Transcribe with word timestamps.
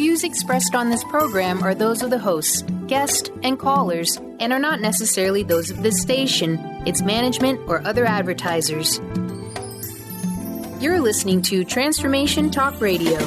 views 0.00 0.24
expressed 0.24 0.74
on 0.74 0.88
this 0.88 1.04
program 1.04 1.62
are 1.62 1.74
those 1.74 2.00
of 2.00 2.08
the 2.08 2.18
hosts, 2.18 2.62
guests, 2.86 3.28
and 3.42 3.58
callers, 3.58 4.16
and 4.38 4.50
are 4.50 4.58
not 4.58 4.80
necessarily 4.80 5.42
those 5.42 5.68
of 5.70 5.82
this 5.82 6.00
station, 6.00 6.58
its 6.86 7.02
management, 7.02 7.60
or 7.68 7.86
other 7.86 8.06
advertisers. 8.06 8.98
You're 10.80 11.00
listening 11.00 11.42
to 11.42 11.64
Transformation 11.64 12.50
Talk 12.50 12.80
Radio. 12.80 13.18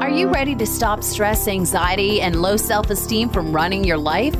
Are 0.00 0.10
you 0.10 0.30
ready 0.30 0.54
to 0.54 0.66
stop 0.66 1.02
stress, 1.02 1.48
anxiety, 1.48 2.20
and 2.20 2.40
low 2.40 2.56
self 2.56 2.90
esteem 2.90 3.28
from 3.28 3.52
running 3.52 3.82
your 3.82 3.98
life? 3.98 4.36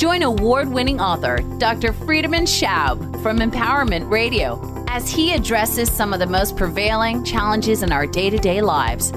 Join 0.00 0.22
award 0.22 0.70
winning 0.70 0.98
author 0.98 1.40
Dr. 1.58 1.92
Friedemann 1.92 2.46
Schaub 2.46 3.22
from 3.22 3.40
Empowerment 3.40 4.10
Radio 4.10 4.58
as 4.88 5.10
he 5.10 5.34
addresses 5.34 5.92
some 5.92 6.14
of 6.14 6.20
the 6.20 6.26
most 6.26 6.56
prevailing 6.56 7.22
challenges 7.22 7.82
in 7.82 7.92
our 7.92 8.06
day 8.06 8.30
to 8.30 8.38
day 8.38 8.62
lives. 8.62 9.10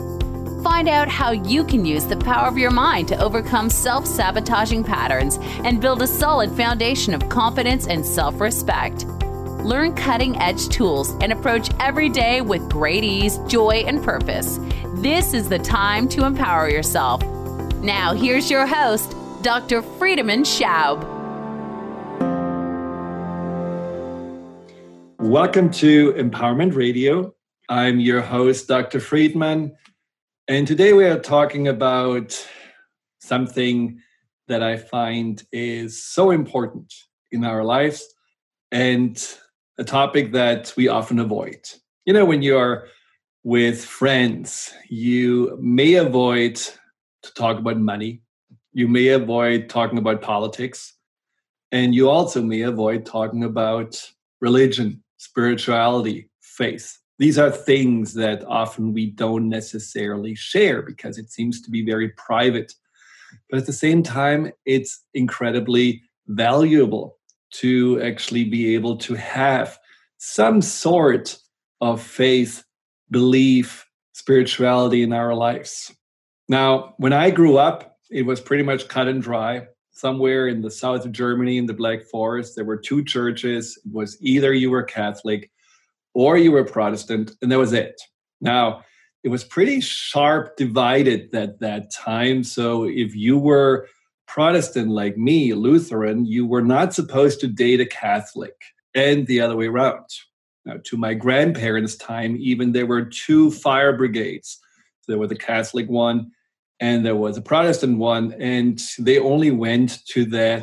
Find 0.62 0.90
out 0.90 1.08
how 1.08 1.32
you 1.32 1.64
can 1.64 1.86
use 1.86 2.04
the 2.04 2.18
power 2.18 2.50
of 2.50 2.58
your 2.58 2.70
mind 2.70 3.08
to 3.08 3.24
overcome 3.24 3.70
self 3.70 4.06
sabotaging 4.06 4.84
patterns 4.84 5.40
and 5.64 5.80
build 5.80 6.02
a 6.02 6.08
solid 6.08 6.52
foundation 6.52 7.14
of 7.14 7.30
confidence 7.30 7.88
and 7.88 8.06
self 8.06 8.42
respect. 8.42 9.06
Learn 9.64 9.96
cutting 9.96 10.36
edge 10.42 10.68
tools 10.68 11.12
and 11.22 11.32
approach 11.32 11.70
every 11.80 12.10
day 12.10 12.42
with 12.42 12.70
great 12.70 13.06
ease, 13.06 13.38
joy, 13.48 13.86
and 13.88 14.04
purpose. 14.04 14.60
This 14.96 15.34
is 15.34 15.48
the 15.48 15.60
time 15.60 16.10
to 16.10 16.26
empower 16.26 16.70
yourself. 16.70 17.24
Now, 17.76 18.14
here's 18.14 18.52
your 18.52 18.68
host, 18.68 19.16
Dr. 19.44 19.82
Friedemann 19.82 20.46
Schaub. 20.46 21.04
Welcome 25.20 25.70
to 25.72 26.14
Empowerment 26.14 26.74
Radio. 26.76 27.36
I'm 27.68 28.00
your 28.00 28.22
host, 28.22 28.70
Dr. 28.70 29.00
Friedemann. 29.00 29.74
and 30.48 30.66
today 30.66 30.94
we 30.94 31.04
are 31.04 31.20
talking 31.20 31.68
about 31.68 32.48
something 33.20 34.00
that 34.48 34.64
I 34.64 34.78
find 34.78 35.44
is 35.52 36.02
so 36.02 36.32
important 36.32 36.94
in 37.34 37.44
our 37.44 37.66
lives 37.66 38.08
and 38.72 39.22
a 39.78 39.84
topic 39.84 40.32
that 40.32 40.74
we 40.78 40.88
often 40.88 41.20
avoid. 41.20 41.60
You 42.06 42.14
know, 42.14 42.24
when 42.24 42.44
you're 42.44 42.88
with 43.44 43.84
friends, 43.84 44.74
you 44.88 45.58
may 45.60 45.96
avoid 45.96 46.56
to 46.56 47.34
talk 47.34 47.58
about 47.58 47.78
money 47.78 48.22
you 48.74 48.88
may 48.88 49.10
avoid 49.10 49.70
talking 49.70 49.98
about 49.98 50.22
politics. 50.22 50.94
And 51.72 51.96
you 51.96 52.10
also 52.10 52.42
may 52.42 52.62
avoid 52.62 53.06
talking 53.06 53.44
about 53.44 54.00
religion, 54.42 55.04
spirituality, 55.18 56.30
faith. 56.42 56.98
These 57.20 57.38
are 57.38 57.52
things 57.52 58.14
that 58.16 58.44
often 58.46 58.94
we 58.94 59.12
don't 59.12 59.48
necessarily 59.48 60.36
share 60.36 60.82
because 60.82 61.18
it 61.18 61.32
seems 61.32 61.62
to 61.62 61.72
be 61.72 61.86
very 61.86 62.10
private. 62.10 62.74
But 63.50 63.60
at 63.60 63.66
the 63.66 63.74
same 63.74 64.04
time, 64.04 64.52
it's 64.66 65.04
incredibly 65.14 66.02
valuable 66.28 67.18
to 67.54 68.02
actually 68.02 68.46
be 68.46 68.74
able 68.74 68.98
to 68.98 69.14
have 69.14 69.78
some 70.18 70.62
sort 70.62 71.38
of 71.82 72.02
faith, 72.02 72.64
belief, 73.12 73.86
spirituality 74.14 75.04
in 75.04 75.14
our 75.14 75.36
lives. 75.36 75.94
Now, 76.50 76.94
when 76.98 77.14
I 77.14 77.30
grew 77.30 77.58
up, 77.58 77.93
it 78.14 78.26
was 78.26 78.40
pretty 78.40 78.64
much 78.64 78.88
cut 78.88 79.08
and 79.08 79.22
dry. 79.22 79.68
Somewhere 79.92 80.48
in 80.48 80.62
the 80.62 80.72
south 80.72 81.06
of 81.06 81.12
Germany, 81.12 81.58
in 81.58 81.66
the 81.66 81.74
Black 81.74 82.04
Forest, 82.04 82.56
there 82.56 82.66
were 82.66 82.78
two 82.78 83.04
churches. 83.04 83.78
It 83.84 83.92
was 83.92 84.18
either 84.22 84.54
you 84.54 84.70
were 84.70 84.84
Catholic 84.84 85.52
or 86.14 86.38
you 86.38 86.52
were 86.52 86.64
Protestant, 86.64 87.32
and 87.42 87.52
that 87.52 87.58
was 87.58 87.74
it. 87.74 88.00
Now, 88.40 88.84
it 89.24 89.30
was 89.30 89.44
pretty 89.44 89.82
sharp 89.82 90.58
divided 90.58 91.34
at 91.34 91.60
that 91.60 91.92
time. 91.92 92.44
So 92.44 92.86
if 92.86 93.16
you 93.16 93.38
were 93.38 93.88
Protestant 94.28 94.90
like 94.90 95.18
me, 95.18 95.54
Lutheran, 95.54 96.26
you 96.26 96.46
were 96.46 96.62
not 96.62 96.94
supposed 96.94 97.40
to 97.42 97.48
date 97.48 97.82
a 97.82 97.86
Catholic, 97.86 98.56
and 98.96 99.26
the 99.26 99.42
other 99.42 99.56
way 99.56 99.68
around. 99.68 100.06
Now, 100.66 100.76
to 100.84 100.98
my 100.98 101.14
grandparents' 101.14 101.96
time, 101.96 102.38
even 102.40 102.72
there 102.72 102.86
were 102.86 103.06
two 103.06 103.52
fire 103.52 103.96
brigades. 103.96 104.60
There 105.08 105.18
was 105.18 105.30
the 105.30 105.36
Catholic 105.36 105.90
one 105.90 106.32
and 106.84 107.06
there 107.06 107.16
was 107.16 107.38
a 107.38 107.42
Protestant 107.42 107.98
one, 107.98 108.34
and 108.40 108.78
they 109.00 109.18
only 109.18 109.52
went 109.52 110.06
to 110.08 110.26
the 110.26 110.62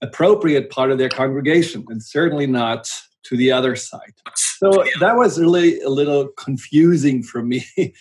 appropriate 0.00 0.70
part 0.70 0.90
of 0.90 0.98
their 0.98 1.08
congregation, 1.08 1.84
and 1.88 2.02
certainly 2.02 2.48
not 2.48 2.90
to 3.22 3.36
the 3.36 3.52
other 3.52 3.76
side. 3.76 4.12
So 4.34 4.84
that 4.98 5.14
was 5.14 5.38
really 5.38 5.80
a 5.82 5.88
little 5.88 6.26
confusing 6.36 7.22
for 7.22 7.44
me 7.44 7.64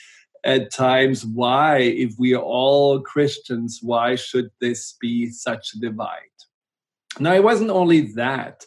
at 0.43 0.71
times. 0.71 1.23
Why, 1.23 1.77
if 1.77 2.15
we 2.17 2.33
are 2.33 2.41
all 2.41 2.99
Christians, 2.99 3.77
why 3.83 4.15
should 4.15 4.49
this 4.59 4.97
be 4.99 5.29
such 5.29 5.75
a 5.75 5.79
divide? 5.79 6.37
Now, 7.19 7.35
it 7.35 7.43
wasn't 7.43 7.69
only 7.69 8.11
that 8.13 8.65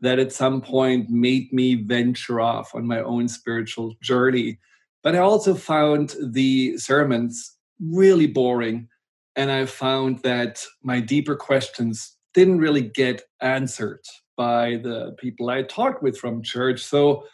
that 0.00 0.20
at 0.20 0.32
some 0.32 0.60
point 0.60 1.10
made 1.10 1.52
me 1.52 1.74
venture 1.74 2.40
off 2.40 2.72
on 2.72 2.86
my 2.86 3.00
own 3.00 3.26
spiritual 3.26 3.96
journey, 4.00 4.60
but 5.02 5.16
I 5.16 5.18
also 5.18 5.56
found 5.56 6.14
the 6.22 6.78
sermons 6.78 7.57
really 7.80 8.26
boring. 8.26 8.88
And 9.36 9.50
I 9.50 9.66
found 9.66 10.20
that 10.22 10.64
my 10.82 11.00
deeper 11.00 11.36
questions 11.36 12.16
didn't 12.34 12.58
really 12.58 12.82
get 12.82 13.22
answered 13.40 14.00
by 14.36 14.80
the 14.82 15.14
people 15.18 15.50
I 15.50 15.62
talked 15.62 16.02
with 16.02 16.16
from 16.16 16.42
church. 16.42 16.82
So 16.82 17.24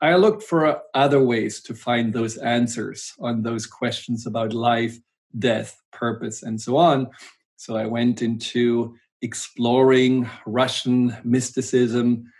I 0.00 0.14
looked 0.14 0.42
for 0.42 0.80
other 0.94 1.22
ways 1.22 1.60
to 1.62 1.74
find 1.74 2.12
those 2.12 2.36
answers 2.36 3.12
on 3.20 3.42
those 3.42 3.66
questions 3.66 4.26
about 4.26 4.52
life, 4.52 4.98
death, 5.38 5.80
purpose, 5.92 6.42
and 6.42 6.60
so 6.60 6.76
on. 6.76 7.08
So 7.56 7.76
I 7.76 7.86
went 7.86 8.22
into 8.22 8.94
exploring 9.22 10.28
Russian 10.46 11.16
mysticism. 11.24 12.30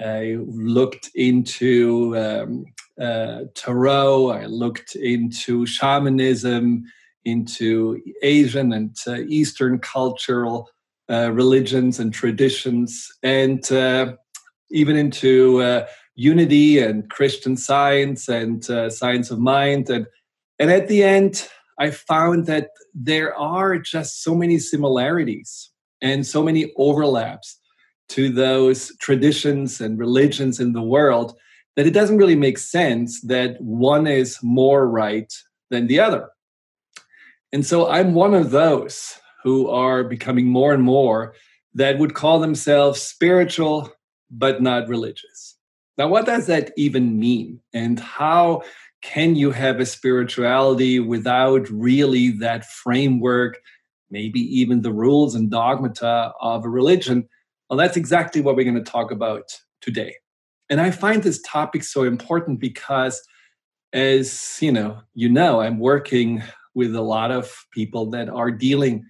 I 0.00 0.38
looked 0.46 1.10
into 1.14 2.16
um, 2.16 2.64
uh, 3.00 3.44
tarot. 3.54 4.30
I 4.30 4.46
looked 4.46 4.94
into 4.96 5.66
shamanism 5.66 6.84
into 7.24 8.00
Asian 8.22 8.72
and 8.72 8.96
uh, 9.06 9.20
Eastern 9.28 9.78
cultural 9.78 10.68
uh, 11.10 11.30
religions 11.32 11.98
and 11.98 12.12
traditions, 12.12 13.08
and 13.22 13.70
uh, 13.72 14.12
even 14.70 14.96
into 14.96 15.60
uh, 15.60 15.86
unity 16.14 16.78
and 16.78 17.08
Christian 17.10 17.56
science 17.56 18.28
and 18.28 18.68
uh, 18.70 18.90
science 18.90 19.30
of 19.30 19.38
mind. 19.38 19.90
And, 19.90 20.06
and 20.58 20.70
at 20.70 20.88
the 20.88 21.02
end, 21.02 21.48
I 21.78 21.90
found 21.90 22.46
that 22.46 22.68
there 22.94 23.34
are 23.36 23.78
just 23.78 24.22
so 24.22 24.34
many 24.34 24.58
similarities 24.58 25.70
and 26.00 26.26
so 26.26 26.42
many 26.42 26.72
overlaps 26.76 27.58
to 28.10 28.28
those 28.28 28.94
traditions 28.98 29.80
and 29.80 29.98
religions 29.98 30.60
in 30.60 30.72
the 30.72 30.82
world 30.82 31.34
that 31.76 31.86
it 31.86 31.94
doesn't 31.94 32.18
really 32.18 32.36
make 32.36 32.58
sense 32.58 33.20
that 33.22 33.60
one 33.60 34.06
is 34.06 34.38
more 34.42 34.88
right 34.88 35.32
than 35.70 35.86
the 35.86 35.98
other. 35.98 36.28
And 37.52 37.66
so 37.66 37.88
I'm 37.88 38.14
one 38.14 38.34
of 38.34 38.50
those 38.50 39.18
who 39.42 39.68
are 39.68 40.04
becoming 40.04 40.46
more 40.46 40.72
and 40.72 40.82
more 40.82 41.34
that 41.74 41.98
would 41.98 42.14
call 42.14 42.40
themselves 42.40 43.02
spiritual 43.02 43.92
but 44.30 44.62
not 44.62 44.88
religious. 44.88 45.56
Now, 45.98 46.08
what 46.08 46.24
does 46.24 46.46
that 46.46 46.72
even 46.76 47.18
mean? 47.18 47.60
And 47.74 48.00
how 48.00 48.62
can 49.02 49.36
you 49.36 49.50
have 49.50 49.80
a 49.80 49.86
spirituality 49.86 51.00
without 51.00 51.68
really 51.68 52.30
that 52.38 52.64
framework, 52.64 53.58
maybe 54.10 54.40
even 54.40 54.80
the 54.80 54.92
rules 54.92 55.34
and 55.34 55.50
dogmata 55.50 56.32
of 56.40 56.64
a 56.64 56.70
religion? 56.70 57.28
Well, 57.68 57.76
that's 57.76 57.96
exactly 57.96 58.40
what 58.40 58.56
we're 58.56 58.70
going 58.70 58.82
to 58.82 58.90
talk 58.90 59.10
about 59.10 59.52
today. 59.80 60.14
And 60.70 60.80
I 60.80 60.90
find 60.90 61.22
this 61.22 61.42
topic 61.42 61.84
so 61.84 62.04
important 62.04 62.58
because 62.58 63.20
as 63.92 64.56
you 64.60 64.72
know, 64.72 65.00
you 65.14 65.28
know, 65.28 65.60
I'm 65.60 65.78
working 65.78 66.42
with 66.74 66.94
a 66.94 67.02
lot 67.02 67.30
of 67.30 67.66
people 67.72 68.10
that 68.10 68.28
are 68.28 68.50
dealing 68.50 69.04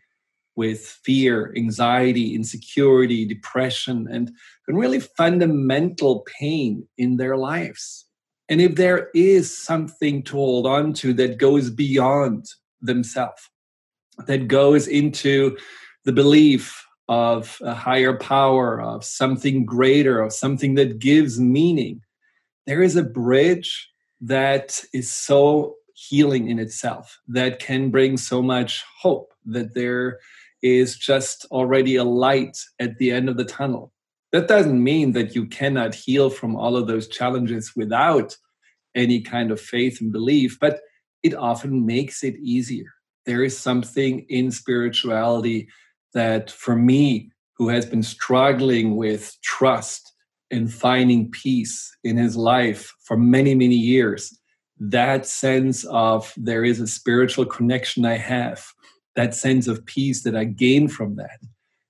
with 0.54 0.80
fear, 1.04 1.52
anxiety, 1.56 2.34
insecurity, 2.34 3.24
depression, 3.24 4.06
and, 4.10 4.30
and 4.68 4.78
really 4.78 5.00
fundamental 5.00 6.26
pain 6.38 6.86
in 6.98 7.16
their 7.16 7.36
lives. 7.36 8.06
And 8.48 8.60
if 8.60 8.74
there 8.74 9.08
is 9.14 9.56
something 9.56 10.22
to 10.24 10.32
hold 10.32 10.66
on 10.66 10.92
to 10.94 11.14
that 11.14 11.38
goes 11.38 11.70
beyond 11.70 12.46
themselves, 12.82 13.48
that 14.26 14.48
goes 14.48 14.86
into 14.86 15.56
the 16.04 16.12
belief 16.12 16.84
of 17.08 17.56
a 17.62 17.74
higher 17.74 18.16
power, 18.16 18.80
of 18.80 19.04
something 19.04 19.64
greater, 19.64 20.20
of 20.20 20.32
something 20.32 20.74
that 20.74 20.98
gives 20.98 21.40
meaning, 21.40 22.02
there 22.66 22.82
is 22.82 22.96
a 22.96 23.02
bridge 23.02 23.88
that 24.20 24.80
is 24.92 25.10
so 25.10 25.76
healing 26.08 26.48
in 26.48 26.58
itself 26.58 27.20
that 27.28 27.58
can 27.58 27.90
bring 27.90 28.16
so 28.16 28.42
much 28.42 28.84
hope 28.98 29.32
that 29.44 29.74
there 29.74 30.18
is 30.62 30.96
just 30.96 31.46
already 31.50 31.96
a 31.96 32.04
light 32.04 32.58
at 32.78 32.98
the 32.98 33.10
end 33.10 33.28
of 33.28 33.36
the 33.36 33.44
tunnel. 33.44 33.92
That 34.32 34.48
doesn't 34.48 34.82
mean 34.82 35.12
that 35.12 35.34
you 35.34 35.46
cannot 35.46 35.94
heal 35.94 36.30
from 36.30 36.56
all 36.56 36.76
of 36.76 36.86
those 36.86 37.08
challenges 37.08 37.72
without 37.76 38.36
any 38.94 39.20
kind 39.20 39.50
of 39.50 39.60
faith 39.60 40.00
and 40.00 40.12
belief, 40.12 40.58
but 40.60 40.80
it 41.22 41.34
often 41.34 41.86
makes 41.86 42.24
it 42.24 42.36
easier. 42.36 42.92
There 43.26 43.44
is 43.44 43.56
something 43.56 44.20
in 44.28 44.50
spirituality 44.50 45.68
that, 46.14 46.50
for 46.50 46.76
me, 46.76 47.30
who 47.56 47.68
has 47.68 47.86
been 47.86 48.02
struggling 48.02 48.96
with 48.96 49.36
trust 49.42 50.12
and 50.50 50.72
finding 50.72 51.30
peace 51.30 51.94
in 52.02 52.16
his 52.16 52.36
life 52.36 52.92
for 53.04 53.16
many, 53.16 53.54
many 53.54 53.76
years, 53.76 54.38
that 54.90 55.26
sense 55.26 55.84
of 55.84 56.32
there 56.36 56.64
is 56.64 56.80
a 56.80 56.88
spiritual 56.88 57.46
connection 57.46 58.04
I 58.04 58.16
have, 58.16 58.66
that 59.14 59.34
sense 59.34 59.68
of 59.68 59.86
peace 59.86 60.24
that 60.24 60.34
I 60.34 60.44
gain 60.44 60.88
from 60.88 61.14
that 61.16 61.38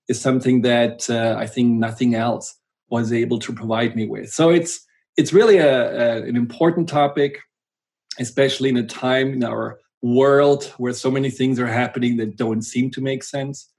is 0.09 0.21
something 0.21 0.61
that 0.63 1.09
uh, 1.09 1.37
I 1.39 1.47
think 1.47 1.79
nothing 1.79 2.15
else 2.15 2.55
was 2.91 3.11
able 3.11 3.39
to 3.39 3.53
provide 3.53 3.97
me 3.97 4.07
with. 4.07 4.31
So 4.31 4.51
it's 4.51 4.87
it's 5.17 5.33
really 5.33 5.59
a, 5.59 6.19
a, 6.19 6.23
an 6.23 6.37
important 6.37 6.89
topic, 6.89 7.39
especially 8.19 8.69
in 8.69 8.77
a 8.77 8.87
time 8.87 9.33
in 9.33 9.45
our 9.45 9.79
world 10.03 10.65
where 10.77 10.93
so 10.93 11.11
many 11.11 11.31
things 11.31 11.59
are 11.59 11.67
happening 11.67 12.17
that 12.19 12.37
don't 12.37 12.63
seem 12.63 12.91
to 12.91 13.01
make 13.01 13.25
sense, 13.25 13.71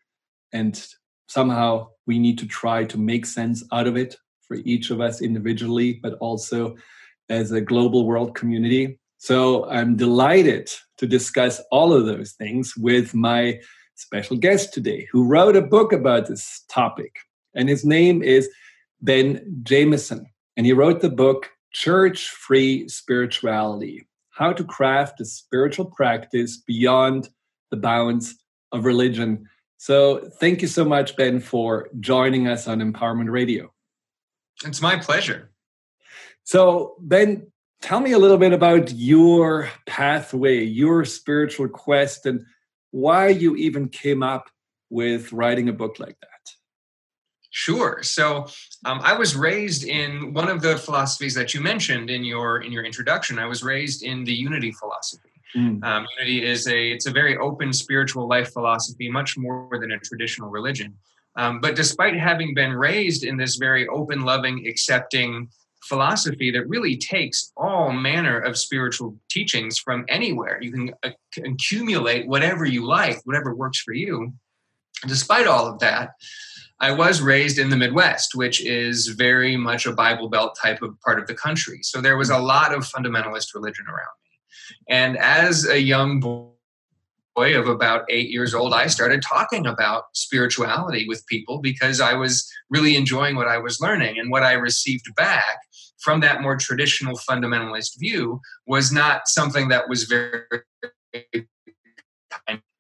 and 0.52 0.88
somehow 1.28 1.90
we 2.08 2.18
need 2.18 2.40
to 2.40 2.48
try 2.48 2.84
to 2.86 2.98
make 2.98 3.28
sense 3.28 3.64
out 3.72 3.86
of 3.86 3.96
it 3.96 4.16
for 4.42 4.58
each 4.66 4.90
of 4.90 5.02
us 5.02 5.22
individually, 5.22 6.00
but 6.02 6.14
also 6.16 6.76
as 7.30 7.52
a 7.52 7.62
global 7.62 8.06
world 8.06 8.36
community. 8.36 9.00
So 9.24 9.70
I'm 9.70 9.96
delighted 9.96 10.70
to 10.98 11.08
discuss 11.08 11.62
all 11.72 11.94
of 11.94 12.06
those 12.06 12.34
things 12.34 12.76
with 12.76 13.14
my 13.14 13.62
special 13.96 14.36
guest 14.36 14.74
today, 14.74 15.08
who 15.14 15.24
wrote 15.24 15.56
a 15.56 15.62
book 15.62 15.94
about 15.94 16.28
this 16.28 16.66
topic. 16.68 17.20
And 17.56 17.70
his 17.70 17.86
name 17.86 18.22
is 18.22 18.50
Ben 19.00 19.62
Jamison. 19.64 20.26
And 20.58 20.66
he 20.66 20.74
wrote 20.74 21.00
the 21.00 21.10
book 21.10 21.50
Church 21.72 22.32
Free 22.32 22.86
Spirituality 22.90 24.06
How 24.32 24.52
to 24.52 24.64
Craft 24.66 25.22
a 25.22 25.26
Spiritual 25.26 25.86
Practice 25.86 26.58
Beyond 26.58 27.30
the 27.72 27.78
Bounds 27.78 28.36
of 28.74 28.84
Religion. 28.84 29.48
So 29.78 30.30
thank 30.42 30.62
you 30.62 30.68
so 30.68 30.84
much, 30.84 31.16
Ben, 31.16 31.40
for 31.40 31.88
joining 32.02 32.50
us 32.50 32.68
on 32.68 32.80
Empowerment 32.80 33.32
Radio. 33.32 33.72
It's 34.66 34.82
my 34.82 34.98
pleasure. 34.98 35.50
So, 36.44 36.96
Ben, 37.00 37.53
tell 37.84 38.00
me 38.00 38.14
a 38.14 38.18
little 38.18 38.38
bit 38.38 38.54
about 38.54 38.94
your 38.94 39.70
pathway, 39.86 40.64
your 40.64 41.04
spiritual 41.04 41.68
quest, 41.68 42.26
and 42.26 42.46
why 42.92 43.28
you 43.28 43.58
even 43.58 43.90
came 43.90 44.24
up 44.24 44.50
with 44.90 45.34
writing 45.34 45.68
a 45.68 45.74
book 45.74 46.00
like 46.00 46.18
that. 46.22 46.30
Sure. 47.50 48.02
So 48.02 48.48
um, 48.86 49.02
I 49.04 49.14
was 49.14 49.36
raised 49.36 49.84
in 49.84 50.34
one 50.34 50.48
of 50.48 50.62
the 50.62 50.78
philosophies 50.78 51.36
that 51.36 51.54
you 51.54 51.60
mentioned 51.60 52.10
in 52.10 52.24
your 52.24 52.62
in 52.62 52.72
your 52.72 52.84
introduction. 52.84 53.38
I 53.38 53.46
was 53.46 53.64
raised 53.64 54.02
in 54.02 54.24
the 54.24 54.34
unity 54.34 54.72
philosophy. 54.72 55.30
Mm. 55.56 55.84
Um, 55.84 56.08
unity 56.18 56.46
is 56.46 56.68
a 56.68 56.92
it's 56.92 57.06
a 57.06 57.12
very 57.12 57.38
open 57.38 57.74
spiritual 57.74 58.28
life 58.28 58.54
philosophy, 58.54 59.10
much 59.10 59.38
more 59.38 59.78
than 59.80 59.92
a 59.92 60.00
traditional 60.00 60.50
religion. 60.50 60.96
Um, 61.36 61.60
but 61.60 61.76
despite 61.76 62.16
having 62.16 62.56
been 62.56 62.74
raised 62.74 63.24
in 63.24 63.38
this 63.38 63.58
very 63.58 63.88
open, 63.88 64.22
loving, 64.22 64.66
accepting 64.68 65.50
philosophy 65.84 66.52
that 66.52 66.68
really 66.68 66.98
takes 66.98 67.52
all 67.58 67.92
manner 67.92 68.40
of 68.40 68.58
spiritual 68.58 69.18
teachings 69.30 69.78
from 69.78 70.06
anywhere, 70.08 70.60
you 70.62 70.72
can 70.72 70.94
uh, 71.04 71.10
accumulate 71.44 72.28
whatever 72.28 72.66
you 72.66 72.86
like, 72.86 73.20
whatever 73.26 73.56
works 73.56 73.80
for 73.80 73.94
you. 73.94 74.34
Despite 75.08 75.48
all 75.48 75.68
of 75.68 75.80
that, 75.80 76.12
I 76.80 76.92
was 76.92 77.22
raised 77.22 77.60
in 77.60 77.70
the 77.70 77.78
Midwest, 77.78 78.36
which 78.36 78.66
is 78.66 79.08
very 79.08 79.56
much 79.56 79.86
a 79.86 79.94
Bible 79.94 80.30
Belt 80.30 80.58
type 80.62 80.82
of 80.82 81.00
part 81.02 81.20
of 81.20 81.28
the 81.28 81.34
country. 81.34 81.80
So 81.82 82.02
there 82.02 82.18
was 82.18 82.30
a 82.30 82.38
lot 82.38 82.74
of 82.74 82.82
fundamentalist 82.82 83.54
religion 83.54 83.86
around 83.88 84.16
me. 84.24 84.96
and 84.96 85.18
as 85.18 85.68
a 85.68 85.80
young 85.80 86.20
boy 86.20 86.50
of 87.58 87.68
about 87.68 88.06
eight 88.10 88.30
years 88.30 88.54
old, 88.54 88.74
I 88.74 88.88
started 88.88 89.22
talking 89.22 89.66
about 89.66 90.06
spirituality 90.14 91.08
with 91.08 91.26
people 91.28 91.60
because 91.60 92.00
I 92.00 92.14
was 92.14 92.50
really 92.70 92.96
enjoying 92.96 93.36
what 93.36 93.48
I 93.48 93.58
was 93.58 93.82
learning. 93.82 94.20
And 94.20 94.30
what 94.30 94.44
I 94.44 94.54
received 94.54 95.06
back 95.16 95.60
from 96.04 96.20
that 96.20 96.42
more 96.42 96.58
traditional 96.58 97.18
fundamentalist 97.18 97.98
view 98.00 98.42
was 98.68 98.92
not 98.92 99.28
something 99.28 99.70
that 99.70 99.88
was 99.88 100.04
very 100.04 100.44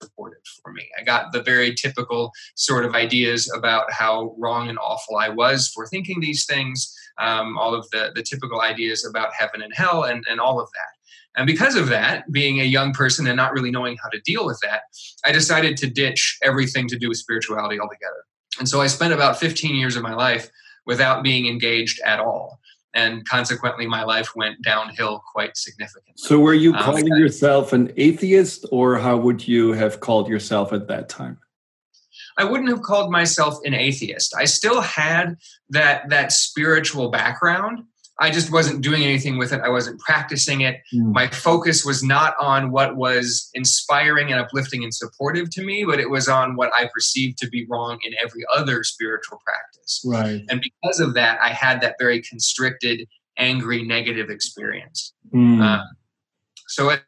supportive 0.01 0.39
for 0.61 0.71
me. 0.73 0.89
I 0.99 1.03
got 1.03 1.31
the 1.31 1.41
very 1.41 1.73
typical 1.73 2.31
sort 2.55 2.85
of 2.85 2.95
ideas 2.95 3.51
about 3.55 3.91
how 3.91 4.35
wrong 4.37 4.69
and 4.69 4.77
awful 4.79 5.17
I 5.17 5.29
was 5.29 5.69
for 5.69 5.87
thinking 5.87 6.19
these 6.19 6.45
things, 6.45 6.93
um, 7.19 7.57
all 7.57 7.73
of 7.73 7.89
the, 7.91 8.11
the 8.13 8.23
typical 8.23 8.61
ideas 8.61 9.05
about 9.05 9.33
heaven 9.33 9.61
and 9.61 9.73
hell, 9.73 10.03
and, 10.03 10.25
and 10.29 10.39
all 10.39 10.59
of 10.59 10.67
that. 10.73 11.39
And 11.39 11.47
because 11.47 11.75
of 11.75 11.87
that, 11.89 12.31
being 12.31 12.59
a 12.59 12.65
young 12.65 12.93
person 12.93 13.25
and 13.25 13.37
not 13.37 13.53
really 13.53 13.71
knowing 13.71 13.97
how 14.03 14.09
to 14.09 14.19
deal 14.21 14.45
with 14.45 14.59
that, 14.61 14.83
I 15.25 15.31
decided 15.31 15.77
to 15.77 15.89
ditch 15.89 16.37
everything 16.43 16.87
to 16.89 16.97
do 16.97 17.09
with 17.09 17.17
spirituality 17.17 17.79
altogether. 17.79 18.25
And 18.59 18.69
so 18.69 18.81
I 18.81 18.87
spent 18.87 19.13
about 19.13 19.39
15 19.39 19.75
years 19.75 19.95
of 19.95 20.03
my 20.03 20.13
life 20.13 20.49
without 20.85 21.23
being 21.23 21.47
engaged 21.47 21.99
at 22.05 22.19
all. 22.19 22.59
And 22.95 23.27
consequently, 23.27 23.87
my 23.87 24.03
life 24.03 24.35
went 24.35 24.61
downhill 24.63 25.23
quite 25.31 25.57
significantly. 25.57 26.13
So, 26.15 26.39
were 26.39 26.53
you 26.53 26.73
um, 26.73 26.83
calling 26.83 27.11
um, 27.11 27.19
yourself 27.19 27.73
an 27.73 27.91
atheist, 27.97 28.65
or 28.71 28.97
how 28.97 29.17
would 29.17 29.47
you 29.47 29.73
have 29.73 29.99
called 29.99 30.27
yourself 30.27 30.73
at 30.73 30.87
that 30.87 31.09
time? 31.09 31.39
I 32.37 32.43
wouldn't 32.43 32.69
have 32.69 32.81
called 32.81 33.11
myself 33.11 33.59
an 33.63 33.73
atheist. 33.73 34.35
I 34.35 34.45
still 34.45 34.81
had 34.81 35.37
that 35.69 36.09
that 36.09 36.31
spiritual 36.31 37.09
background, 37.09 37.83
I 38.19 38.29
just 38.29 38.51
wasn't 38.51 38.81
doing 38.81 39.03
anything 39.03 39.37
with 39.37 39.53
it. 39.53 39.61
I 39.61 39.69
wasn't 39.69 39.99
practicing 39.99 40.61
it. 40.61 40.81
Mm. 40.93 41.13
My 41.13 41.27
focus 41.27 41.83
was 41.83 42.03
not 42.03 42.35
on 42.39 42.71
what 42.71 42.95
was 42.95 43.49
inspiring 43.55 44.31
and 44.31 44.39
uplifting 44.39 44.83
and 44.83 44.93
supportive 44.93 45.49
to 45.51 45.63
me, 45.63 45.83
but 45.83 45.99
it 45.99 46.09
was 46.09 46.27
on 46.27 46.55
what 46.55 46.71
I 46.73 46.89
perceived 46.93 47.39
to 47.39 47.49
be 47.49 47.65
wrong 47.67 47.99
in 48.03 48.13
every 48.23 48.43
other 48.55 48.83
spiritual 48.83 49.39
practice. 49.43 50.01
Right. 50.05 50.43
And 50.49 50.61
because 50.61 50.99
of 50.99 51.15
that, 51.15 51.39
I 51.41 51.49
had 51.49 51.81
that 51.81 51.95
very 51.99 52.21
constricted, 52.21 53.07
angry, 53.37 53.83
negative 53.83 54.29
experience. 54.29 55.13
Mm. 55.33 55.63
Uh, 55.63 55.83
so 56.67 56.91
at, 56.91 57.01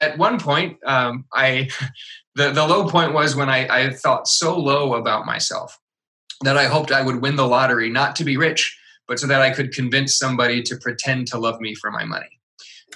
at 0.00 0.16
one 0.16 0.38
point, 0.40 0.78
um, 0.86 1.26
I 1.34 1.68
the, 2.34 2.50
the 2.50 2.66
low 2.66 2.88
point 2.88 3.12
was 3.12 3.36
when 3.36 3.50
I, 3.50 3.68
I 3.68 3.90
felt 3.90 4.26
so 4.26 4.58
low 4.58 4.94
about 4.94 5.26
myself 5.26 5.78
that 6.42 6.56
I 6.56 6.64
hoped 6.64 6.92
I 6.92 7.02
would 7.02 7.20
win 7.20 7.36
the 7.36 7.46
lottery, 7.46 7.90
not 7.90 8.16
to 8.16 8.24
be 8.24 8.36
rich, 8.36 8.78
but 9.08 9.18
so 9.18 9.26
that 9.26 9.40
I 9.40 9.50
could 9.50 9.72
convince 9.72 10.16
somebody 10.16 10.62
to 10.62 10.76
pretend 10.76 11.26
to 11.28 11.38
love 11.38 11.60
me 11.60 11.74
for 11.74 11.90
my 11.90 12.04
money. 12.04 12.38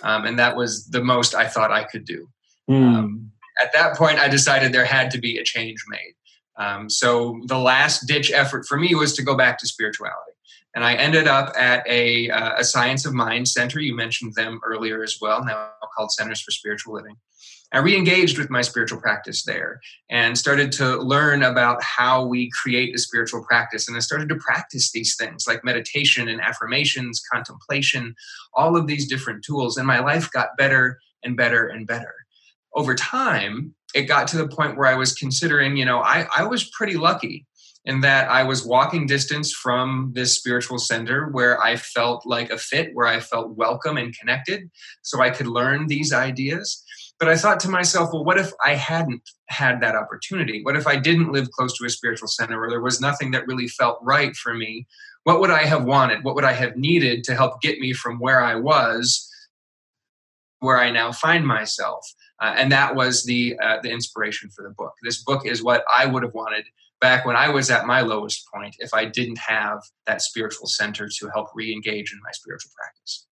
Um, 0.03 0.25
and 0.27 0.39
that 0.39 0.57
was 0.57 0.87
the 0.87 1.03
most 1.03 1.35
I 1.35 1.49
thought 1.49 1.73
I 1.73 1.85
could 1.85 2.05
do. 2.05 2.29
Mm. 2.71 2.97
Um, 2.97 3.33
at 3.63 3.73
that 3.73 3.97
point, 3.97 4.19
I 4.19 4.29
decided 4.29 4.73
there 4.73 4.85
had 4.85 5.11
to 5.13 5.19
be 5.19 5.39
a 5.39 5.45
change 5.45 5.83
made. 5.89 6.15
Um, 6.57 6.89
so 6.91 7.41
the 7.47 7.59
last 7.59 8.07
ditch 8.07 8.31
effort 8.31 8.67
for 8.67 8.79
me 8.79 8.95
was 8.95 9.15
to 9.15 9.23
go 9.23 9.37
back 9.37 9.59
to 9.59 9.67
spirituality. 9.67 10.33
And 10.75 10.85
I 10.85 10.95
ended 10.95 11.27
up 11.27 11.53
at 11.57 11.87
a, 11.87 12.31
uh, 12.31 12.55
a 12.59 12.65
Science 12.65 13.05
of 13.05 13.13
Mind 13.13 13.47
center. 13.49 13.81
You 13.81 13.95
mentioned 13.95 14.35
them 14.35 14.61
earlier 14.65 15.03
as 15.03 15.19
well, 15.21 15.45
now 15.45 15.71
called 15.95 16.13
Centers 16.13 16.41
for 16.41 16.51
Spiritual 16.51 16.95
Living. 16.95 17.17
I 17.73 17.79
re 17.79 17.97
engaged 17.97 18.39
with 18.39 18.51
my 18.51 18.61
spiritual 18.61 19.01
practice 19.01 19.45
there 19.45 19.81
and 20.11 20.37
started 20.37 20.73
to 20.73 20.97
learn 20.99 21.43
about 21.43 21.83
how 21.83 22.25
we 22.25 22.51
create 22.51 22.95
a 22.95 22.99
spiritual 22.99 23.43
practice. 23.43 23.89
And 23.89 23.97
I 23.97 24.01
started 24.01 24.29
to 24.29 24.37
practice 24.37 24.93
these 24.93 25.17
things 25.17 25.47
like 25.47 25.65
meditation 25.65 26.29
and 26.29 26.41
affirmations, 26.41 27.23
contemplation, 27.33 28.15
all 28.55 28.77
of 28.77 28.87
these 28.87 29.09
different 29.09 29.43
tools. 29.43 29.79
And 29.79 29.87
my 29.87 30.01
life 30.01 30.31
got 30.31 30.57
better 30.59 30.99
and 31.23 31.37
better 31.37 31.67
and 31.67 31.87
better. 31.87 32.15
Over 32.75 32.95
time, 32.95 33.75
it 33.95 34.03
got 34.03 34.29
to 34.29 34.37
the 34.37 34.49
point 34.49 34.77
where 34.77 34.87
I 34.87 34.95
was 34.95 35.15
considering, 35.15 35.77
you 35.77 35.85
know, 35.85 36.01
I, 36.01 36.27
I 36.37 36.45
was 36.45 36.71
pretty 36.71 36.97
lucky 36.97 37.47
in 37.85 38.01
that 38.01 38.31
I 38.31 38.45
was 38.45 38.65
walking 38.65 39.07
distance 39.07 39.53
from 39.53 40.13
this 40.15 40.37
spiritual 40.37 40.79
center 40.79 41.29
where 41.31 41.61
I 41.61 41.77
felt 41.77 42.25
like 42.27 42.51
a 42.51 42.59
fit, 42.59 42.91
where 42.95 43.07
I 43.07 43.21
felt 43.21 43.57
welcome 43.57 43.97
and 43.97 44.17
connected, 44.17 44.71
so 45.03 45.21
I 45.21 45.31
could 45.31 45.49
learn 45.49 45.87
these 45.87 46.13
ideas. 46.13 46.85
But 47.23 47.31
I 47.31 47.37
thought 47.37 47.61
to 47.61 47.69
myself, 47.69 48.13
well, 48.13 48.25
what 48.25 48.37
if 48.37 48.51
I 48.65 48.75
hadn't 48.75 49.23
had 49.47 49.81
that 49.81 49.95
opportunity? 49.95 50.61
What 50.65 50.77
if 50.77 50.89
I 50.89 50.97
didn't 50.97 51.31
live 51.31 51.53
close 51.53 51.79
to 51.79 51.85
a 51.85 51.89
spiritual 51.89 52.27
center 52.27 52.59
where 52.59 52.69
there 52.69 52.81
was 52.81 53.01
nothing 53.01 53.31
that 53.31 53.47
really 53.47 53.69
felt 53.69 54.01
right 54.03 54.35
for 54.35 54.55
me? 54.55 54.89
What 55.23 55.39
would 55.39 55.51
I 55.51 55.63
have 55.63 55.85
wanted? 55.85 56.25
What 56.25 56.35
would 56.35 56.43
I 56.43 56.51
have 56.51 56.77
needed 56.77 57.23
to 57.23 57.37
help 57.37 57.61
get 57.61 57.79
me 57.79 57.93
from 57.93 58.19
where 58.19 58.41
I 58.43 58.57
was, 58.57 59.31
where 60.59 60.81
I 60.81 60.91
now 60.91 61.13
find 61.13 61.47
myself? 61.47 62.05
Uh, 62.41 62.55
and 62.57 62.73
that 62.73 62.97
was 62.97 63.23
the 63.23 63.57
uh, 63.63 63.77
the 63.81 63.93
inspiration 63.93 64.51
for 64.51 64.65
the 64.65 64.75
book. 64.75 64.95
This 65.05 65.23
book 65.23 65.47
is 65.47 65.63
what 65.63 65.85
I 65.97 66.07
would 66.07 66.25
have 66.25 66.35
wanted 66.35 66.65
back 67.01 67.25
when 67.25 67.37
I 67.37 67.51
was 67.51 67.71
at 67.71 67.87
my 67.87 68.01
lowest 68.01 68.49
point 68.53 68.75
if 68.81 68.93
I 68.93 69.05
didn't 69.05 69.39
have 69.39 69.79
that 70.09 70.23
spiritual 70.23 70.67
center 70.67 71.09
to 71.09 71.29
help 71.29 71.51
re-engage 71.55 72.13
in 72.13 72.19
my 72.25 72.33
spiritual 72.33 72.73
practice. 72.77 73.29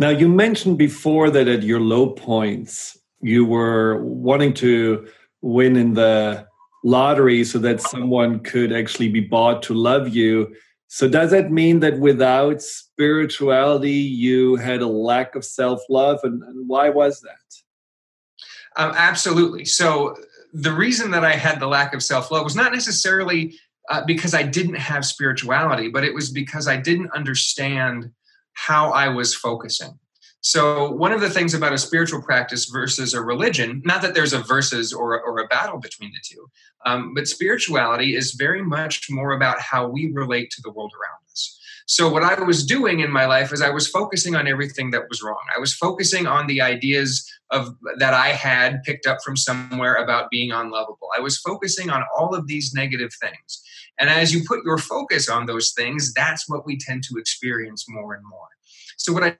Now 0.00 0.08
you 0.08 0.28
mentioned 0.28 0.78
before 0.78 1.30
that 1.30 1.46
at 1.46 1.62
your 1.62 1.78
low 1.78 2.08
points 2.08 2.96
you 3.22 3.44
were 3.44 4.02
wanting 4.02 4.54
to 4.54 5.08
win 5.42 5.76
in 5.76 5.94
the 5.94 6.46
lottery 6.84 7.44
so 7.44 7.58
that 7.58 7.80
someone 7.80 8.40
could 8.40 8.72
actually 8.72 9.08
be 9.08 9.20
bought 9.20 9.62
to 9.62 9.74
love 9.74 10.08
you 10.08 10.54
So, 10.92 11.08
does 11.08 11.30
that 11.30 11.52
mean 11.52 11.78
that 11.80 12.00
without 12.00 12.60
spirituality, 12.62 13.92
you 13.92 14.56
had 14.56 14.80
a 14.80 14.88
lack 14.88 15.36
of 15.36 15.44
self 15.44 15.80
love? 15.88 16.18
And, 16.24 16.42
and, 16.42 16.68
why 16.68 16.88
was 16.88 17.20
that? 17.20 18.82
Um, 18.82 18.92
absolutely. 18.96 19.66
So, 19.66 20.16
the 20.52 20.72
reason 20.72 21.12
that 21.12 21.24
I 21.24 21.36
had 21.36 21.60
the 21.60 21.68
lack 21.68 21.94
of 21.94 22.02
self 22.02 22.32
love 22.32 22.42
was 22.42 22.56
not 22.56 22.72
necessarily 22.72 23.54
uh, 23.88 24.02
because 24.04 24.34
I 24.34 24.42
didn't 24.42 24.74
have 24.74 25.04
spirituality, 25.04 25.88
but 25.88 26.02
it 26.02 26.12
was 26.12 26.28
because 26.30 26.66
I 26.66 26.76
didn't 26.76 27.12
understand 27.12 28.10
how 28.54 28.90
I 28.90 29.10
was 29.10 29.32
focusing. 29.32 29.96
So, 30.42 30.90
one 30.92 31.12
of 31.12 31.20
the 31.20 31.28
things 31.28 31.52
about 31.52 31.74
a 31.74 31.78
spiritual 31.78 32.22
practice 32.22 32.64
versus 32.66 33.12
a 33.12 33.20
religion, 33.20 33.82
not 33.84 34.00
that 34.00 34.14
there's 34.14 34.32
a 34.32 34.38
versus 34.38 34.90
or, 34.92 35.20
or 35.20 35.38
a 35.38 35.46
battle 35.48 35.78
between 35.78 36.12
the 36.12 36.20
two, 36.24 36.50
um, 36.86 37.12
but 37.14 37.28
spirituality 37.28 38.16
is 38.16 38.32
very 38.32 38.62
much 38.62 39.08
more 39.10 39.32
about 39.32 39.60
how 39.60 39.86
we 39.86 40.10
relate 40.12 40.50
to 40.52 40.62
the 40.62 40.70
world 40.70 40.92
around 40.94 41.30
us. 41.30 41.58
So, 41.86 42.08
what 42.08 42.22
I 42.22 42.40
was 42.42 42.64
doing 42.64 43.00
in 43.00 43.10
my 43.10 43.26
life 43.26 43.52
is 43.52 43.60
I 43.60 43.68
was 43.68 43.88
focusing 43.88 44.34
on 44.34 44.48
everything 44.48 44.92
that 44.92 45.08
was 45.10 45.22
wrong. 45.22 45.42
I 45.54 45.60
was 45.60 45.74
focusing 45.74 46.26
on 46.26 46.46
the 46.46 46.62
ideas 46.62 47.28
of 47.50 47.74
that 47.98 48.14
I 48.14 48.28
had 48.28 48.82
picked 48.84 49.06
up 49.06 49.18
from 49.22 49.36
somewhere 49.36 49.96
about 49.96 50.30
being 50.30 50.52
unlovable. 50.52 51.08
I 51.14 51.20
was 51.20 51.36
focusing 51.36 51.90
on 51.90 52.02
all 52.16 52.34
of 52.34 52.46
these 52.46 52.72
negative 52.72 53.10
things. 53.20 53.62
And 53.98 54.08
as 54.08 54.32
you 54.32 54.42
put 54.46 54.64
your 54.64 54.78
focus 54.78 55.28
on 55.28 55.44
those 55.44 55.72
things, 55.72 56.14
that's 56.14 56.48
what 56.48 56.64
we 56.64 56.78
tend 56.78 57.02
to 57.04 57.18
experience 57.18 57.84
more 57.88 58.14
and 58.14 58.22
more. 58.24 58.48
So, 58.96 59.12
what 59.12 59.24
I 59.24 59.36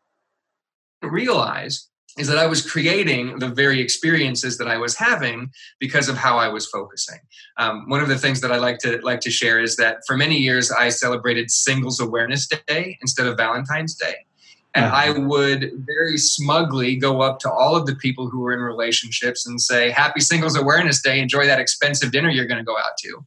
realize 1.02 1.88
is 2.19 2.26
that 2.28 2.38
I 2.38 2.47
was 2.47 2.69
creating 2.69 3.38
the 3.38 3.49
very 3.49 3.80
experiences 3.80 4.59
that 4.59 4.69
I 4.69 4.76
was 4.76 4.97
having 4.97 5.50
because 5.78 6.09
of 6.09 6.16
how 6.16 6.38
I 6.38 6.49
was 6.49 6.66
focusing. 6.66 7.21
Um, 7.57 7.88
one 7.88 8.00
of 8.00 8.09
the 8.09 8.19
things 8.19 8.40
that 8.40 8.50
I 8.50 8.59
like 8.59 8.78
to 8.78 9.00
like 9.02 9.21
to 9.21 9.30
share 9.30 9.61
is 9.61 9.76
that 9.76 9.99
for 10.07 10.16
many 10.16 10.37
years 10.37 10.71
I 10.71 10.88
celebrated 10.88 11.50
Singles 11.50 12.00
Awareness 12.00 12.49
Day 12.66 12.99
instead 13.00 13.26
of 13.26 13.37
Valentine's 13.37 13.95
Day. 13.95 14.16
And 14.75 14.85
I 14.85 15.09
uh-huh. 15.09 15.23
would 15.23 15.73
very 15.78 16.16
smugly 16.16 16.95
go 16.95 17.23
up 17.23 17.40
to 17.40 17.50
all 17.50 17.75
of 17.75 17.87
the 17.87 17.97
people 17.97 18.28
who 18.28 18.40
were 18.40 18.52
in 18.52 18.61
relationships 18.61 19.45
and 19.45 19.61
say, 19.61 19.90
Happy 19.90 20.21
Singles 20.21 20.57
Awareness 20.57 21.02
Day. 21.02 21.19
Enjoy 21.19 21.45
that 21.47 21.59
expensive 21.59 22.12
dinner 22.12 22.30
you're 22.30 22.47
going 22.47 22.59
to 22.59 22.64
go 22.64 22.78
out 22.78 22.97
to. 23.00 23.25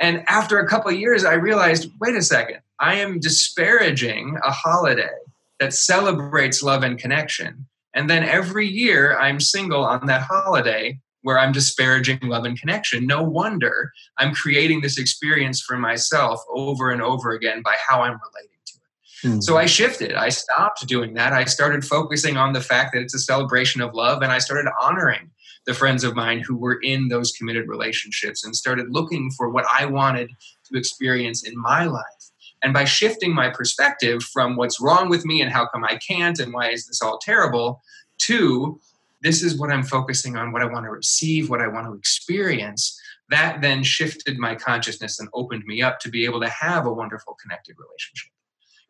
And 0.00 0.24
after 0.28 0.58
a 0.58 0.66
couple 0.66 0.90
of 0.90 0.98
years, 0.98 1.24
I 1.24 1.34
realized 1.34 1.90
wait 2.00 2.16
a 2.16 2.22
second, 2.22 2.60
I 2.80 2.96
am 2.96 3.20
disparaging 3.20 4.38
a 4.44 4.50
holiday 4.50 5.21
that 5.62 5.72
celebrates 5.72 6.60
love 6.60 6.82
and 6.82 6.98
connection. 6.98 7.64
And 7.94 8.10
then 8.10 8.24
every 8.24 8.66
year 8.66 9.16
I'm 9.16 9.38
single 9.38 9.84
on 9.84 10.06
that 10.06 10.22
holiday 10.22 10.98
where 11.20 11.38
I'm 11.38 11.52
disparaging 11.52 12.18
love 12.24 12.44
and 12.44 12.58
connection. 12.58 13.06
No 13.06 13.22
wonder 13.22 13.92
I'm 14.18 14.34
creating 14.34 14.80
this 14.80 14.98
experience 14.98 15.60
for 15.60 15.78
myself 15.78 16.40
over 16.52 16.90
and 16.90 17.00
over 17.00 17.30
again 17.30 17.62
by 17.62 17.76
how 17.78 18.00
I'm 18.00 18.18
relating 18.18 18.58
to 18.66 18.74
it. 18.74 19.28
Mm-hmm. 19.28 19.40
So 19.40 19.56
I 19.56 19.66
shifted. 19.66 20.14
I 20.14 20.30
stopped 20.30 20.84
doing 20.88 21.14
that. 21.14 21.32
I 21.32 21.44
started 21.44 21.84
focusing 21.84 22.36
on 22.36 22.54
the 22.54 22.60
fact 22.60 22.92
that 22.94 23.02
it's 23.02 23.14
a 23.14 23.20
celebration 23.20 23.80
of 23.80 23.94
love 23.94 24.20
and 24.22 24.32
I 24.32 24.38
started 24.38 24.68
honoring 24.80 25.30
the 25.64 25.74
friends 25.74 26.02
of 26.02 26.16
mine 26.16 26.40
who 26.44 26.56
were 26.56 26.80
in 26.82 27.06
those 27.06 27.30
committed 27.30 27.68
relationships 27.68 28.44
and 28.44 28.56
started 28.56 28.86
looking 28.90 29.30
for 29.36 29.48
what 29.48 29.64
I 29.72 29.86
wanted 29.86 30.28
to 30.72 30.76
experience 30.76 31.44
in 31.44 31.56
my 31.56 31.84
life. 31.84 32.21
And 32.62 32.72
by 32.72 32.84
shifting 32.84 33.34
my 33.34 33.50
perspective 33.50 34.22
from 34.22 34.56
what's 34.56 34.80
wrong 34.80 35.08
with 35.08 35.24
me 35.24 35.42
and 35.42 35.52
how 35.52 35.66
come 35.66 35.84
I 35.84 35.96
can't 35.96 36.38
and 36.38 36.52
why 36.52 36.70
is 36.70 36.86
this 36.86 37.02
all 37.02 37.18
terrible 37.18 37.82
to 38.22 38.80
this 39.22 39.42
is 39.42 39.56
what 39.56 39.70
I'm 39.70 39.84
focusing 39.84 40.36
on, 40.36 40.52
what 40.52 40.62
I 40.62 40.66
want 40.66 40.84
to 40.84 40.90
receive, 40.90 41.48
what 41.48 41.60
I 41.60 41.68
want 41.68 41.86
to 41.86 41.94
experience, 41.94 43.00
that 43.30 43.60
then 43.60 43.82
shifted 43.82 44.36
my 44.36 44.54
consciousness 44.54 45.20
and 45.20 45.28
opened 45.32 45.64
me 45.64 45.80
up 45.80 46.00
to 46.00 46.08
be 46.08 46.24
able 46.24 46.40
to 46.40 46.48
have 46.48 46.86
a 46.86 46.92
wonderful 46.92 47.36
connected 47.40 47.76
relationship. 47.78 48.32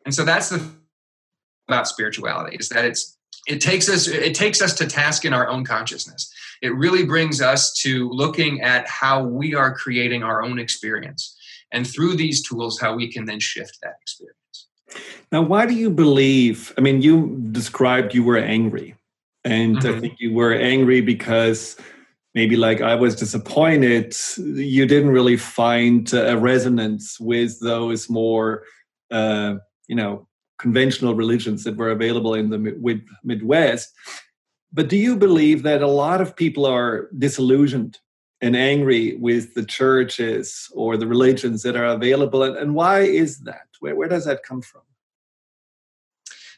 And 0.04 0.14
so 0.14 0.24
that's 0.24 0.48
the 0.48 0.66
about 1.68 1.86
spirituality 1.86 2.56
is 2.56 2.68
that 2.70 2.84
it's 2.84 3.16
it 3.46 3.60
takes 3.60 3.88
us 3.88 4.08
it 4.08 4.34
takes 4.34 4.60
us 4.60 4.74
to 4.74 4.86
task 4.86 5.24
in 5.24 5.32
our 5.32 5.48
own 5.48 5.64
consciousness. 5.64 6.32
It 6.60 6.74
really 6.74 7.04
brings 7.04 7.40
us 7.40 7.72
to 7.82 8.08
looking 8.10 8.60
at 8.60 8.86
how 8.88 9.22
we 9.22 9.54
are 9.54 9.74
creating 9.74 10.22
our 10.22 10.42
own 10.42 10.58
experience 10.58 11.36
and 11.72 11.86
through 11.86 12.16
these 12.16 12.42
tools 12.46 12.80
how 12.80 12.94
we 12.94 13.10
can 13.10 13.24
then 13.24 13.40
shift 13.40 13.78
that 13.82 13.94
experience. 14.02 14.68
Now 15.30 15.42
why 15.42 15.66
do 15.66 15.74
you 15.74 15.90
believe 15.90 16.72
i 16.76 16.80
mean 16.80 17.02
you 17.02 17.38
described 17.52 18.14
you 18.14 18.24
were 18.24 18.38
angry. 18.38 18.94
And 19.44 19.76
mm-hmm. 19.76 19.96
i 19.96 20.00
think 20.00 20.14
you 20.18 20.34
were 20.34 20.54
angry 20.54 21.00
because 21.00 21.76
maybe 22.34 22.56
like 22.56 22.80
i 22.80 22.94
was 22.94 23.14
disappointed 23.16 24.14
you 24.36 24.86
didn't 24.86 25.10
really 25.10 25.36
find 25.36 26.12
a 26.14 26.36
resonance 26.36 27.18
with 27.20 27.58
those 27.60 28.08
more 28.08 28.64
uh, 29.10 29.56
you 29.88 29.96
know 29.96 30.26
conventional 30.62 31.14
religions 31.14 31.64
that 31.64 31.76
were 31.76 31.90
available 31.90 32.34
in 32.34 32.48
the 32.48 32.58
mid- 32.58 33.04
midwest. 33.24 33.92
But 34.72 34.88
do 34.88 34.96
you 34.96 35.16
believe 35.16 35.64
that 35.64 35.82
a 35.82 35.88
lot 35.88 36.20
of 36.20 36.36
people 36.36 36.64
are 36.64 37.08
disillusioned 37.18 37.98
and 38.42 38.56
angry 38.56 39.16
with 39.16 39.54
the 39.54 39.64
churches 39.64 40.68
or 40.74 40.96
the 40.96 41.06
religions 41.06 41.62
that 41.62 41.76
are 41.76 41.86
available 41.86 42.42
and, 42.42 42.56
and 42.56 42.74
why 42.74 43.00
is 43.00 43.38
that? 43.40 43.68
Where, 43.78 43.94
where 43.94 44.08
does 44.08 44.24
that 44.26 44.42
come 44.42 44.60
from? 44.60 44.82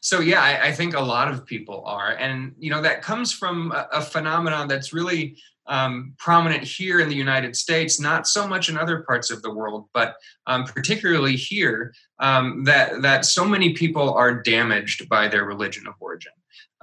So 0.01 0.21
yeah 0.21 0.43
I, 0.43 0.67
I, 0.67 0.73
think 0.73 0.95
a 0.95 1.01
lot 1.01 1.33
of 1.33 1.47
people 1.47 1.83
are 1.87 2.11
and 2.11 2.55
you 2.59 2.71
know 2.71 2.83
that 2.83 3.01
comes 3.01 3.33
from 3.33 3.73
a, 3.73 3.89
a 3.93 4.01
phenomenon 4.03 4.69
that's 4.69 4.93
really 4.93 5.39
um, 5.67 6.15
prominent 6.19 6.63
here 6.63 7.01
in 7.01 7.09
the 7.09 7.15
united 7.15 7.57
states 7.57 7.99
not 7.99 8.29
so 8.29 8.47
much 8.47 8.69
in 8.69 8.77
other 8.77 9.01
parts 9.01 9.31
of 9.31 9.41
the 9.41 9.51
world 9.51 9.89
but 9.95 10.17
um, 10.47 10.65
particularly 10.65 11.37
here 11.37 11.95
um, 12.19 12.65
that 12.65 13.01
that 13.01 13.25
so 13.25 13.47
many 13.47 13.73
people 13.73 14.13
are 14.13 14.43
damaged 14.43 15.09
by 15.09 15.27
their 15.27 15.47
religion 15.47 15.87
of 15.87 15.95
origin 16.01 16.33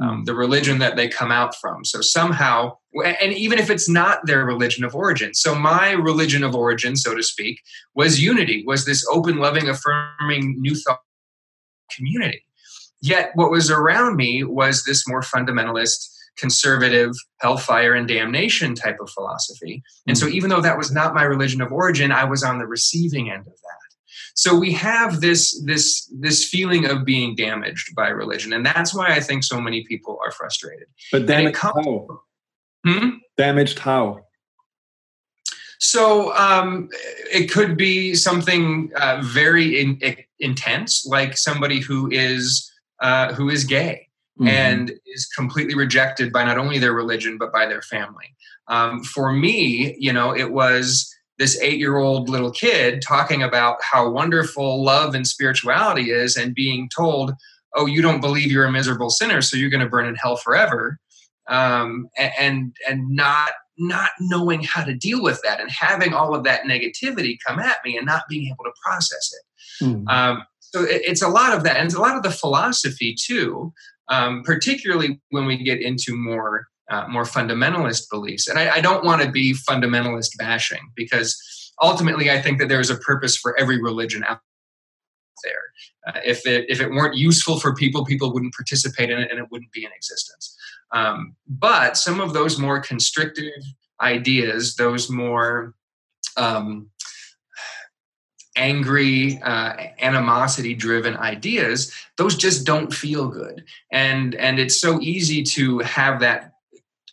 um, 0.01 0.23
the 0.25 0.33
religion 0.33 0.79
that 0.79 0.95
they 0.95 1.07
come 1.07 1.31
out 1.31 1.55
from. 1.55 1.85
So 1.85 2.01
somehow, 2.01 2.77
and 3.05 3.33
even 3.33 3.59
if 3.59 3.69
it's 3.69 3.87
not 3.87 4.25
their 4.25 4.45
religion 4.45 4.83
of 4.83 4.95
origin, 4.95 5.33
so 5.33 5.53
my 5.55 5.91
religion 5.91 6.43
of 6.43 6.55
origin, 6.55 6.95
so 6.95 7.15
to 7.15 7.23
speak, 7.23 7.61
was 7.93 8.21
unity, 8.21 8.63
was 8.65 8.85
this 8.85 9.05
open, 9.11 9.37
loving, 9.37 9.69
affirming 9.69 10.55
new 10.59 10.75
thought 10.75 11.01
community. 11.95 12.43
Yet 13.01 13.31
what 13.35 13.51
was 13.51 13.69
around 13.69 14.15
me 14.15 14.43
was 14.43 14.83
this 14.83 15.07
more 15.07 15.21
fundamentalist, 15.21 16.09
conservative, 16.37 17.11
hellfire 17.39 17.93
and 17.93 18.07
damnation 18.07 18.75
type 18.75 18.97
of 19.01 19.09
philosophy. 19.09 19.83
And 20.07 20.17
so, 20.17 20.27
hmm. 20.27 20.33
even 20.33 20.49
though 20.49 20.61
that 20.61 20.77
was 20.77 20.91
not 20.91 21.13
my 21.13 21.23
religion 21.23 21.61
of 21.61 21.71
origin, 21.71 22.11
I 22.11 22.25
was 22.25 22.43
on 22.43 22.59
the 22.59 22.67
receiving 22.67 23.29
end 23.29 23.41
of 23.41 23.53
that. 23.53 23.80
So 24.41 24.57
we 24.57 24.71
have 24.73 25.21
this 25.21 25.61
this 25.65 26.11
this 26.19 26.49
feeling 26.49 26.87
of 26.87 27.05
being 27.05 27.35
damaged 27.35 27.93
by 27.93 28.07
religion, 28.07 28.53
and 28.53 28.65
that's 28.65 28.91
why 28.91 29.09
I 29.09 29.19
think 29.19 29.43
so 29.43 29.61
many 29.61 29.83
people 29.83 30.17
are 30.25 30.31
frustrated. 30.31 30.87
But 31.11 31.27
damaged 31.27 31.57
comes, 31.57 31.85
how? 31.85 32.21
Hmm? 32.83 33.09
Damaged 33.37 33.77
how? 33.77 34.25
So 35.77 36.35
um, 36.35 36.89
it 37.31 37.51
could 37.51 37.77
be 37.77 38.15
something 38.15 38.91
uh, 38.95 39.21
very 39.23 39.79
in, 39.79 39.99
in, 40.01 40.17
intense, 40.39 41.05
like 41.05 41.37
somebody 41.37 41.79
who 41.79 42.09
is 42.09 42.67
uh, 42.99 43.35
who 43.35 43.47
is 43.47 43.63
gay 43.63 44.07
mm-hmm. 44.39 44.47
and 44.47 44.91
is 45.05 45.27
completely 45.37 45.75
rejected 45.75 46.33
by 46.33 46.43
not 46.43 46.57
only 46.57 46.79
their 46.79 46.93
religion 46.93 47.37
but 47.37 47.53
by 47.53 47.67
their 47.67 47.83
family. 47.83 48.35
Um, 48.69 49.03
for 49.03 49.31
me, 49.31 49.95
you 49.99 50.11
know, 50.11 50.35
it 50.35 50.51
was 50.51 51.15
this 51.41 51.59
eight 51.59 51.79
year 51.79 51.97
old 51.97 52.29
little 52.29 52.51
kid 52.51 53.01
talking 53.01 53.41
about 53.41 53.77
how 53.81 54.07
wonderful 54.07 54.83
love 54.83 55.15
and 55.15 55.25
spirituality 55.25 56.11
is 56.11 56.37
and 56.37 56.53
being 56.53 56.87
told, 56.95 57.33
oh, 57.75 57.87
you 57.87 57.99
don't 57.99 58.21
believe 58.21 58.51
you're 58.51 58.65
a 58.65 58.71
miserable 58.71 59.09
sinner, 59.09 59.41
so 59.41 59.57
you're 59.57 59.71
going 59.71 59.83
to 59.83 59.89
burn 59.89 60.05
in 60.05 60.13
hell 60.13 60.35
forever. 60.35 60.99
Um, 61.49 62.09
and 62.39 62.75
and 62.87 63.09
not 63.09 63.53
not 63.79 64.11
knowing 64.19 64.61
how 64.61 64.83
to 64.83 64.93
deal 64.93 65.23
with 65.23 65.41
that 65.43 65.59
and 65.59 65.71
having 65.71 66.13
all 66.13 66.35
of 66.35 66.43
that 66.43 66.65
negativity 66.65 67.37
come 67.45 67.57
at 67.57 67.77
me 67.83 67.97
and 67.97 68.05
not 68.05 68.21
being 68.29 68.45
able 68.45 68.63
to 68.63 68.71
process 68.85 69.33
it. 69.33 69.83
Mm. 69.83 70.07
Um, 70.07 70.43
so 70.59 70.83
it, 70.83 71.01
it's 71.03 71.23
a 71.23 71.27
lot 71.27 71.57
of 71.57 71.63
that, 71.63 71.77
and 71.77 71.87
it's 71.87 71.95
a 71.95 72.01
lot 72.01 72.15
of 72.15 72.21
the 72.21 72.29
philosophy 72.29 73.15
too. 73.19 73.73
Um, 74.09 74.43
particularly 74.43 75.19
when 75.29 75.45
we 75.45 75.63
get 75.63 75.81
into 75.81 76.15
more 76.15 76.67
uh, 76.91 77.07
more 77.07 77.23
fundamentalist 77.23 78.09
beliefs. 78.09 78.47
And 78.47 78.59
I, 78.59 78.75
I 78.75 78.81
don't 78.81 79.05
want 79.05 79.21
to 79.21 79.31
be 79.31 79.53
fundamentalist 79.53 80.37
bashing 80.37 80.91
because 80.95 81.71
ultimately 81.81 82.29
I 82.29 82.41
think 82.41 82.59
that 82.59 82.67
there 82.67 82.81
is 82.81 82.89
a 82.89 82.97
purpose 82.97 83.37
for 83.37 83.57
every 83.57 83.81
religion 83.81 84.23
out 84.25 84.39
there. 85.43 85.61
Uh, 86.07 86.19
if 86.25 86.45
it 86.45 86.65
if 86.69 86.81
it 86.81 86.89
weren't 86.89 87.15
useful 87.15 87.59
for 87.59 87.73
people, 87.73 88.05
people 88.05 88.33
wouldn't 88.33 88.53
participate 88.53 89.09
in 89.09 89.19
it, 89.19 89.31
and 89.31 89.39
it 89.39 89.47
wouldn't 89.51 89.71
be 89.71 89.85
in 89.85 89.91
existence. 89.95 90.55
Um, 90.91 91.35
but 91.47 91.97
some 91.97 92.19
of 92.19 92.33
those 92.33 92.59
more 92.59 92.79
constrictive 92.81 93.63
ideas, 94.01 94.75
those 94.75 95.09
more 95.09 95.73
um, 96.37 96.89
angry, 98.57 99.39
uh, 99.43 99.73
animosity-driven 100.01 101.15
ideas, 101.17 101.93
those 102.17 102.35
just 102.35 102.65
don't 102.65 102.93
feel 102.93 103.27
good, 103.27 103.63
and 103.91 104.35
and 104.35 104.59
it's 104.59 104.81
so 104.81 104.99
easy 105.01 105.43
to 105.43 105.79
have 105.79 106.19
that 106.19 106.50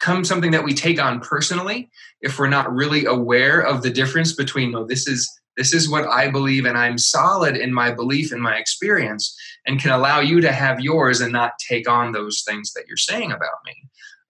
come 0.01 0.25
something 0.25 0.53
that 0.53 0.65
we 0.65 0.75
take 0.75 1.01
on 1.01 1.21
personally 1.21 1.91
if 2.21 2.39
we're 2.39 2.49
not 2.49 2.73
really 2.73 3.05
aware 3.05 3.61
of 3.61 3.83
the 3.83 3.91
difference 3.91 4.33
between 4.33 4.71
no 4.71 4.85
this 4.85 5.07
is 5.07 5.29
This 5.59 5.75
is 5.75 5.91
what 5.91 6.07
I 6.07 6.31
believe, 6.31 6.67
and 6.67 6.79
I'm 6.79 6.99
solid 6.99 7.57
in 7.57 7.75
my 7.75 7.91
belief 7.91 8.31
and 8.31 8.41
my 8.41 8.57
experience, 8.57 9.37
and 9.67 9.81
can 9.81 9.91
allow 9.91 10.21
you 10.21 10.41
to 10.41 10.53
have 10.53 10.79
yours 10.79 11.21
and 11.21 11.33
not 11.33 11.59
take 11.59 11.91
on 11.91 12.13
those 12.13 12.45
things 12.47 12.73
that 12.75 12.85
you're 12.87 12.97
saying 12.97 13.33
about 13.33 13.59
me. 13.67 13.75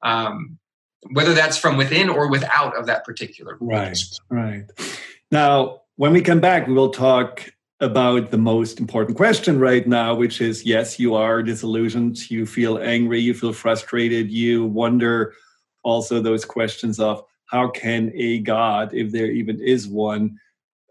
Um, 0.02 0.58
whether 1.12 1.34
that's 1.34 1.58
from 1.58 1.76
within 1.76 2.08
or 2.08 2.30
without 2.30 2.76
of 2.76 2.86
that 2.86 3.04
particular 3.04 3.56
right 3.60 3.98
right. 4.30 4.64
Now 5.30 5.82
when 5.96 6.12
we 6.12 6.22
come 6.22 6.40
back 6.40 6.66
we 6.66 6.72
will 6.72 6.90
talk 6.90 7.52
about 7.80 8.30
the 8.30 8.38
most 8.38 8.80
important 8.80 9.16
question 9.16 9.60
right 9.60 9.86
now 9.86 10.14
which 10.14 10.40
is 10.40 10.64
yes 10.64 10.98
you 10.98 11.14
are 11.14 11.42
disillusioned. 11.42 12.30
You 12.30 12.46
feel 12.46 12.78
angry. 12.78 13.20
You 13.20 13.34
feel 13.34 13.52
frustrated. 13.52 14.30
You 14.30 14.64
wonder 14.64 15.34
also 15.88 16.20
those 16.20 16.44
questions 16.44 17.00
of 17.00 17.22
how 17.46 17.68
can 17.68 18.12
a 18.14 18.38
god 18.40 18.92
if 18.92 19.10
there 19.12 19.30
even 19.30 19.60
is 19.60 19.88
one 19.88 20.36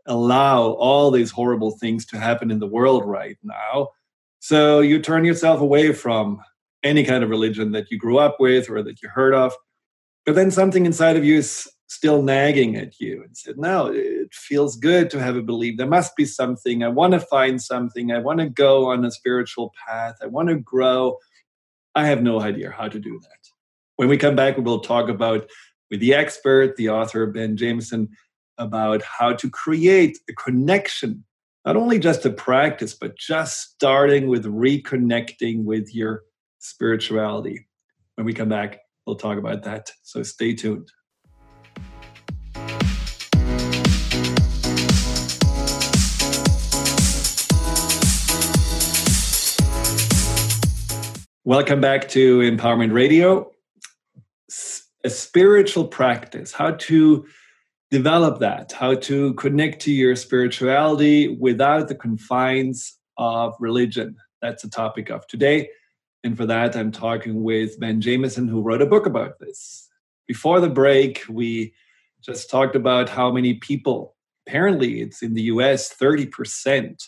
allow 0.08 0.72
all 0.74 1.12
these 1.12 1.32
horrible 1.32 1.72
things 1.72 2.06
to 2.06 2.18
happen 2.18 2.50
in 2.51 2.60
the 2.60 2.68
world 2.68 3.06
right 3.06 3.38
now 3.44 3.88
so 4.39 4.80
you 4.80 5.00
turn 5.00 5.25
yourself 5.25 5.62
away 5.62 5.94
from 5.94 6.39
any 6.84 7.04
kind 7.04 7.24
of 7.24 7.30
religion 7.30 7.72
that 7.72 7.89
you 7.92 7.98
grew 7.98 8.18
up 8.18 8.38
with 8.39 8.70
or 8.70 8.82
that 8.82 9.01
you 9.01 9.10
heard 9.10 9.34
of 9.34 9.54
but 10.25 10.36
then 10.36 10.51
something 10.51 10.86
inside 10.86 11.16
of 11.18 11.24
you 11.24 11.38
is 11.38 11.68
still 11.88 12.22
nagging 12.22 12.75
at 12.75 13.00
you 13.00 13.24
and 13.24 13.36
said, 13.36 13.58
No, 13.58 13.88
it 13.88 14.34
feels 14.34 14.75
good 14.75 15.10
to 15.12 15.20
have 15.20 15.36
a 15.36 15.42
belief. 15.42 15.77
There 15.77 15.88
must 15.88 16.16
be 16.16 16.25
something. 16.25 16.84
I 16.84 16.89
want 16.89 17.13
to 17.13 17.20
find 17.20 17.62
something. 17.62 18.12
I 18.12 18.20
want 18.20 18.39
to 18.39 18.50
go 18.50 18.92
on 18.92 19.06
a 19.06 19.12
spiritual 19.12 19.74
path. 19.88 20.16
I 20.22 20.27
want 20.27 20.50
to 20.50 20.56
grow. 20.56 21.18
I 21.96 22.06
have 22.08 22.22
no 22.22 22.42
idea 22.42 22.72
how 22.72 22.88
to 22.89 23.00
do 23.00 23.20
that. 23.22 23.37
When 23.98 24.10
we 24.10 24.18
come 24.18 24.36
back, 24.36 24.58
we 24.58 24.63
will 24.63 24.82
talk 24.82 25.10
about 25.10 25.50
with 25.89 26.01
the 26.01 26.13
expert, 26.13 26.75
the 26.75 26.89
author 26.89 27.25
Ben 27.25 27.58
Jamison, 27.58 28.10
about 28.60 29.01
how 29.01 29.34
to 29.34 29.50
create 29.50 30.20
a 30.30 30.34
connection, 30.34 31.25
not 31.66 31.75
only 31.75 31.98
just 31.98 32.24
a 32.24 32.30
practice, 32.30 32.94
but 32.94 33.18
just 33.18 33.72
starting 33.72 34.27
with 34.27 34.46
reconnecting 34.46 35.63
with 35.63 35.96
your 35.96 36.22
spirituality. 36.60 37.68
When 38.13 38.25
we 38.25 38.34
come 38.34 38.50
back, 38.50 38.82
we'll 39.08 39.16
talk 39.16 39.39
about 39.39 39.63
that. 39.63 39.89
So 40.04 40.22
stay 40.22 40.54
tuned. 40.54 40.92
Welcome 51.44 51.82
back 51.82 52.10
to 52.10 52.42
Empowerment 52.42 52.94
Radio. 52.94 53.50
A 55.04 55.10
spiritual 55.10 55.88
practice, 55.88 56.51
how 56.51 56.72
to 56.72 57.25
develop 57.92 58.39
that, 58.39 58.72
how 58.72 58.96
to 58.96 59.34
connect 59.36 59.82
to 59.84 59.92
your 59.92 60.16
spirituality 60.16 61.30
without 61.39 61.88
the 61.88 61.96
confines 61.96 62.98
of 63.18 63.56
religion. 63.60 64.18
That's 64.42 64.63
the 64.63 64.70
topic 64.70 65.10
of 65.10 65.25
today. 65.27 65.70
And 66.24 66.36
for 66.36 66.46
that, 66.46 66.75
I'm 66.75 66.92
talking 66.92 67.44
with 67.44 67.80
Ben 67.80 68.01
Jamison, 68.01 68.48
who 68.48 68.62
wrote 68.62 68.82
a 68.82 68.88
book 68.88 69.06
about 69.06 69.39
this. 69.39 69.88
Before 70.27 70.60
the 70.60 70.70
break, 70.70 71.24
we 71.30 71.74
just 72.22 72.50
talked 72.50 72.75
about 72.75 73.08
how 73.08 73.32
many 73.32 73.54
people, 73.56 74.16
apparently, 74.46 75.01
it's 75.01 75.22
in 75.22 75.34
the 75.34 75.44
US, 75.44 75.96
30% 75.96 77.01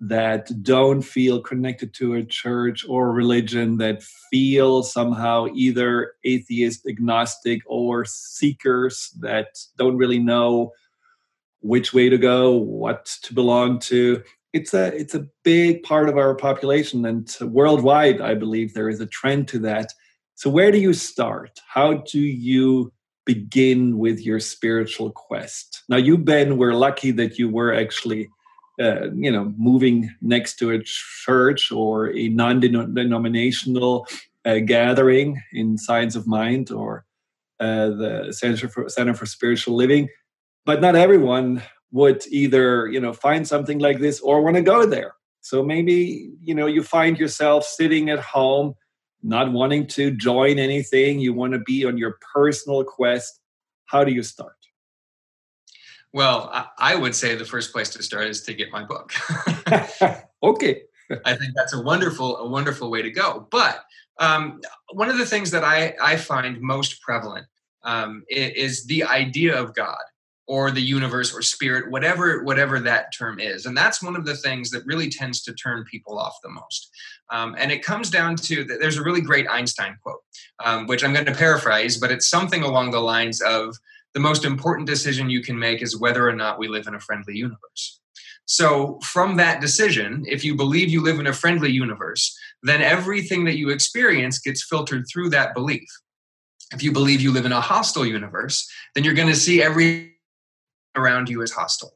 that 0.00 0.62
don't 0.62 1.02
feel 1.02 1.40
connected 1.40 1.94
to 1.94 2.14
a 2.14 2.24
church 2.24 2.84
or 2.88 3.12
religion, 3.12 3.78
that 3.78 4.02
feel 4.30 4.82
somehow 4.82 5.46
either 5.54 6.12
atheist, 6.24 6.86
agnostic, 6.86 7.62
or 7.66 8.04
seekers 8.04 9.10
that 9.20 9.58
don't 9.78 9.96
really 9.96 10.18
know 10.18 10.72
which 11.60 11.94
way 11.94 12.08
to 12.08 12.18
go, 12.18 12.52
what 12.52 13.06
to 13.22 13.34
belong 13.34 13.78
to. 13.80 14.22
It's 14.52 14.74
a 14.74 14.94
it's 14.94 15.14
a 15.14 15.26
big 15.44 15.82
part 15.82 16.08
of 16.08 16.16
our 16.16 16.34
population 16.34 17.04
and 17.04 17.36
worldwide 17.42 18.22
i 18.22 18.32
believe 18.34 18.72
there 18.72 18.88
is 18.88 19.00
a 19.00 19.06
trend 19.06 19.48
to 19.48 19.58
that. 19.60 19.92
So 20.34 20.50
where 20.50 20.70
do 20.70 20.78
you 20.78 20.92
start? 20.92 21.60
How 21.66 21.94
do 21.94 22.20
you 22.20 22.92
begin 23.24 23.98
with 23.98 24.20
your 24.20 24.38
spiritual 24.38 25.10
quest? 25.10 25.82
Now 25.88 25.96
you 25.96 26.16
ben 26.16 26.58
were 26.58 26.74
lucky 26.74 27.10
that 27.12 27.38
you 27.38 27.48
were 27.48 27.74
actually 27.74 28.28
uh, 28.80 29.10
you 29.12 29.30
know 29.30 29.52
moving 29.56 30.14
next 30.20 30.56
to 30.56 30.70
a 30.70 30.82
church 30.82 31.72
or 31.72 32.14
a 32.14 32.28
non-denominational 32.28 34.06
uh, 34.44 34.58
gathering 34.58 35.42
in 35.52 35.78
science 35.78 36.14
of 36.14 36.26
mind 36.26 36.70
or 36.70 37.04
uh, 37.60 37.88
the 37.88 38.32
center 38.32 38.68
for, 38.68 38.88
center 38.88 39.14
for 39.14 39.26
spiritual 39.26 39.74
living. 39.74 40.08
But 40.64 40.80
not 40.80 40.96
everyone 40.96 41.62
would 41.92 42.26
either 42.28 42.88
you 42.88 43.00
know 43.00 43.12
find 43.12 43.46
something 43.46 43.78
like 43.78 44.00
this 44.00 44.20
or 44.20 44.42
want 44.42 44.56
to 44.56 44.62
go 44.62 44.86
there. 44.86 45.14
So 45.40 45.62
maybe 45.62 46.30
you 46.42 46.54
know 46.54 46.66
you 46.66 46.82
find 46.82 47.18
yourself 47.18 47.64
sitting 47.64 48.10
at 48.10 48.18
home 48.18 48.74
not 49.22 49.52
wanting 49.52 49.86
to 49.88 50.10
join 50.10 50.58
anything. 50.58 51.18
You 51.18 51.32
want 51.32 51.52
to 51.52 51.58
be 51.58 51.84
on 51.84 51.98
your 51.98 52.18
personal 52.34 52.84
quest. 52.84 53.40
How 53.86 54.04
do 54.04 54.12
you 54.12 54.22
start 54.22 54.55
well 56.16 56.40
i 56.78 56.94
would 56.94 57.14
say 57.14 57.34
the 57.34 57.44
first 57.54 57.72
place 57.72 57.90
to 57.90 58.02
start 58.02 58.26
is 58.26 58.42
to 58.42 58.54
get 58.54 58.72
my 58.72 58.82
book. 58.82 59.12
Okay. 60.42 60.82
I 61.24 61.34
think 61.34 61.52
that's 61.54 61.74
a 61.74 61.80
wonderful 61.80 62.36
a 62.38 62.48
wonderful 62.48 62.90
way 62.90 63.02
to 63.02 63.10
go. 63.10 63.46
But 63.50 63.84
um, 64.18 64.60
one 64.92 65.08
of 65.08 65.18
the 65.18 65.26
things 65.26 65.50
that 65.50 65.64
i 65.64 65.94
i 66.00 66.16
find 66.16 66.60
most 66.60 67.00
prevalent 67.02 67.46
um, 67.82 68.24
is 68.28 68.86
the 68.86 69.04
idea 69.04 69.54
of 69.60 69.74
god 69.74 70.04
or 70.48 70.70
the 70.70 70.80
universe 70.80 71.34
or 71.34 71.42
spirit 71.42 71.90
whatever 71.90 72.42
whatever 72.44 72.80
that 72.80 73.12
term 73.16 73.38
is. 73.38 73.66
And 73.66 73.76
that's 73.76 74.02
one 74.02 74.16
of 74.16 74.24
the 74.24 74.36
things 74.36 74.70
that 74.70 74.86
really 74.86 75.08
tends 75.10 75.42
to 75.42 75.54
turn 75.54 75.84
people 75.84 76.18
off 76.18 76.36
the 76.42 76.50
most. 76.50 76.90
Um, 77.30 77.56
and 77.58 77.72
it 77.72 77.84
comes 77.84 78.08
down 78.10 78.36
to 78.36 78.64
there's 78.64 78.98
a 78.98 79.02
really 79.02 79.20
great 79.20 79.48
einstein 79.50 79.98
quote 80.02 80.22
um, 80.64 80.86
which 80.86 81.02
i'm 81.02 81.12
going 81.12 81.26
to 81.26 81.34
paraphrase 81.34 81.96
but 81.96 82.12
it's 82.12 82.28
something 82.28 82.62
along 82.62 82.92
the 82.92 83.00
lines 83.00 83.40
of 83.40 83.76
the 84.16 84.20
most 84.28 84.46
important 84.46 84.88
decision 84.88 85.28
you 85.28 85.42
can 85.42 85.58
make 85.58 85.82
is 85.82 86.00
whether 86.00 86.26
or 86.26 86.32
not 86.32 86.58
we 86.58 86.68
live 86.68 86.86
in 86.86 86.94
a 86.94 87.00
friendly 87.00 87.36
universe 87.36 88.00
so 88.46 88.98
from 89.02 89.36
that 89.36 89.60
decision 89.60 90.24
if 90.26 90.42
you 90.42 90.54
believe 90.54 90.88
you 90.88 91.02
live 91.02 91.20
in 91.20 91.26
a 91.26 91.32
friendly 91.32 91.70
universe 91.70 92.36
then 92.62 92.80
everything 92.80 93.44
that 93.44 93.58
you 93.58 93.68
experience 93.70 94.38
gets 94.38 94.64
filtered 94.64 95.04
through 95.10 95.28
that 95.28 95.54
belief 95.54 95.88
if 96.72 96.82
you 96.82 96.90
believe 96.90 97.20
you 97.20 97.30
live 97.30 97.46
in 97.46 97.52
a 97.52 97.60
hostile 97.60 98.06
universe 98.06 98.68
then 98.94 99.04
you're 99.04 99.20
going 99.20 99.28
to 99.28 99.36
see 99.36 99.62
every 99.62 100.16
around 100.96 101.28
you 101.28 101.42
as 101.42 101.52
hostile. 101.52 101.92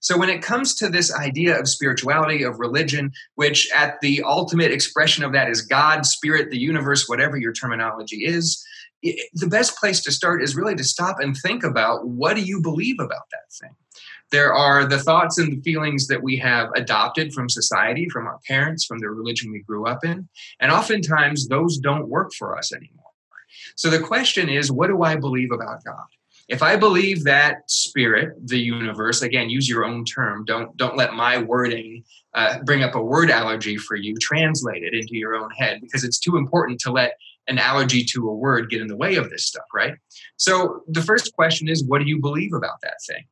So, 0.00 0.18
when 0.18 0.28
it 0.28 0.42
comes 0.42 0.74
to 0.76 0.88
this 0.88 1.14
idea 1.14 1.58
of 1.58 1.68
spirituality, 1.68 2.42
of 2.42 2.58
religion, 2.58 3.12
which 3.36 3.68
at 3.74 4.00
the 4.00 4.22
ultimate 4.22 4.70
expression 4.70 5.24
of 5.24 5.32
that 5.32 5.48
is 5.48 5.62
God, 5.62 6.04
spirit, 6.04 6.50
the 6.50 6.58
universe, 6.58 7.08
whatever 7.08 7.36
your 7.36 7.52
terminology 7.52 8.24
is, 8.24 8.62
the 9.34 9.46
best 9.46 9.76
place 9.76 10.00
to 10.02 10.12
start 10.12 10.42
is 10.42 10.56
really 10.56 10.74
to 10.76 10.84
stop 10.84 11.20
and 11.20 11.36
think 11.36 11.62
about 11.62 12.06
what 12.06 12.34
do 12.34 12.42
you 12.42 12.60
believe 12.60 12.96
about 12.98 13.28
that 13.30 13.52
thing? 13.60 13.76
There 14.32 14.52
are 14.52 14.86
the 14.86 14.98
thoughts 14.98 15.38
and 15.38 15.52
the 15.52 15.60
feelings 15.60 16.06
that 16.08 16.22
we 16.22 16.36
have 16.38 16.70
adopted 16.74 17.32
from 17.32 17.48
society, 17.48 18.08
from 18.08 18.26
our 18.26 18.40
parents, 18.48 18.84
from 18.84 18.98
the 18.98 19.10
religion 19.10 19.52
we 19.52 19.60
grew 19.60 19.86
up 19.86 20.04
in. 20.04 20.28
And 20.58 20.72
oftentimes 20.72 21.48
those 21.48 21.76
don't 21.78 22.08
work 22.08 22.32
for 22.36 22.58
us 22.58 22.72
anymore. 22.72 23.04
So 23.76 23.90
the 23.90 24.00
question 24.00 24.48
is 24.48 24.72
what 24.72 24.88
do 24.88 25.02
I 25.02 25.16
believe 25.16 25.52
about 25.52 25.84
God? 25.84 26.06
if 26.48 26.62
i 26.62 26.76
believe 26.76 27.24
that 27.24 27.68
spirit 27.70 28.34
the 28.46 28.58
universe 28.58 29.22
again 29.22 29.48
use 29.48 29.68
your 29.68 29.84
own 29.84 30.04
term 30.04 30.44
don't 30.44 30.76
don't 30.76 30.96
let 30.96 31.14
my 31.14 31.38
wording 31.38 32.04
uh, 32.34 32.58
bring 32.64 32.82
up 32.82 32.94
a 32.94 33.02
word 33.02 33.30
allergy 33.30 33.76
for 33.76 33.96
you 33.96 34.14
translate 34.20 34.82
it 34.82 34.94
into 34.94 35.14
your 35.14 35.34
own 35.34 35.50
head 35.52 35.80
because 35.80 36.04
it's 36.04 36.18
too 36.18 36.36
important 36.36 36.78
to 36.80 36.90
let 36.90 37.16
an 37.48 37.58
allergy 37.58 38.04
to 38.04 38.28
a 38.28 38.34
word 38.34 38.70
get 38.70 38.80
in 38.80 38.86
the 38.86 38.96
way 38.96 39.16
of 39.16 39.30
this 39.30 39.46
stuff 39.46 39.64
right? 39.72 39.94
So 40.36 40.82
the 40.88 41.02
first 41.02 41.34
question 41.34 41.68
is 41.68 41.84
what 41.84 42.00
do 42.00 42.06
you 42.06 42.20
believe 42.20 42.52
about 42.52 42.80
that 42.82 42.98
thing? 43.06 43.24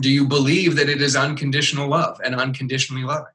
Do 0.00 0.10
you 0.10 0.26
believe 0.26 0.76
that 0.76 0.88
it 0.88 1.00
is 1.00 1.16
unconditional 1.16 1.88
love 1.88 2.20
and 2.24 2.34
unconditionally 2.34 3.04
loving? 3.04 3.32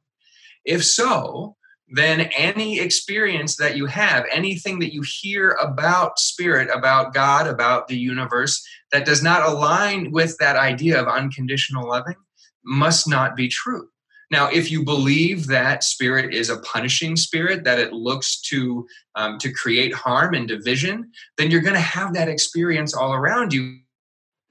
If 0.65 0.83
so 0.85 1.55
then 1.91 2.21
any 2.37 2.79
experience 2.79 3.57
that 3.57 3.75
you 3.75 3.85
have, 3.85 4.25
anything 4.31 4.79
that 4.79 4.93
you 4.93 5.03
hear 5.05 5.51
about 5.61 6.19
spirit, 6.19 6.69
about 6.73 7.13
God, 7.13 7.47
about 7.47 7.87
the 7.87 7.97
universe, 7.97 8.65
that 8.91 9.05
does 9.05 9.21
not 9.21 9.47
align 9.47 10.11
with 10.11 10.37
that 10.39 10.55
idea 10.55 10.99
of 10.99 11.07
unconditional 11.07 11.87
loving 11.87 12.15
must 12.63 13.09
not 13.09 13.35
be 13.35 13.49
true. 13.49 13.89
Now, 14.31 14.47
if 14.47 14.71
you 14.71 14.83
believe 14.83 15.47
that 15.47 15.83
spirit 15.83 16.33
is 16.33 16.49
a 16.49 16.59
punishing 16.61 17.17
spirit, 17.17 17.65
that 17.65 17.79
it 17.79 17.91
looks 17.91 18.39
to 18.43 18.87
um, 19.15 19.37
to 19.39 19.51
create 19.51 19.93
harm 19.93 20.33
and 20.33 20.47
division, 20.47 21.11
then 21.37 21.51
you're 21.51 21.61
going 21.61 21.75
to 21.75 21.81
have 21.81 22.13
that 22.13 22.29
experience 22.29 22.93
all 22.95 23.13
around 23.13 23.51
you. 23.51 23.79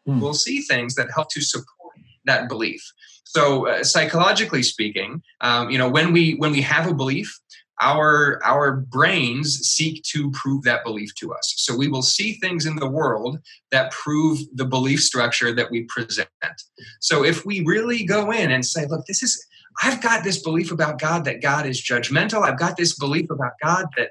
Mm. 0.06 0.20
We'll 0.20 0.34
see 0.34 0.60
things 0.60 0.94
that 0.96 1.08
help 1.14 1.30
to 1.30 1.40
support 1.40 1.94
that 2.26 2.48
belief. 2.48 2.82
So, 3.24 3.68
uh, 3.68 3.82
psychologically 3.82 4.62
speaking, 4.62 5.22
um, 5.40 5.70
you 5.70 5.78
know, 5.78 5.88
when 5.88 6.12
we 6.12 6.34
when 6.34 6.52
we 6.52 6.60
have 6.60 6.86
a 6.86 6.94
belief, 6.94 7.40
our 7.80 8.38
our 8.44 8.76
brains 8.76 9.60
seek 9.60 10.02
to 10.02 10.30
prove 10.32 10.62
that 10.64 10.84
belief 10.84 11.14
to 11.14 11.32
us 11.32 11.54
so 11.56 11.74
we 11.74 11.88
will 11.88 12.02
see 12.02 12.34
things 12.34 12.66
in 12.66 12.76
the 12.76 12.88
world 12.88 13.38
that 13.70 13.90
prove 13.90 14.38
the 14.54 14.64
belief 14.64 15.02
structure 15.02 15.52
that 15.54 15.70
we 15.70 15.84
present 15.84 16.28
so 17.00 17.24
if 17.24 17.46
we 17.46 17.64
really 17.64 18.04
go 18.04 18.30
in 18.30 18.50
and 18.50 18.64
say 18.64 18.86
look 18.86 19.06
this 19.06 19.22
is 19.22 19.46
i've 19.82 20.02
got 20.02 20.24
this 20.24 20.42
belief 20.42 20.70
about 20.70 20.98
god 20.98 21.24
that 21.24 21.42
god 21.42 21.66
is 21.66 21.80
judgmental. 21.82 22.46
I've 22.46 22.58
got 22.58 22.76
this 22.76 22.98
belief 22.98 23.30
about 23.30 23.52
god 23.62 23.86
that 23.96 24.10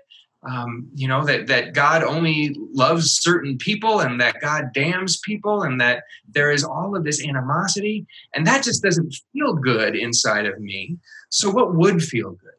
um, 0.49 0.87
you 0.95 1.07
know 1.07 1.25
that 1.25 1.47
that 1.47 1.73
god 1.73 2.01
only 2.01 2.55
loves 2.73 3.11
certain 3.11 3.57
people 3.57 3.99
and 3.99 4.21
that 4.21 4.39
god 4.39 4.69
damns 4.73 5.19
people 5.19 5.63
and 5.63 5.81
that 5.81 6.03
there 6.33 6.51
is 6.51 6.63
all 6.63 6.95
of 6.95 7.03
this 7.03 7.25
animosity. 7.25 8.05
And 8.33 8.45
that 8.47 8.63
just 8.63 8.83
doesn't 8.83 9.15
feel 9.33 9.53
good 9.53 9.95
inside 9.95 10.45
of 10.45 10.59
me. 10.59 10.97
So 11.29 11.49
what 11.49 11.75
would 11.75 12.03
feel 12.03 12.31
good? 12.31 12.51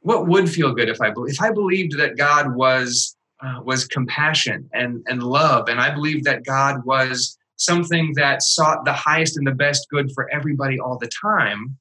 What 0.00 0.28
would 0.28 0.48
feel 0.48 0.72
good 0.72 0.88
if 0.88 1.00
I 1.00 1.12
if 1.26 1.40
I 1.40 1.50
believed 1.50 1.98
that 1.98 2.16
God 2.16 2.54
was 2.54 3.16
uh, 3.42 3.60
was 3.62 3.86
compassion 3.86 4.68
and 4.72 5.04
and 5.08 5.22
love, 5.22 5.68
and 5.68 5.80
I 5.80 5.92
believed 5.94 6.24
that 6.24 6.44
God 6.44 6.84
was 6.84 7.36
something 7.56 8.12
that 8.14 8.42
sought 8.42 8.84
the 8.84 8.92
highest 8.92 9.36
and 9.36 9.46
the 9.46 9.52
best 9.52 9.88
good 9.90 10.12
for 10.12 10.30
everybody 10.32 10.78
all 10.78 10.98
the 10.98 11.10
time. 11.22 11.76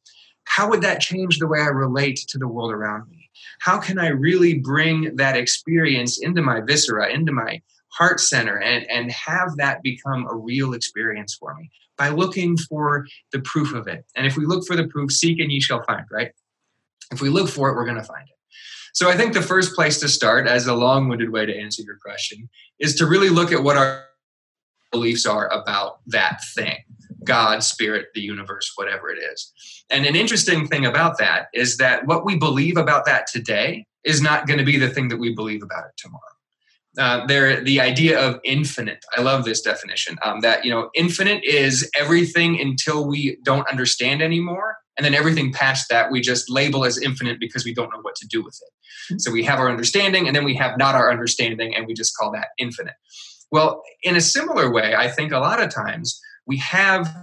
How 0.45 0.69
would 0.69 0.81
that 0.81 1.01
change 1.01 1.39
the 1.39 1.47
way 1.47 1.59
I 1.59 1.67
relate 1.67 2.17
to 2.29 2.37
the 2.37 2.47
world 2.47 2.71
around 2.71 3.09
me? 3.09 3.29
How 3.59 3.79
can 3.79 3.99
I 3.99 4.07
really 4.07 4.59
bring 4.59 5.15
that 5.17 5.35
experience 5.35 6.19
into 6.19 6.41
my 6.41 6.61
viscera, 6.61 7.09
into 7.09 7.31
my 7.31 7.61
heart 7.89 8.19
center, 8.19 8.59
and, 8.59 8.89
and 8.89 9.11
have 9.11 9.57
that 9.57 9.81
become 9.83 10.25
a 10.27 10.35
real 10.35 10.73
experience 10.73 11.35
for 11.35 11.53
me 11.55 11.69
by 11.97 12.09
looking 12.09 12.57
for 12.57 13.05
the 13.31 13.39
proof 13.39 13.73
of 13.73 13.87
it? 13.87 14.05
And 14.15 14.25
if 14.25 14.37
we 14.37 14.45
look 14.45 14.65
for 14.65 14.75
the 14.75 14.87
proof, 14.87 15.11
seek 15.11 15.39
and 15.39 15.51
ye 15.51 15.59
shall 15.59 15.83
find, 15.83 16.05
right? 16.11 16.31
If 17.11 17.21
we 17.21 17.29
look 17.29 17.49
for 17.49 17.69
it, 17.69 17.75
we're 17.75 17.85
going 17.85 17.97
to 17.97 18.03
find 18.03 18.27
it. 18.27 18.35
So 18.93 19.09
I 19.09 19.17
think 19.17 19.33
the 19.33 19.41
first 19.41 19.75
place 19.75 19.99
to 19.99 20.07
start, 20.07 20.47
as 20.47 20.67
a 20.67 20.73
long 20.73 21.09
winded 21.09 21.29
way 21.29 21.45
to 21.45 21.55
answer 21.55 21.83
your 21.83 21.97
question, 21.97 22.49
is 22.79 22.95
to 22.95 23.05
really 23.05 23.29
look 23.29 23.51
at 23.51 23.61
what 23.61 23.75
our 23.75 24.05
beliefs 24.91 25.25
are 25.25 25.49
about 25.49 25.99
that 26.07 26.39
thing 26.55 26.77
God, 27.25 27.63
spirit, 27.63 28.07
the 28.13 28.21
universe, 28.21 28.71
whatever 28.75 29.09
it 29.09 29.17
is. 29.17 29.51
And 29.89 30.05
an 30.05 30.15
interesting 30.15 30.67
thing 30.67 30.85
about 30.85 31.17
that 31.19 31.47
is 31.53 31.77
that 31.77 32.05
what 32.05 32.25
we 32.25 32.37
believe 32.37 32.77
about 32.77 33.05
that 33.05 33.27
today 33.27 33.85
is 34.03 34.21
not 34.21 34.47
going 34.47 34.59
to 34.59 34.65
be 34.65 34.77
the 34.77 34.89
thing 34.89 35.09
that 35.09 35.17
we 35.17 35.33
believe 35.33 35.63
about 35.63 35.85
it 35.85 35.91
tomorrow. 35.97 36.21
Uh, 36.97 37.27
there, 37.27 37.61
the 37.61 37.81
idea 37.81 38.17
of 38.17 38.39
infinite. 38.45 39.03
I 39.17 39.21
love 39.21 39.43
this 39.43 39.61
definition. 39.61 40.17
Um, 40.23 40.39
that 40.41 40.63
you 40.63 40.71
know, 40.71 40.89
infinite 40.95 41.43
is 41.43 41.89
everything 41.97 42.59
until 42.61 43.05
we 43.05 43.37
don't 43.43 43.67
understand 43.69 44.21
anymore, 44.21 44.77
and 44.95 45.03
then 45.03 45.13
everything 45.13 45.51
past 45.51 45.89
that 45.89 46.09
we 46.09 46.21
just 46.21 46.49
label 46.49 46.85
as 46.85 46.97
infinite 46.97 47.37
because 47.37 47.65
we 47.65 47.73
don't 47.73 47.91
know 47.91 47.99
what 48.01 48.15
to 48.15 48.27
do 48.27 48.41
with 48.41 48.57
it. 48.61 49.13
Mm-hmm. 49.13 49.19
So 49.19 49.31
we 49.31 49.43
have 49.43 49.59
our 49.59 49.69
understanding 49.69 50.27
and 50.27 50.35
then 50.35 50.45
we 50.45 50.55
have 50.55 50.77
not 50.77 50.95
our 50.95 51.11
understanding 51.11 51.75
and 51.75 51.85
we 51.85 51.93
just 51.93 52.15
call 52.15 52.31
that 52.31 52.47
infinite. 52.57 52.95
Well, 53.51 53.83
in 54.03 54.15
a 54.15 54.21
similar 54.21 54.71
way, 54.71 54.95
I 54.95 55.07
think 55.09 55.31
a 55.31 55.39
lot 55.39 55.61
of 55.61 55.73
times 55.73 56.19
we 56.47 56.57
have 56.57 57.13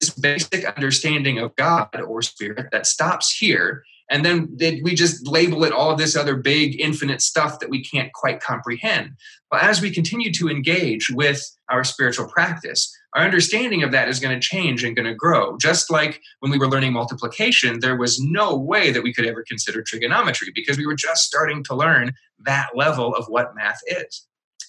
this 0.00 0.10
basic 0.10 0.64
understanding 0.64 1.38
of 1.38 1.54
God 1.56 2.00
or 2.06 2.22
spirit 2.22 2.68
that 2.72 2.86
stops 2.86 3.34
here 3.36 3.82
and 4.08 4.24
then 4.24 4.56
we 4.82 4.94
just 4.94 5.26
label 5.26 5.64
it 5.64 5.72
all 5.72 5.96
this 5.96 6.14
other 6.16 6.36
big 6.36 6.80
infinite 6.80 7.20
stuff 7.20 7.58
that 7.58 7.70
we 7.70 7.82
can't 7.82 8.12
quite 8.12 8.38
comprehend. 8.40 9.16
But 9.50 9.64
as 9.64 9.80
we 9.80 9.90
continue 9.90 10.32
to 10.34 10.48
engage 10.48 11.10
with 11.10 11.42
our 11.68 11.82
spiritual 11.82 12.28
practice 12.28 12.92
our 13.14 13.24
understanding 13.24 13.82
of 13.82 13.92
that 13.92 14.10
is 14.10 14.20
going 14.20 14.38
to 14.38 14.46
change 14.46 14.84
and 14.84 14.94
going 14.94 15.06
to 15.06 15.14
grow. 15.14 15.56
Just 15.56 15.90
like 15.90 16.20
when 16.40 16.52
we 16.52 16.58
were 16.58 16.68
learning 16.68 16.92
multiplication 16.92 17.80
there 17.80 17.96
was 17.96 18.20
no 18.20 18.54
way 18.54 18.90
that 18.90 19.02
we 19.02 19.12
could 19.12 19.24
ever 19.24 19.42
consider 19.42 19.82
trigonometry 19.82 20.48
because 20.54 20.76
we 20.76 20.86
were 20.86 20.94
just 20.94 21.22
starting 21.22 21.64
to 21.64 21.74
learn 21.74 22.12
that 22.40 22.68
level 22.74 23.14
of 23.14 23.24
what 23.28 23.54
math 23.56 23.80
is 23.86 24.26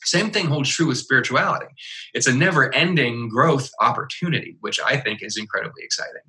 same 0.07 0.31
thing 0.31 0.45
holds 0.47 0.69
true 0.69 0.87
with 0.87 0.97
spirituality. 0.97 1.67
It's 2.13 2.27
a 2.27 2.33
never 2.33 2.73
ending 2.73 3.29
growth 3.29 3.69
opportunity, 3.81 4.57
which 4.61 4.79
I 4.79 4.97
think 4.97 5.21
is 5.21 5.37
incredibly 5.37 5.83
exciting. 5.83 6.21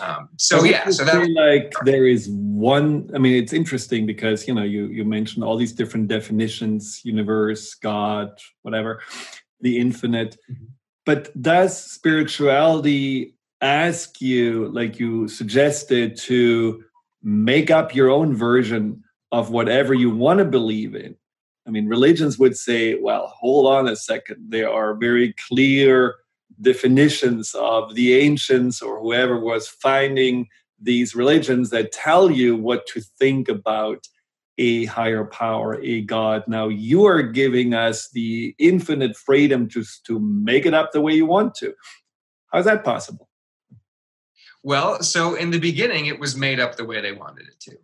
Um, 0.00 0.28
so, 0.38 0.64
yeah, 0.64 0.88
so 0.90 1.04
that 1.04 1.28
like 1.30 1.72
there 1.84 2.06
is 2.06 2.28
one, 2.30 3.10
I 3.14 3.18
mean, 3.18 3.42
it's 3.42 3.52
interesting 3.52 4.06
because, 4.06 4.46
you 4.46 4.54
know, 4.54 4.62
you, 4.62 4.86
you 4.86 5.04
mentioned 5.04 5.44
all 5.44 5.56
these 5.56 5.72
different 5.72 6.08
definitions 6.08 7.00
universe, 7.04 7.74
God, 7.74 8.28
whatever, 8.62 9.00
the 9.60 9.78
infinite. 9.78 10.36
Mm-hmm. 10.50 10.64
But 11.04 11.42
does 11.42 11.76
spirituality 11.76 13.34
ask 13.60 14.20
you, 14.20 14.68
like 14.68 15.00
you 15.00 15.26
suggested, 15.28 16.16
to 16.16 16.84
make 17.22 17.70
up 17.70 17.94
your 17.94 18.10
own 18.10 18.34
version 18.34 19.02
of 19.30 19.50
whatever 19.50 19.94
you 19.94 20.10
want 20.10 20.38
to 20.38 20.44
believe 20.44 20.94
in? 20.94 21.16
I 21.66 21.70
mean, 21.70 21.86
religions 21.86 22.38
would 22.38 22.56
say, 22.56 22.94
well, 22.94 23.32
hold 23.38 23.66
on 23.66 23.88
a 23.88 23.96
second. 23.96 24.46
There 24.48 24.70
are 24.70 24.94
very 24.94 25.34
clear 25.48 26.16
definitions 26.60 27.54
of 27.54 27.94
the 27.94 28.14
ancients 28.14 28.82
or 28.82 29.00
whoever 29.00 29.38
was 29.38 29.68
finding 29.68 30.48
these 30.80 31.14
religions 31.14 31.70
that 31.70 31.92
tell 31.92 32.30
you 32.30 32.56
what 32.56 32.86
to 32.88 33.00
think 33.00 33.48
about 33.48 34.06
a 34.58 34.84
higher 34.86 35.24
power, 35.24 35.80
a 35.82 36.02
God. 36.02 36.44
Now 36.46 36.68
you 36.68 37.06
are 37.06 37.22
giving 37.22 37.74
us 37.74 38.10
the 38.10 38.54
infinite 38.58 39.16
freedom 39.16 39.68
to, 39.70 39.84
to 40.06 40.18
make 40.18 40.66
it 40.66 40.74
up 40.74 40.92
the 40.92 41.00
way 41.00 41.14
you 41.14 41.26
want 41.26 41.54
to. 41.56 41.74
How's 42.52 42.66
that 42.66 42.84
possible? 42.84 43.28
Well, 44.62 45.02
so 45.02 45.34
in 45.34 45.50
the 45.50 45.58
beginning, 45.58 46.06
it 46.06 46.20
was 46.20 46.36
made 46.36 46.60
up 46.60 46.76
the 46.76 46.84
way 46.84 47.00
they 47.00 47.12
wanted 47.12 47.46
it 47.46 47.58
to 47.60 47.76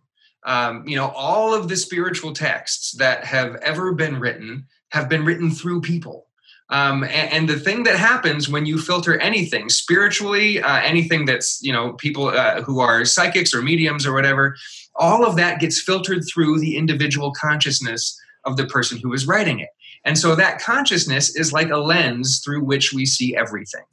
um, 0.45 0.87
you 0.87 0.95
know, 0.95 1.09
all 1.09 1.53
of 1.53 1.67
the 1.67 1.75
spiritual 1.75 2.33
texts 2.33 2.91
that 2.93 3.25
have 3.25 3.55
ever 3.57 3.93
been 3.93 4.19
written 4.19 4.65
have 4.89 5.09
been 5.09 5.25
written 5.25 5.51
through 5.51 5.81
people. 5.81 6.25
Um, 6.71 7.03
and, 7.03 7.33
and, 7.33 7.49
the 7.49 7.59
thing 7.59 7.81
that 7.83 7.97
happens 7.97 8.47
when 8.47 8.67
you 8.67 8.77
filter 8.77 9.17
anything 9.19 9.69
spiritually, 9.69 10.61
uh, 10.61 10.79
anything 10.81 11.25
that's, 11.25 11.59
you 11.63 11.73
know, 11.73 11.93
people 11.93 12.27
uh, 12.27 12.61
who 12.61 12.79
are 12.79 13.05
psychics 13.05 13.55
or 13.55 13.63
mediums 13.63 14.05
or 14.05 14.13
whatever, 14.13 14.55
all 14.95 15.25
of 15.25 15.35
that 15.37 15.59
gets 15.59 15.81
filtered 15.81 16.23
through 16.31 16.59
the 16.59 16.77
individual 16.77 17.31
consciousness 17.31 18.19
of 18.45 18.55
the 18.55 18.67
person 18.67 18.99
who 18.99 19.13
is 19.13 19.25
writing 19.25 19.59
it. 19.59 19.69
And 20.05 20.15
so 20.15 20.35
that 20.35 20.61
consciousness 20.61 21.35
is 21.35 21.51
like 21.51 21.71
a 21.71 21.77
lens 21.77 22.39
through 22.43 22.63
which 22.63 22.93
we 22.93 23.03
see 23.05 23.35
everything. 23.35 23.83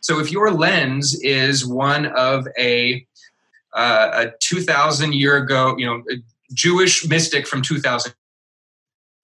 So 0.00 0.20
if 0.20 0.30
your 0.30 0.50
lens 0.50 1.18
is 1.20 1.66
one 1.66 2.06
of 2.06 2.46
a 2.58 3.06
uh, 3.76 4.26
a 4.26 4.32
2,000 4.40 5.12
year 5.12 5.36
ago, 5.36 5.76
you 5.78 5.86
know, 5.86 6.02
Jewish 6.52 7.06
mystic 7.06 7.46
from 7.46 7.62
2,000 7.62 8.14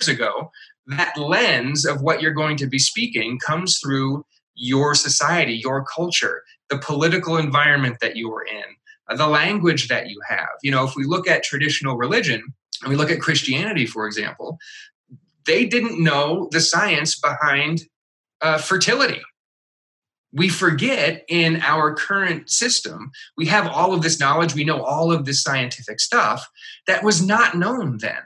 years 0.01 0.09
ago, 0.09 0.51
that 0.87 1.17
lens 1.17 1.85
of 1.87 2.03
what 2.03 2.21
you're 2.21 2.33
going 2.33 2.57
to 2.59 2.67
be 2.67 2.79
speaking 2.79 3.39
comes 3.39 3.79
through 3.79 4.25
your 4.55 4.95
society, 4.95 5.55
your 5.55 5.85
culture, 5.85 6.43
the 6.69 6.79
political 6.79 7.39
environment 7.39 7.97
that 8.01 8.17
you 8.17 8.33
are 8.33 8.45
in, 8.45 8.65
uh, 9.09 9.17
the 9.17 9.27
language 9.27 9.89
that 9.89 10.11
you 10.11 10.21
have. 10.29 10.51
You 10.63 10.71
know, 10.71 10.85
if 10.85 10.95
we 10.97 11.05
look 11.05 11.27
at 11.27 11.43
traditional 11.43 11.97
religion 11.97 12.43
and 12.83 12.91
we 12.91 12.97
look 12.97 13.11
at 13.11 13.21
Christianity, 13.21 13.87
for 13.87 14.07
example, 14.07 14.59
they 15.47 15.65
didn't 15.65 16.03
know 16.03 16.49
the 16.53 16.61
science 16.61 17.19
behind 17.19 17.83
uh, 18.43 18.59
fertility 18.59 19.23
we 20.33 20.49
forget 20.49 21.25
in 21.29 21.61
our 21.63 21.95
current 21.95 22.51
system, 22.51 23.11
we 23.37 23.47
have 23.47 23.67
all 23.67 23.93
of 23.93 24.03
this 24.03 24.19
knowledge, 24.19 24.55
we 24.55 24.65
know 24.65 24.83
all 24.83 25.13
of 25.13 25.25
this 25.25 25.43
scientific 25.43 26.01
stuff 26.01 26.49
that 26.87 27.05
was 27.05 27.25
not 27.25 27.57
known 27.57 27.99
then. 27.99 28.23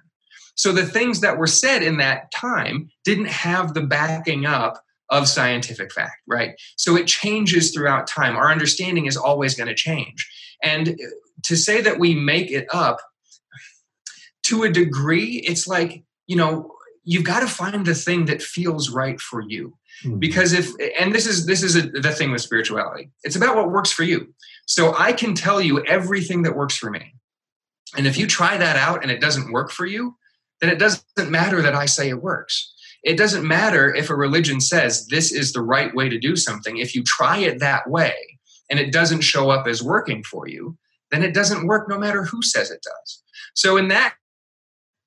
So 0.55 0.73
the 0.73 0.87
things 0.87 1.21
that 1.21 1.37
were 1.37 1.47
said 1.47 1.83
in 1.83 1.99
that 1.99 2.31
time 2.33 2.89
didn't 3.05 3.29
have 3.29 3.75
the 3.75 3.83
backing 3.83 4.47
up 4.47 4.83
of 5.11 5.29
scientific 5.29 5.93
fact, 5.93 6.23
right? 6.27 6.55
So 6.77 6.97
it 6.97 7.07
changes 7.07 7.73
throughout 7.73 8.07
time. 8.07 8.37
Our 8.37 8.51
understanding 8.51 9.07
is 9.07 9.17
always 9.17 9.55
going 9.55 9.69
to 9.69 9.75
change. 9.75 10.29
And 10.63 10.89
uh, 10.89 10.93
to 11.45 11.57
say 11.57 11.81
that 11.83 11.99
we 11.99 12.15
make 12.15 12.51
it 12.51 12.67
up 12.73 12.99
to 14.45 14.63
a 14.63 14.71
degree, 14.71 15.43
it's 15.47 15.67
like, 15.67 16.03
you 16.27 16.37
know, 16.37 16.73
you've 17.05 17.25
got 17.25 17.41
to 17.41 17.47
find 17.47 17.87
the 17.87 17.95
thing 17.95 18.25
that 18.27 18.43
feels 18.43 18.91
right 18.91 19.21
for 19.21 19.41
you. 19.41 19.77
Mm-hmm. 20.05 20.19
because 20.19 20.53
if 20.53 20.73
and 21.01 21.15
this 21.15 21.27
is 21.27 21.47
this 21.47 21.63
is 21.63 21.75
a, 21.75 21.83
the 21.89 22.13
thing 22.13 22.31
with 22.31 22.43
spirituality. 22.43 23.11
It's 23.25 23.37
about 23.37 23.57
what 23.57 23.71
works 23.71 23.91
for 23.91 24.03
you. 24.03 24.35
So 24.67 24.95
i 24.99 25.13
can 25.13 25.35
tell 25.35 25.61
you 25.61 25.83
everything 25.85 26.43
that 26.43 26.55
works 26.55 26.77
for 26.77 26.91
me. 26.91 27.15
And 27.97 28.07
if 28.07 28.19
you 28.19 28.27
try 28.27 28.59
that 28.59 28.77
out 28.77 29.03
and 29.03 29.11
it 29.11 29.21
doesn't 29.21 29.53
work 29.53 29.71
for 29.71 29.87
you 29.87 30.17
then 30.61 30.71
it 30.71 30.79
doesn't 30.79 31.31
matter 31.31 31.61
that 31.63 31.75
i 31.75 31.87
say 31.87 32.09
it 32.09 32.23
works. 32.23 32.75
It 33.03 33.17
doesn't 33.17 33.47
matter 33.47 33.95
if 33.95 34.11
a 34.11 34.17
religion 34.17 34.61
says 34.61 35.07
this 35.07 35.33
is 35.33 35.53
the 35.53 35.63
right 35.63 35.95
way 35.95 36.09
to 36.09 36.19
do 36.19 36.35
something. 36.37 36.77
If 36.77 36.95
you 36.95 37.03
try 37.03 37.39
it 37.39 37.61
that 37.61 37.89
way 37.89 38.15
and 38.69 38.79
it 38.79 38.93
doesn't 38.93 39.21
show 39.21 39.49
up 39.51 39.67
as 39.67 39.83
working 39.83 40.23
for 40.23 40.47
you 40.47 40.77
then 41.11 41.23
it 41.23 41.33
doesn't 41.33 41.67
work 41.67 41.89
no 41.89 41.99
matter 41.99 42.25
who 42.25 42.43
says 42.43 42.71
it 42.71 42.83
does. 42.83 43.23
So 43.55 43.77
in 43.77 43.89
that 43.89 44.17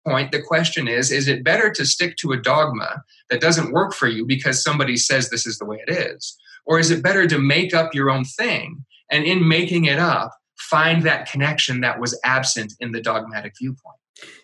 point, 0.09 0.31
the 0.31 0.41
question 0.41 0.87
is 0.87 1.11
is 1.11 1.27
it 1.27 1.43
better 1.43 1.69
to 1.71 1.85
stick 1.85 2.15
to 2.17 2.31
a 2.31 2.37
dogma 2.37 3.03
that 3.29 3.41
doesn't 3.41 3.71
work 3.71 3.93
for 3.93 4.07
you 4.07 4.25
because 4.25 4.63
somebody 4.63 4.97
says 4.97 5.29
this 5.29 5.45
is 5.45 5.57
the 5.57 5.65
way 5.65 5.77
it 5.87 5.91
is? 5.91 6.35
Or 6.65 6.79
is 6.79 6.91
it 6.91 7.03
better 7.03 7.27
to 7.27 7.39
make 7.39 7.73
up 7.73 7.93
your 7.93 8.09
own 8.09 8.25
thing 8.25 8.85
and 9.11 9.23
in 9.23 9.47
making 9.47 9.85
it 9.85 9.99
up, 9.99 10.31
find 10.57 11.03
that 11.03 11.29
connection 11.29 11.81
that 11.81 11.99
was 11.99 12.19
absent 12.23 12.73
in 12.79 12.91
the 12.91 13.01
dogmatic 13.01 13.53
viewpoint. 13.57 13.95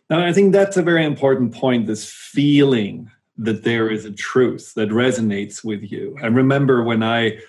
Now, 0.09 0.25
I 0.25 0.33
think 0.33 0.53
that's 0.53 0.77
a 0.77 0.81
very 0.81 1.05
important 1.05 1.53
point 1.53 1.87
this 1.87 2.09
feeling 2.09 3.11
that 3.37 3.63
there 3.63 3.89
is 3.89 4.05
a 4.05 4.11
truth 4.11 4.73
that 4.75 4.89
resonates 4.89 5.63
with 5.63 5.91
you. 5.91 6.17
I 6.21 6.27
remember 6.27 6.83
when 6.83 7.03
I 7.03 7.39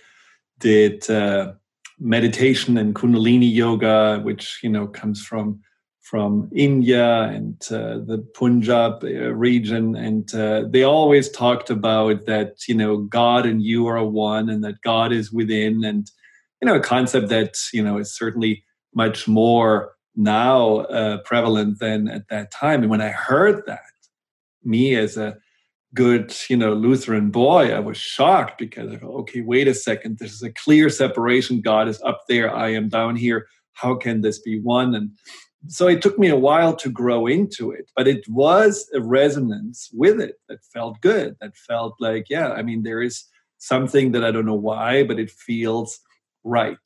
did 0.59 1.09
uh, 1.09 1.53
meditation 2.01 2.77
and 2.77 2.95
Kundalini 2.95 3.53
yoga, 3.53 4.21
which 4.23 4.61
you 4.63 4.71
know 4.71 4.87
comes 4.87 5.25
from 5.25 5.61
from 6.07 6.49
India 6.55 7.23
and 7.23 7.61
uh, 7.73 7.99
the 7.99 8.25
Punjab 8.35 9.03
uh, 9.03 9.35
region, 9.35 9.97
and 9.97 10.33
uh, 10.37 10.63
they 10.71 10.85
always 10.85 11.29
talked 11.29 11.69
about 11.69 12.27
that 12.27 12.69
you 12.69 12.77
know 12.77 12.99
God 12.99 13.45
and 13.45 13.61
you 13.61 13.89
are 13.89 14.05
one, 14.05 14.49
and 14.49 14.63
that 14.63 14.81
God 14.83 15.13
is 15.13 15.33
within, 15.33 15.85
and 15.85 16.09
you 16.63 16.67
know 16.67 16.77
a 16.77 16.81
concept 16.81 17.29
that 17.31 17.59
you 17.73 17.83
know 17.83 17.99
is 17.99 18.15
certainly 18.15 18.63
much 18.95 19.27
more 19.27 19.95
now 20.15 20.77
uh, 20.77 21.19
prevalent 21.25 21.81
than 21.81 22.09
at 22.09 22.29
that 22.29 22.53
time. 22.53 22.83
And 22.83 22.91
when 22.91 23.03
I 23.03 23.09
heard 23.09 23.67
that, 23.67 23.81
me 24.63 24.95
as 24.95 25.17
a 25.17 25.37
good 25.95 26.37
you 26.51 26.57
know 26.57 26.75
lutheran 26.75 27.31
boy 27.31 27.73
i 27.73 27.79
was 27.79 27.97
shocked 27.97 28.59
because 28.59 28.93
I 28.93 28.97
thought, 28.97 29.21
okay 29.21 29.41
wait 29.41 29.67
a 29.67 29.73
second. 29.73 30.19
This 30.19 30.33
is 30.33 30.43
a 30.43 30.53
clear 30.53 30.91
separation. 30.91 31.63
God 31.63 31.89
is 31.89 32.03
up 32.03 32.23
there. 32.29 32.55
I 32.55 32.75
am 32.75 32.89
down 32.89 33.17
here. 33.17 33.47
How 33.73 33.95
can 33.95 34.21
this 34.21 34.39
be 34.41 34.61
one? 34.61 34.95
And 34.95 35.11
so 35.69 35.87
it 35.87 36.03
took 36.03 36.19
me 36.19 36.29
a 36.29 36.37
while 36.37 36.75
to 36.75 36.91
grow 36.91 37.27
into 37.27 37.71
it 37.71 37.91
but 37.97 38.09
it 38.09 38.27
was 38.29 38.89
a 38.95 39.01
resonance 39.01 39.91
with 39.93 40.21
it 40.21 40.37
that 40.49 40.65
felt 40.73 41.01
good 41.01 41.37
that 41.41 41.57
felt 41.57 41.95
like 42.01 42.27
yeah 42.29 42.51
i 42.53 42.63
mean 42.63 42.83
there 42.83 43.03
is 43.03 43.25
something 43.59 44.13
that 44.13 44.25
i 44.25 44.31
don't 44.31 44.47
know 44.47 44.55
why 44.55 45.03
but 45.03 45.19
it 45.19 45.31
feels 45.31 46.01
right. 46.47 46.79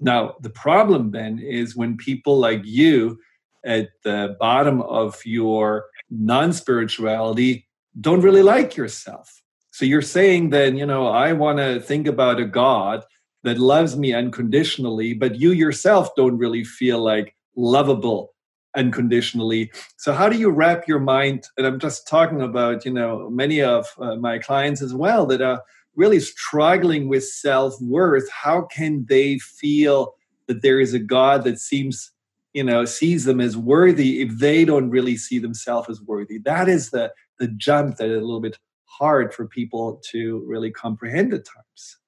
Now 0.00 0.34
the 0.42 0.50
problem 0.50 1.12
then 1.12 1.38
is 1.38 1.76
when 1.76 1.96
people 1.96 2.38
like 2.38 2.62
you 2.64 3.18
at 3.64 3.88
the 4.02 4.36
bottom 4.38 4.82
of 4.82 5.24
your 5.24 5.86
non-spirituality 6.10 7.66
don't 7.98 8.20
really 8.20 8.42
like 8.42 8.76
yourself. 8.76 9.40
So 9.70 9.84
you're 9.84 10.02
saying 10.02 10.50
then 10.50 10.76
you 10.76 10.86
know 10.86 11.06
i 11.06 11.32
want 11.32 11.58
to 11.58 11.80
think 11.80 12.06
about 12.06 12.38
a 12.38 12.44
god 12.44 13.04
that 13.42 13.58
loves 13.58 13.96
me 13.96 14.12
unconditionally 14.12 15.14
but 15.14 15.40
you 15.40 15.50
yourself 15.50 16.14
don't 16.16 16.38
really 16.38 16.62
feel 16.62 17.00
like 17.00 17.34
lovable 17.56 18.34
unconditionally. 18.76 19.70
So 19.96 20.12
how 20.12 20.28
do 20.28 20.36
you 20.36 20.50
wrap 20.50 20.88
your 20.88 20.98
mind 20.98 21.46
and 21.56 21.66
i'm 21.66 21.78
just 21.78 22.08
talking 22.08 22.42
about 22.42 22.84
you 22.84 22.92
know 22.92 23.30
many 23.30 23.62
of 23.62 23.86
uh, 23.98 24.16
my 24.16 24.38
clients 24.38 24.82
as 24.82 24.92
well 24.92 25.26
that 25.26 25.40
are 25.40 25.62
really 25.96 26.20
struggling 26.20 27.08
with 27.08 27.24
self-worth. 27.24 28.28
How 28.30 28.62
can 28.62 29.06
they 29.08 29.38
feel 29.38 30.14
that 30.46 30.62
there 30.62 30.80
is 30.80 30.94
a 30.94 30.98
god 30.98 31.44
that 31.44 31.58
seems 31.58 32.10
you 32.52 32.64
know 32.64 32.84
sees 32.84 33.24
them 33.24 33.40
as 33.40 33.56
worthy 33.56 34.22
if 34.22 34.38
they 34.38 34.64
don't 34.64 34.90
really 34.90 35.16
see 35.16 35.38
themselves 35.38 35.88
as 35.88 36.00
worthy? 36.02 36.38
That 36.38 36.68
is 36.68 36.90
the 36.90 37.12
the 37.38 37.48
jump 37.48 37.96
that 37.96 38.08
is 38.08 38.18
a 38.18 38.24
little 38.24 38.40
bit 38.40 38.58
hard 38.84 39.34
for 39.34 39.46
people 39.46 40.00
to 40.10 40.44
really 40.46 40.70
comprehend 40.70 41.34
at 41.34 41.44
times. 41.44 41.98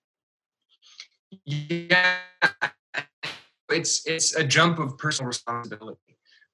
Yeah 1.44 2.16
it's 3.70 4.06
it's 4.06 4.34
a 4.34 4.44
jump 4.44 4.78
of 4.78 4.96
personal 4.98 5.26
responsibility 5.26 5.98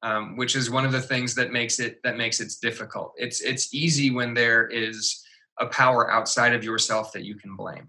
um, 0.02 0.36
which 0.36 0.56
is 0.56 0.70
one 0.70 0.84
of 0.84 0.92
the 0.92 1.00
things 1.00 1.34
that 1.34 1.52
makes 1.52 1.78
it 1.78 2.02
that 2.02 2.16
makes 2.16 2.40
it 2.40 2.52
difficult. 2.60 3.12
It's 3.16 3.40
it's 3.40 3.72
easy 3.72 4.10
when 4.10 4.34
there 4.34 4.66
is 4.66 5.24
a 5.58 5.66
power 5.66 6.10
outside 6.10 6.54
of 6.54 6.64
yourself 6.64 7.12
that 7.12 7.24
you 7.24 7.36
can 7.36 7.56
blame. 7.56 7.86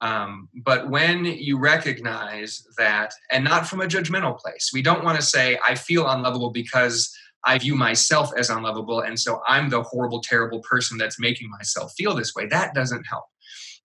Um, 0.00 0.48
but 0.64 0.90
when 0.90 1.24
you 1.24 1.58
recognize 1.58 2.66
that, 2.76 3.12
and 3.30 3.44
not 3.44 3.66
from 3.66 3.80
a 3.80 3.86
judgmental 3.86 4.38
place, 4.38 4.70
we 4.72 4.82
don't 4.82 5.04
want 5.04 5.18
to 5.18 5.24
say, 5.24 5.58
I 5.66 5.74
feel 5.74 6.08
unlovable 6.08 6.50
because 6.50 7.16
I 7.44 7.56
view 7.58 7.76
myself 7.76 8.30
as 8.36 8.50
unlovable, 8.50 9.00
and 9.00 9.18
so 9.18 9.40
I'm 9.46 9.70
the 9.70 9.82
horrible, 9.82 10.20
terrible 10.20 10.60
person 10.60 10.98
that's 10.98 11.20
making 11.20 11.48
myself 11.48 11.92
feel 11.96 12.14
this 12.14 12.34
way. 12.34 12.46
That 12.46 12.74
doesn't 12.74 13.06
help. 13.06 13.24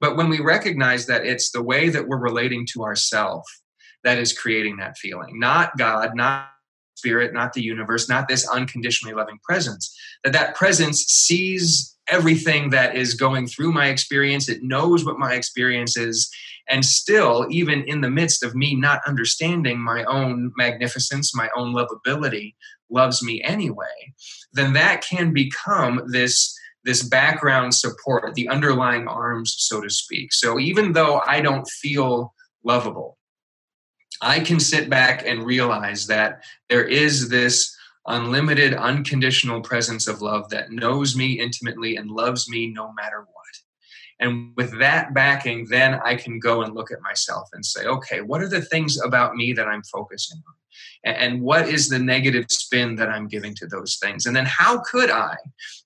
But 0.02 0.18
when 0.18 0.30
we 0.30 0.42
recognize 0.42 1.06
that 1.06 1.26
it's 1.26 1.52
the 1.52 1.62
way 1.62 1.90
that 1.90 2.08
we're 2.08 2.18
relating 2.18 2.66
to 2.74 2.84
ourself 2.84 3.46
that 4.04 4.18
is 4.18 4.38
creating 4.38 4.78
that 4.78 4.98
feeling, 4.98 5.40
not 5.40 5.78
God, 5.78 6.16
not 6.16 6.50
spirit, 6.96 7.34
not 7.34 7.54
the 7.54 7.64
universe, 7.64 8.08
not 8.08 8.28
this 8.28 8.48
unconditionally 8.48 9.16
loving 9.16 9.40
presence. 9.44 9.96
That 10.24 10.34
that 10.34 10.56
presence 10.56 11.04
sees 11.06 11.98
everything 12.08 12.70
that 12.70 12.96
is 12.96 13.14
going 13.16 13.48
through 13.48 13.72
my 13.72 13.88
experience. 13.88 14.50
It 14.50 14.62
knows 14.62 15.06
what 15.06 15.18
my 15.18 15.34
experience 15.34 15.98
is. 15.98 16.30
And 16.70 16.86
still, 16.86 17.48
even 17.50 17.84
in 17.84 18.02
the 18.02 18.10
midst 18.10 18.44
of 18.44 18.56
me 18.56 18.76
not 18.76 19.02
understanding 19.08 19.80
my 19.80 20.04
own 20.04 20.52
magnificence, 20.58 21.36
my 21.36 21.50
own 21.56 21.74
lovability, 21.74 22.54
loves 22.92 23.24
me 23.24 23.42
anyway, 23.44 24.14
then 24.54 24.74
that 24.74 25.02
can 25.02 25.34
become 25.34 26.02
this 26.12 26.56
this 26.84 27.04
background 27.04 27.76
support, 27.76 28.34
the 28.34 28.50
underlying 28.50 29.08
arms, 29.08 29.56
so 29.60 29.82
to 29.82 29.90
speak. 29.90 30.34
So 30.34 30.60
even 30.60 30.94
though 30.94 31.22
I 31.28 31.40
don't 31.40 31.68
feel 31.68 32.34
lovable, 32.64 33.20
I 34.22 34.40
can 34.40 34.60
sit 34.60 34.90
back 34.90 35.26
and 35.26 35.44
realize 35.44 36.08
that 36.08 36.44
there 36.70 36.86
is 36.86 37.30
this 37.30 37.76
unlimited, 38.08 38.74
unconditional 38.74 39.62
presence 39.62 40.08
of 40.08 40.22
love 40.22 40.50
that 40.50 40.72
knows 40.72 41.16
me 41.16 41.40
intimately 41.40 41.96
and 41.96 42.10
loves 42.10 42.50
me 42.50 42.68
no 42.68 42.94
matter 42.94 43.22
what. 43.22 43.28
And 44.20 44.54
with 44.56 44.78
that 44.80 45.16
backing, 45.16 45.66
then 45.70 46.00
I 46.06 46.16
can 46.16 46.40
go 46.40 46.62
and 46.62 46.76
look 46.76 46.92
at 46.92 47.02
myself 47.02 47.50
and 47.54 47.66
say, 47.66 47.86
okay, 47.88 48.22
what 48.22 48.42
are 48.42 48.48
the 48.48 48.62
things 48.62 49.02
about 49.02 49.36
me 49.36 49.52
that 49.54 49.68
I'm 49.68 49.82
focusing 49.84 50.42
on? 50.48 50.54
And 51.04 51.42
what 51.42 51.68
is 51.68 51.90
the 51.90 51.98
negative 51.98 52.46
spin 52.50 52.96
that 52.98 53.10
I'm 53.10 53.28
giving 53.28 53.56
to 53.56 53.66
those 53.66 53.98
things? 54.00 54.28
And 54.28 54.36
then 54.36 54.46
how 54.46 54.82
could 54.82 55.10
I, 55.10 55.36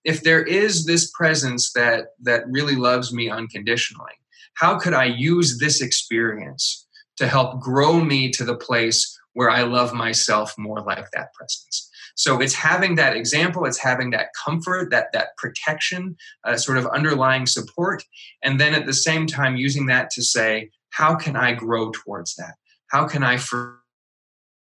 if 0.04 0.24
there 0.24 0.44
is 0.44 0.86
this 0.86 1.10
presence 1.12 1.72
that 1.74 2.08
that 2.24 2.44
really 2.50 2.76
loves 2.76 3.14
me 3.14 3.30
unconditionally, 3.30 4.12
how 4.56 4.78
could 4.78 4.94
I 4.94 5.06
use 5.06 5.58
this 5.58 5.82
experience 5.82 6.85
to 7.18 7.28
help 7.28 7.60
grow 7.60 8.00
me 8.00 8.30
to 8.32 8.44
the 8.44 8.56
place 8.56 9.18
where 9.34 9.50
I 9.50 9.64
love 9.64 9.94
myself 9.94 10.54
more 10.58 10.82
like 10.82 11.12
that 11.12 11.34
presence. 11.34 11.90
So 12.16 12.40
it's 12.40 12.54
having 12.54 12.96
that 12.96 13.16
example, 13.18 13.66
it's 13.66 13.78
having 13.78 14.12
that 14.12 14.30
comfort, 14.46 14.90
that 14.92 15.12
that 15.12 15.36
protection, 15.38 16.16
uh, 16.46 16.56
sort 16.56 16.78
of 16.78 16.88
underlying 16.88 17.46
support, 17.46 18.04
and 18.42 18.60
then 18.60 18.74
at 18.74 18.86
the 18.86 18.94
same 18.94 19.28
time 19.28 19.58
using 19.58 19.86
that 19.88 20.10
to 20.12 20.24
say, 20.24 20.70
how 20.92 21.16
can 21.16 21.36
I 21.36 21.54
grow 21.54 21.92
towards 21.92 22.36
that? 22.36 22.56
How 22.88 23.06
can 23.06 23.24
I? 23.24 23.38
For- 23.38 23.82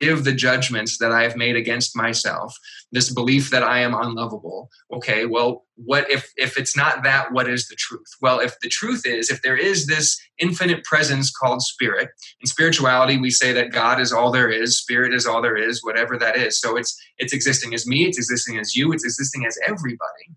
the 0.00 0.32
judgments 0.32 0.98
that 0.98 1.12
I 1.12 1.22
have 1.22 1.36
made 1.36 1.56
against 1.56 1.96
myself, 1.96 2.56
this 2.92 3.12
belief 3.12 3.50
that 3.50 3.62
I 3.62 3.78
am 3.80 3.94
unlovable. 3.94 4.68
Okay, 4.92 5.26
well, 5.26 5.64
what 5.76 6.10
if 6.10 6.30
if 6.36 6.58
it's 6.58 6.76
not 6.76 7.02
that, 7.04 7.32
what 7.32 7.48
is 7.48 7.68
the 7.68 7.76
truth? 7.76 8.06
Well, 8.20 8.40
if 8.40 8.58
the 8.60 8.68
truth 8.68 9.02
is, 9.06 9.30
if 9.30 9.42
there 9.42 9.56
is 9.56 9.86
this 9.86 10.20
infinite 10.38 10.84
presence 10.84 11.30
called 11.30 11.62
spirit, 11.62 12.10
in 12.40 12.46
spirituality 12.46 13.18
we 13.18 13.30
say 13.30 13.52
that 13.52 13.72
God 13.72 14.00
is 14.00 14.12
all 14.12 14.30
there 14.30 14.50
is, 14.50 14.78
spirit 14.78 15.14
is 15.14 15.26
all 15.26 15.40
there 15.40 15.56
is, 15.56 15.82
whatever 15.82 16.18
that 16.18 16.36
is. 16.36 16.60
So 16.60 16.76
it's 16.76 17.00
it's 17.18 17.32
existing 17.32 17.74
as 17.74 17.86
me, 17.86 18.04
it's 18.04 18.18
existing 18.18 18.58
as 18.58 18.74
you, 18.74 18.92
it's 18.92 19.04
existing 19.04 19.46
as 19.46 19.58
everybody. 19.66 20.36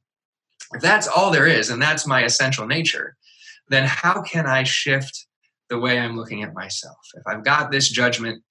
If 0.74 0.82
that's 0.82 1.08
all 1.08 1.32
there 1.32 1.48
is, 1.48 1.70
and 1.70 1.82
that's 1.82 2.06
my 2.08 2.24
essential 2.24 2.68
nature, 2.68 3.16
then 3.70 3.86
how 3.88 4.22
can 4.22 4.46
I 4.46 4.64
shift 4.64 5.28
the 5.70 5.80
way 5.80 6.00
I'm 6.00 6.18
looking 6.18 6.44
at 6.44 6.54
myself? 6.54 6.98
If 7.16 7.24
I've 7.28 7.44
got 7.44 7.72
this 7.72 7.90
judgment 7.90 8.44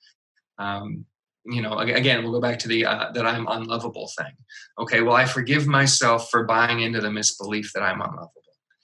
um, 0.59 1.05
you 1.45 1.63
know 1.63 1.79
again 1.79 2.23
we'll 2.23 2.33
go 2.33 2.41
back 2.41 2.59
to 2.59 2.69
the 2.69 2.85
uh, 2.85 3.13
that 3.13 3.27
i'm 3.27 3.47
unlovable 3.49 4.11
thing. 4.19 4.33
Okay 4.79 5.03
well 5.03 5.15
i 5.15 5.25
forgive 5.25 5.67
myself 5.67 6.31
for 6.31 6.45
buying 6.45 6.81
into 6.81 7.01
the 7.01 7.11
misbelief 7.11 7.73
that 7.75 7.83
i'm 7.83 8.01
unlovable. 8.01 8.33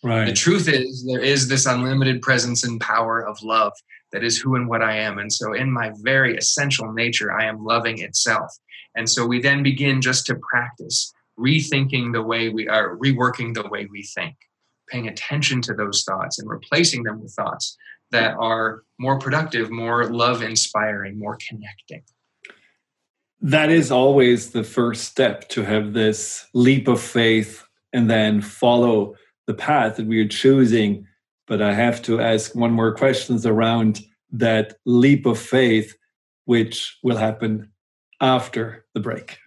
Right. 0.05 0.27
the 0.27 0.33
truth 0.33 0.69
is 0.69 1.05
there 1.07 1.21
is 1.21 1.49
this 1.49 1.67
unlimited 1.67 2.23
presence 2.23 2.65
and 2.65 2.81
power 2.81 3.25
of 3.25 3.41
love 3.43 3.73
that 4.11 4.25
is 4.25 4.37
who 4.37 4.57
and 4.57 4.69
what 4.69 4.83
i 4.83 4.97
am 4.97 5.19
and 5.19 5.33
so 5.33 5.53
in 5.53 5.71
my 5.71 5.93
very 6.03 6.37
essential 6.37 6.93
nature 6.93 7.33
i 7.33 7.45
am 7.45 7.65
loving 7.65 8.01
itself. 8.01 8.51
And 8.95 9.09
so 9.09 9.25
we 9.25 9.41
then 9.41 9.63
begin 9.63 10.03
just 10.03 10.27
to 10.27 10.35
practice 10.51 11.15
rethinking 11.39 12.13
the 12.13 12.21
way 12.21 12.51
we 12.51 12.69
are 12.69 12.99
reworking 12.99 13.55
the 13.55 13.67
way 13.69 13.89
we 13.91 14.03
think 14.03 14.37
paying 14.89 15.09
attention 15.09 15.63
to 15.63 15.73
those 15.73 16.05
thoughts 16.05 16.39
and 16.39 16.49
replacing 16.49 17.03
them 17.03 17.23
with 17.23 17.33
thoughts 17.33 17.77
that 18.13 18.37
are 18.39 18.85
more 18.99 19.19
productive, 19.19 19.71
more 19.71 20.07
love 20.07 20.43
inspiring, 20.43 21.19
more 21.19 21.37
connecting. 21.49 22.03
That 23.41 23.71
is 23.71 23.91
always 23.91 24.51
the 24.51 24.63
first 24.63 25.05
step 25.05 25.49
to 25.49 25.63
have 25.63 25.93
this 25.93 26.47
leap 26.55 26.87
of 26.87 27.01
faith 27.01 27.65
and 27.93 28.09
then 28.09 28.41
follow 28.41 29.17
the 29.47 29.55
path 29.55 29.97
that 29.97 30.07
we 30.07 30.21
are 30.21 30.29
choosing. 30.29 31.07
But 31.49 31.61
I 31.61 31.75
have 31.75 32.01
to 32.03 32.21
ask 32.21 32.55
one 32.55 32.73
more 32.73 32.95
questions 32.95 33.45
around 33.45 34.01
that 34.31 34.77
leap 34.87 35.27
of 35.27 35.39
faith, 35.39 35.97
which 36.45 36.99
will 37.03 37.17
happen 37.17 37.73
after 38.21 38.87
the 38.95 39.01
break. 39.01 39.39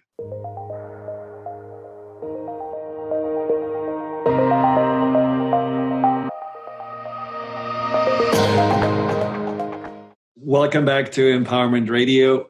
Welcome 10.48 10.84
back 10.84 11.10
to 11.10 11.22
Empowerment 11.36 11.90
Radio. 11.90 12.48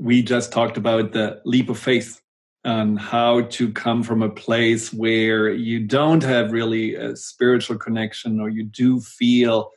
we 0.00 0.24
just 0.24 0.50
talked 0.50 0.76
about 0.76 1.12
the 1.12 1.40
leap 1.44 1.70
of 1.70 1.78
faith 1.78 2.20
and 2.64 2.98
how 2.98 3.42
to 3.42 3.72
come 3.72 4.02
from 4.02 4.24
a 4.24 4.28
place 4.28 4.92
where 4.92 5.48
you 5.48 5.86
don't 5.86 6.24
have 6.24 6.50
really 6.50 6.96
a 6.96 7.14
spiritual 7.14 7.78
connection 7.78 8.40
or 8.40 8.48
you 8.48 8.64
do 8.64 8.98
feel 8.98 9.70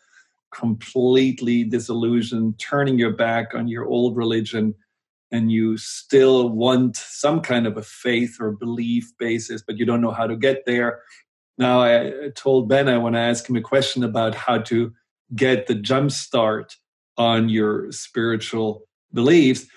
completely 0.52 1.64
disillusioned, 1.64 2.58
turning 2.58 2.98
your 2.98 3.12
back 3.12 3.54
on 3.54 3.68
your 3.68 3.86
old 3.86 4.18
religion, 4.18 4.74
and 5.32 5.52
you 5.52 5.78
still 5.78 6.50
want 6.50 6.98
some 6.98 7.42
kind 7.42 7.68
of 7.68 7.78
a 7.78 7.84
faith 7.84 8.38
or 8.40 8.54
belief 8.54 9.12
basis, 9.20 9.62
but 9.62 9.78
you 9.78 9.86
don't 9.86 10.02
know 10.02 10.10
how 10.10 10.26
to 10.26 10.36
get 10.36 10.66
there. 10.66 11.04
Now, 11.60 11.84
I 11.84 12.32
told 12.34 12.70
Ben 12.70 12.90
I 12.90 12.98
want 12.98 13.14
to 13.14 13.20
ask 13.20 13.48
him 13.48 13.56
a 13.56 13.62
question 13.62 14.04
about 14.04 14.34
how 14.34 14.58
to 14.58 14.94
get 15.36 15.68
the 15.68 15.76
jump 15.76 16.10
start 16.10 16.78
on 17.22 17.50
your 17.50 17.92
spiritual 17.92 18.82
beliefs. 19.14 19.68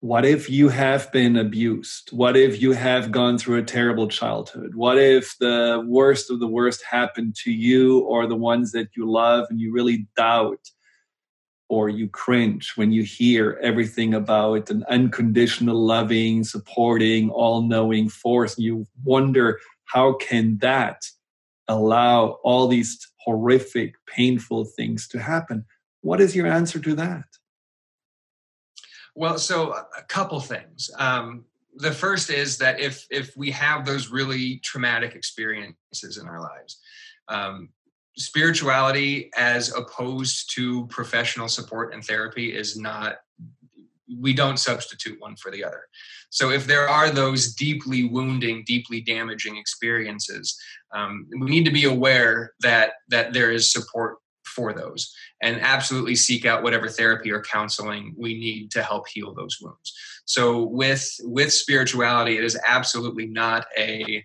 What 0.00 0.24
if 0.24 0.50
you 0.50 0.68
have 0.68 1.10
been 1.12 1.36
abused? 1.36 2.10
What 2.10 2.36
if 2.36 2.60
you 2.60 2.72
have 2.72 3.12
gone 3.12 3.38
through 3.38 3.58
a 3.58 3.62
terrible 3.76 4.08
childhood? 4.08 4.74
What 4.74 4.98
if 4.98 5.36
the 5.38 5.84
worst 5.86 6.28
of 6.28 6.40
the 6.40 6.52
worst 6.58 6.82
happened 6.84 7.36
to 7.44 7.52
you 7.52 8.00
or 8.00 8.26
the 8.26 8.42
ones 8.52 8.72
that 8.72 8.88
you 8.96 9.08
love 9.08 9.46
and 9.48 9.60
you 9.60 9.72
really 9.72 10.06
doubt 10.16 10.64
or 11.68 11.88
you 11.88 12.08
cringe 12.08 12.72
when 12.74 12.90
you 12.92 13.04
hear 13.04 13.58
everything 13.62 14.12
about 14.14 14.70
an 14.70 14.84
unconditional, 14.88 15.78
loving, 15.94 16.44
supporting, 16.44 17.30
all 17.30 17.62
knowing 17.62 18.08
force? 18.08 18.56
And 18.56 18.64
you 18.64 18.86
wonder, 19.04 19.60
how 19.84 20.14
can 20.14 20.58
that 20.58 20.98
allow 21.68 22.38
all 22.42 22.66
these 22.66 22.98
horrific, 23.24 23.94
painful 24.06 24.64
things 24.76 25.08
to 25.08 25.18
happen? 25.20 25.64
What 26.06 26.20
is 26.20 26.36
your 26.36 26.46
answer 26.46 26.78
to 26.78 26.94
that? 26.94 27.24
Well, 29.16 29.38
so 29.38 29.72
a 29.72 30.02
couple 30.06 30.38
things. 30.38 30.88
Um, 31.00 31.46
the 31.74 31.90
first 31.90 32.30
is 32.30 32.58
that 32.58 32.78
if 32.78 33.04
if 33.10 33.36
we 33.36 33.50
have 33.50 33.84
those 33.84 34.08
really 34.08 34.60
traumatic 34.62 35.16
experiences 35.16 36.18
in 36.20 36.28
our 36.28 36.40
lives, 36.40 36.78
um, 37.26 37.70
spirituality 38.16 39.30
as 39.36 39.74
opposed 39.74 40.54
to 40.54 40.86
professional 40.86 41.48
support 41.48 41.92
and 41.92 42.04
therapy 42.04 42.56
is 42.56 42.76
not. 42.76 43.16
We 44.20 44.32
don't 44.32 44.58
substitute 44.58 45.20
one 45.20 45.34
for 45.34 45.50
the 45.50 45.64
other. 45.64 45.82
So 46.30 46.50
if 46.50 46.68
there 46.68 46.88
are 46.88 47.10
those 47.10 47.54
deeply 47.54 48.04
wounding, 48.04 48.62
deeply 48.64 49.00
damaging 49.00 49.56
experiences, 49.56 50.56
um, 50.94 51.26
we 51.40 51.50
need 51.50 51.64
to 51.64 51.72
be 51.72 51.86
aware 51.86 52.52
that 52.60 52.92
that 53.08 53.32
there 53.32 53.50
is 53.50 53.72
support 53.72 54.18
for 54.56 54.72
those 54.72 55.14
and 55.42 55.60
absolutely 55.60 56.16
seek 56.16 56.46
out 56.46 56.62
whatever 56.62 56.88
therapy 56.88 57.30
or 57.30 57.42
counseling 57.42 58.14
we 58.18 58.32
need 58.38 58.70
to 58.70 58.82
help 58.82 59.06
heal 59.06 59.34
those 59.34 59.58
wounds. 59.60 59.92
So 60.24 60.62
with 60.62 61.06
with 61.20 61.52
spirituality 61.52 62.38
it 62.38 62.44
is 62.44 62.58
absolutely 62.66 63.26
not 63.26 63.66
a 63.76 64.24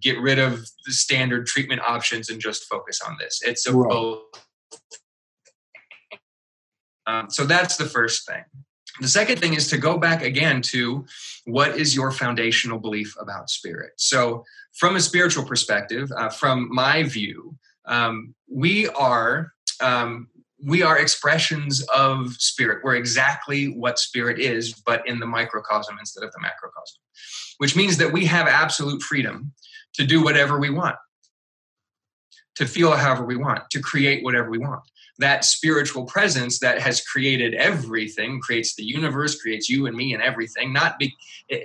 get 0.00 0.20
rid 0.20 0.38
of 0.38 0.60
the 0.86 0.92
standard 0.92 1.46
treatment 1.46 1.80
options 1.80 2.28
and 2.28 2.40
just 2.40 2.64
focus 2.64 3.00
on 3.06 3.16
this. 3.18 3.40
It's 3.44 3.66
a 3.66 3.74
right. 3.74 3.90
both. 3.90 4.20
Um, 7.06 7.30
so 7.30 7.44
that's 7.44 7.76
the 7.78 7.86
first 7.86 8.28
thing. 8.28 8.44
The 9.00 9.08
second 9.08 9.40
thing 9.40 9.54
is 9.54 9.68
to 9.68 9.78
go 9.78 9.98
back 9.98 10.22
again 10.22 10.62
to 10.66 11.04
what 11.46 11.76
is 11.76 11.96
your 11.96 12.12
foundational 12.12 12.78
belief 12.78 13.14
about 13.18 13.50
spirit. 13.50 13.92
So 13.96 14.44
from 14.74 14.96
a 14.96 15.00
spiritual 15.00 15.44
perspective 15.44 16.12
uh, 16.16 16.28
from 16.28 16.68
my 16.70 17.02
view 17.02 17.56
um, 17.86 18.34
we 18.48 18.88
are 18.88 19.52
um, 19.82 20.28
we 20.64 20.82
are 20.82 20.98
expressions 20.98 21.82
of 21.94 22.34
spirit. 22.34 22.84
We're 22.84 22.94
exactly 22.94 23.66
what 23.66 23.98
spirit 23.98 24.38
is, 24.38 24.72
but 24.72 25.06
in 25.08 25.18
the 25.18 25.26
microcosm 25.26 25.96
instead 25.98 26.24
of 26.24 26.32
the 26.32 26.40
macrocosm, 26.40 27.00
which 27.58 27.76
means 27.76 27.96
that 27.96 28.12
we 28.12 28.24
have 28.26 28.46
absolute 28.46 29.02
freedom 29.02 29.52
to 29.94 30.06
do 30.06 30.22
whatever 30.22 30.58
we 30.58 30.70
want, 30.70 30.96
to 32.56 32.66
feel 32.66 32.92
however 32.96 33.24
we 33.24 33.36
want, 33.36 33.68
to 33.70 33.80
create 33.80 34.22
whatever 34.22 34.50
we 34.50 34.58
want. 34.58 34.82
That 35.18 35.44
spiritual 35.44 36.04
presence 36.04 36.58
that 36.60 36.80
has 36.80 37.04
created 37.04 37.54
everything, 37.54 38.40
creates 38.40 38.74
the 38.74 38.84
universe, 38.84 39.40
creates 39.40 39.68
you 39.68 39.86
and 39.86 39.96
me 39.96 40.14
and 40.14 40.22
everything, 40.22 40.72
not 40.72 40.98
be, 40.98 41.14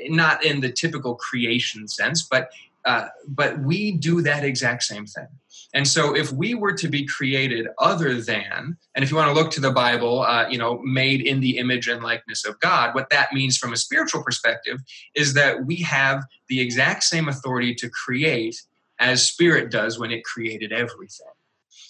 not 0.09 0.43
in 0.43 0.59
the 0.59 0.71
typical 0.71 1.15
creation 1.15 1.87
sense, 1.87 2.27
but 2.29 2.49
uh, 2.85 3.09
but 3.27 3.59
we 3.59 3.91
do 3.91 4.21
that 4.21 4.45
exact 4.45 4.81
same 4.83 5.05
thing. 5.05 5.27
And 5.73 5.87
so, 5.87 6.15
if 6.15 6.31
we 6.31 6.53
were 6.53 6.73
to 6.73 6.87
be 6.87 7.05
created 7.05 7.67
other 7.77 8.21
than, 8.21 8.77
and 8.95 9.03
if 9.03 9.11
you 9.11 9.17
want 9.17 9.29
to 9.29 9.33
look 9.33 9.51
to 9.51 9.61
the 9.61 9.71
Bible, 9.71 10.21
uh, 10.21 10.47
you 10.49 10.57
know, 10.57 10.79
made 10.79 11.21
in 11.21 11.41
the 11.41 11.57
image 11.57 11.87
and 11.87 12.01
likeness 12.01 12.45
of 12.45 12.59
God, 12.61 12.95
what 12.95 13.09
that 13.09 13.33
means 13.33 13.57
from 13.57 13.73
a 13.73 13.77
spiritual 13.77 14.23
perspective 14.23 14.79
is 15.13 15.33
that 15.33 15.65
we 15.65 15.77
have 15.77 16.23
the 16.47 16.61
exact 16.61 17.03
same 17.03 17.27
authority 17.27 17.75
to 17.75 17.89
create 17.89 18.61
as 18.99 19.27
Spirit 19.27 19.69
does 19.69 19.99
when 19.99 20.11
it 20.11 20.23
created 20.23 20.71
everything. 20.71 21.27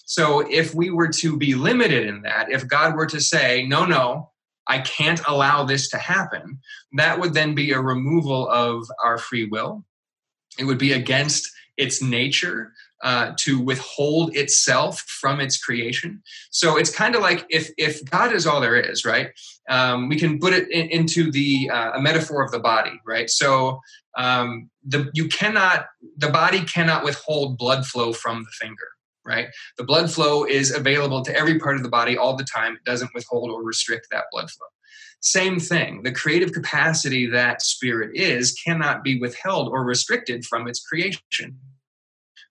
So, 0.04 0.40
if 0.50 0.74
we 0.74 0.90
were 0.90 1.08
to 1.08 1.36
be 1.36 1.54
limited 1.54 2.06
in 2.06 2.22
that, 2.22 2.50
if 2.50 2.66
God 2.66 2.96
were 2.96 3.06
to 3.06 3.20
say, 3.20 3.64
no, 3.66 3.84
no, 3.84 4.30
I 4.66 4.80
can't 4.80 5.20
allow 5.26 5.64
this 5.64 5.88
to 5.90 5.98
happen, 5.98 6.58
that 6.92 7.20
would 7.20 7.32
then 7.32 7.54
be 7.54 7.70
a 7.72 7.80
removal 7.80 8.48
of 8.50 8.90
our 9.02 9.18
free 9.18 9.46
will 9.46 9.84
it 10.58 10.64
would 10.64 10.78
be 10.78 10.92
against 10.92 11.50
its 11.76 12.02
nature 12.02 12.72
uh, 13.02 13.32
to 13.38 13.60
withhold 13.60 14.36
itself 14.36 15.00
from 15.00 15.40
its 15.40 15.56
creation. 15.58 16.22
So 16.50 16.76
it's 16.76 16.94
kind 16.94 17.14
of 17.14 17.22
like 17.22 17.46
if 17.48 17.70
if 17.78 18.04
God 18.04 18.32
is 18.32 18.46
all 18.46 18.60
there 18.60 18.76
is, 18.76 19.04
right? 19.04 19.30
Um, 19.68 20.08
we 20.08 20.18
can 20.18 20.38
put 20.38 20.52
it 20.52 20.70
in, 20.70 20.88
into 20.88 21.30
the 21.30 21.70
uh, 21.72 21.92
a 21.94 22.00
metaphor 22.00 22.42
of 22.42 22.50
the 22.50 22.58
body, 22.58 23.00
right? 23.06 23.30
So 23.30 23.80
um, 24.16 24.70
the 24.84 25.10
you 25.14 25.28
cannot 25.28 25.86
the 26.16 26.30
body 26.30 26.64
cannot 26.64 27.04
withhold 27.04 27.58
blood 27.58 27.86
flow 27.86 28.12
from 28.12 28.42
the 28.42 28.50
finger, 28.50 28.88
right? 29.24 29.48
The 29.76 29.84
blood 29.84 30.10
flow 30.10 30.44
is 30.44 30.74
available 30.74 31.22
to 31.24 31.36
every 31.36 31.58
part 31.58 31.76
of 31.76 31.82
the 31.82 31.88
body 31.88 32.16
all 32.16 32.36
the 32.36 32.44
time. 32.44 32.74
It 32.74 32.84
doesn't 32.84 33.14
withhold 33.14 33.50
or 33.50 33.62
restrict 33.62 34.08
that 34.10 34.24
blood 34.32 34.50
flow. 34.50 34.66
Same 35.20 35.58
thing. 35.58 36.02
The 36.02 36.12
creative 36.12 36.52
capacity 36.52 37.26
that 37.26 37.60
spirit 37.60 38.10
is 38.14 38.52
cannot 38.52 39.02
be 39.02 39.18
withheld 39.18 39.68
or 39.68 39.84
restricted 39.84 40.44
from 40.44 40.68
its 40.68 40.80
creation, 40.80 41.58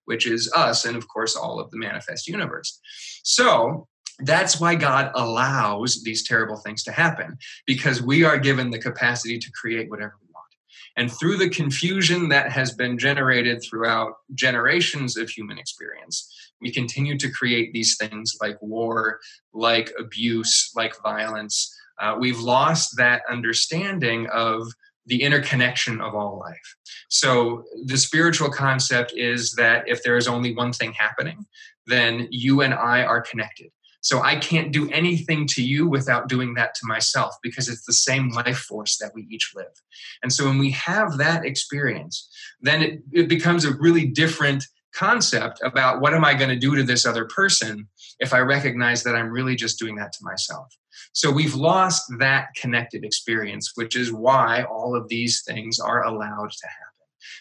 which 0.08 0.28
is 0.28 0.52
us 0.56 0.86
and, 0.86 0.96
of 0.96 1.08
course, 1.08 1.36
all 1.36 1.60
of 1.60 1.70
the 1.72 1.78
manifest 1.78 2.28
universe. 2.28 2.80
So, 3.24 3.88
that's 4.20 4.60
why 4.60 4.74
God 4.74 5.12
allows 5.13 6.02
these 6.04 6.28
terrible 6.28 6.58
things 6.58 6.84
to 6.86 6.91
happen 6.91 7.38
because 7.67 8.02
we 8.02 8.24
are 8.24 8.39
given 8.39 8.72
the 8.72 8.80
capacity 8.80 9.38
to 9.38 9.52
create 9.52 9.91
whatever 9.91 10.13
we 10.20 10.28
want. 10.34 10.48
And 10.96 11.12
through 11.12 11.38
the 11.38 11.50
confusion 11.50 12.30
that 12.30 12.52
has 12.52 12.74
been 12.74 12.98
generated 12.98 13.62
throughout 13.62 14.13
generations 14.34 15.17
of 15.17 15.30
human 15.30 15.60
experience, 15.60 16.34
we 16.60 16.72
continue 16.72 17.15
to 17.20 17.30
create 17.30 17.74
these 17.74 17.96
things 17.96 18.36
like 18.41 18.58
war, 18.60 19.20
like 19.54 19.93
abuse, 20.00 20.72
like 20.76 21.00
violence, 21.04 21.78
uh, 22.00 22.15
we've 22.20 22.39
lost 22.39 22.96
that 22.98 23.24
understanding 23.30 24.28
of 24.28 24.67
the 25.08 25.24
interconnection 25.24 26.00
of 26.02 26.13
all 26.13 26.39
life. 26.39 26.76
So 27.10 27.63
the 27.86 27.98
spiritual 27.98 28.50
concept 28.50 29.13
is 29.15 29.54
that 29.54 29.88
if 29.88 30.04
there 30.04 30.17
is 30.17 30.28
only 30.28 30.54
one 30.54 30.74
thing 30.74 30.93
happening, 30.93 31.46
then 31.88 32.28
you 32.30 32.62
and 32.62 32.74
I 32.74 33.04
are 33.04 33.22
connected. 33.22 33.72
So 34.02 34.22
I 34.22 34.36
can't 34.36 34.72
do 34.72 34.89
anything 34.91 35.48
to 35.48 35.63
you 35.63 35.88
without 35.88 36.30
doing 36.30 36.54
that 36.54 36.76
to 36.76 36.82
myself 36.88 37.36
because 37.41 37.67
it's 37.67 37.86
the 37.86 37.93
same 37.93 38.30
life 38.30 38.60
force 38.60 38.98
that 39.00 39.12
we 39.13 39.28
each 39.30 39.52
live. 39.56 39.74
And 40.22 40.32
so 40.32 40.46
when 40.46 40.60
we 40.60 40.72
have 40.72 41.17
that 41.17 41.46
experience, 41.46 42.30
then 42.62 42.82
it, 42.82 43.00
it 43.12 43.28
becomes 43.28 43.65
a 43.65 43.76
really 43.76 44.06
different 44.06 44.63
concept 44.93 45.60
about 45.63 46.00
what 46.02 46.13
am 46.13 46.26
I 46.26 46.34
going 46.34 46.50
to 46.50 46.56
do 46.56 46.76
to 46.76 46.84
this 46.84 47.06
other 47.06 47.26
person 47.26 47.88
if 48.20 48.34
I 48.34 48.39
recognize 48.39 49.04
that 49.04 49.15
I'm 49.15 49.30
really 49.30 49.56
just 49.56 49.80
doing 49.80 49.96
that 49.96 50.12
to 50.13 50.20
myself. 50.22 50.67
So 51.13 51.31
we've 51.31 51.55
lost 51.55 52.03
that 52.19 52.47
connected 52.55 53.03
experience, 53.03 53.71
which 53.75 53.95
is 53.95 54.12
why 54.12 54.63
all 54.63 54.95
of 54.95 55.07
these 55.07 55.43
things 55.43 55.79
are 55.79 56.03
allowed 56.03 56.51
to 56.51 56.67
happen. 56.67 56.83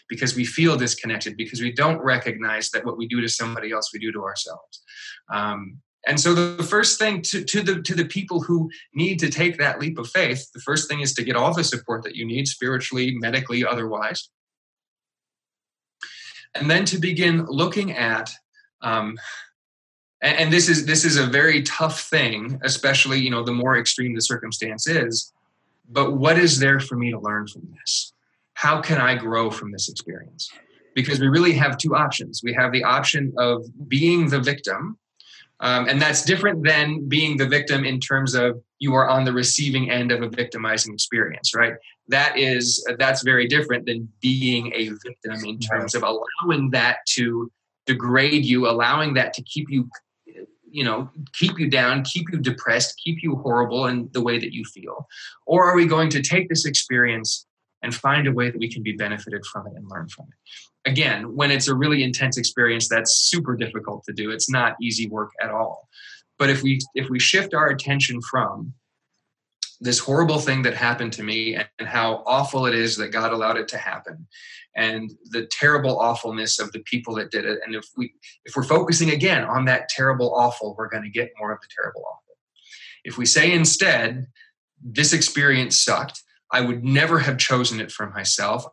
Because 0.09 0.35
we 0.35 0.45
feel 0.45 0.77
disconnected, 0.77 1.37
because 1.37 1.61
we 1.61 1.71
don't 1.71 2.01
recognize 2.01 2.69
that 2.71 2.85
what 2.85 2.97
we 2.97 3.07
do 3.07 3.21
to 3.21 3.29
somebody 3.29 3.71
else, 3.71 3.91
we 3.93 3.99
do 3.99 4.11
to 4.11 4.23
ourselves. 4.23 4.81
Um, 5.33 5.81
and 6.05 6.19
so 6.19 6.33
the 6.33 6.63
first 6.63 6.99
thing 6.99 7.21
to, 7.23 7.43
to 7.43 7.61
the 7.61 7.81
to 7.81 7.93
the 7.93 8.05
people 8.05 8.41
who 8.41 8.69
need 8.93 9.19
to 9.19 9.29
take 9.29 9.57
that 9.57 9.79
leap 9.79 9.99
of 9.99 10.09
faith, 10.09 10.49
the 10.53 10.61
first 10.61 10.87
thing 10.87 11.01
is 11.01 11.13
to 11.13 11.23
get 11.23 11.35
all 11.35 11.53
the 11.53 11.63
support 11.63 12.03
that 12.03 12.15
you 12.15 12.25
need, 12.25 12.47
spiritually, 12.47 13.17
medically, 13.19 13.65
otherwise. 13.65 14.29
And 16.55 16.69
then 16.69 16.85
to 16.85 16.97
begin 16.97 17.45
looking 17.45 17.91
at 17.91 18.31
um, 18.81 19.17
and, 20.21 20.37
and 20.37 20.53
this 20.53 20.69
is 20.69 20.85
this 20.85 21.05
is 21.05 21.17
a 21.17 21.25
very 21.25 21.63
tough 21.63 22.01
thing 22.01 22.59
especially 22.63 23.19
you 23.19 23.29
know 23.29 23.43
the 23.43 23.51
more 23.51 23.77
extreme 23.77 24.15
the 24.15 24.21
circumstance 24.21 24.87
is. 24.87 25.33
But 25.89 26.17
what 26.17 26.37
is 26.37 26.59
there 26.59 26.79
for 26.79 26.95
me 26.97 27.11
to 27.11 27.19
learn 27.19 27.47
from 27.47 27.67
this? 27.79 28.13
How 28.53 28.81
can 28.81 28.97
i 28.99 29.15
grow 29.15 29.49
from 29.51 29.71
this 29.71 29.89
experience? 29.89 30.49
Because 30.95 31.19
we 31.19 31.27
really 31.27 31.53
have 31.53 31.77
two 31.77 31.95
options. 31.95 32.41
We 32.43 32.53
have 32.53 32.71
the 32.71 32.83
option 32.83 33.33
of 33.37 33.65
being 33.87 34.29
the 34.29 34.39
victim 34.39 34.97
Um, 35.59 35.89
and 35.89 35.99
that's 36.01 36.23
different 36.23 36.63
than 36.63 37.07
being 37.09 37.37
the 37.37 37.47
victim 37.47 37.83
in 37.85 37.99
terms 37.99 38.35
of 38.35 38.61
you 38.79 38.93
are 38.93 39.09
on 39.09 39.25
the 39.25 39.33
receiving 39.33 39.89
end 39.89 40.11
of 40.11 40.21
a 40.21 40.29
victimizing 40.29 40.93
experience, 40.93 41.55
right? 41.55 41.73
That 42.09 42.37
is 42.37 42.85
that's 42.99 43.23
very 43.23 43.47
different 43.47 43.85
than 43.85 44.07
being 44.21 44.71
a 44.75 44.89
victim 44.89 45.45
in 45.45 45.59
terms 45.59 45.95
of 45.95 46.03
allowing 46.03 46.71
that 46.71 46.97
to 47.15 47.51
degrade 47.87 48.45
you, 48.45 48.67
allowing 48.69 49.15
that 49.15 49.33
to 49.33 49.41
keep 49.43 49.67
you, 49.69 49.89
you 50.77 50.83
know, 50.83 51.09
keep 51.33 51.57
you 51.59 51.69
down, 51.69 52.03
keep 52.03 52.25
you 52.31 52.37
depressed, 52.39 53.01
keep 53.03 53.23
you 53.23 53.35
horrible 53.35 53.87
in 53.87 54.09
the 54.13 54.21
way 54.21 54.37
that 54.39 54.53
you 54.53 54.63
feel. 54.65 55.07
Or 55.45 55.65
are 55.69 55.75
we 55.75 55.85
going 55.85 56.09
to 56.09 56.21
take 56.21 56.49
this 56.49 56.65
experience 56.65 57.45
and 57.81 57.93
find 57.93 58.27
a 58.27 58.31
way 58.31 58.49
that 58.51 58.59
we 58.59 58.71
can 58.71 58.83
be 58.83 58.93
benefited 58.93 59.43
from 59.45 59.67
it 59.67 59.73
and 59.75 59.89
learn 59.89 60.07
from 60.07 60.25
it? 60.25 60.37
again, 60.87 61.35
when 61.35 61.51
it's 61.51 61.67
a 61.67 61.75
really 61.75 62.01
intense 62.01 62.37
experience, 62.37 62.87
that's 62.87 63.13
super 63.13 63.55
difficult 63.55 64.03
to 64.05 64.13
do. 64.13 64.31
It's 64.31 64.49
not 64.49 64.75
easy 64.81 65.07
work 65.07 65.31
at 65.41 65.51
all. 65.51 65.87
But 66.39 66.49
if 66.49 66.63
we 66.63 66.79
if 66.95 67.09
we 67.09 67.19
shift 67.19 67.53
our 67.53 67.67
attention 67.67 68.21
from 68.21 68.73
this 69.79 69.99
horrible 69.99 70.39
thing 70.39 70.63
that 70.63 70.73
happened 70.73 71.13
to 71.13 71.23
me 71.23 71.55
and 71.55 71.87
how 71.87 72.23
awful 72.25 72.65
it 72.65 72.73
is 72.73 72.97
that 72.97 73.09
God 73.09 73.31
allowed 73.31 73.57
it 73.57 73.67
to 73.69 73.77
happen 73.77 74.27
and 74.75 75.11
the 75.25 75.47
terrible 75.51 75.99
awfulness 75.99 76.59
of 76.59 76.71
the 76.71 76.79
people 76.79 77.15
that 77.15 77.31
did 77.31 77.45
it. 77.45 77.59
And 77.65 77.75
if 77.75 77.85
we 77.95 78.13
if 78.45 78.55
we're 78.55 78.63
focusing 78.63 79.11
again 79.11 79.43
on 79.43 79.65
that 79.65 79.89
terrible 79.89 80.33
awful 80.33 80.75
we're 80.77 80.89
going 80.89 81.03
to 81.03 81.09
get 81.09 81.31
more 81.39 81.51
of 81.51 81.61
the 81.61 81.67
terrible 81.75 82.01
awful. 82.01 82.37
If 83.03 83.17
we 83.17 83.25
say 83.25 83.51
instead 83.51 84.27
this 84.81 85.13
experience 85.13 85.79
sucked 85.79 86.23
I 86.51 86.61
would 86.61 86.83
never 86.83 87.19
have 87.19 87.37
chosen 87.37 87.79
it 87.79 87.91
for 87.91 88.09
myself 88.09 88.65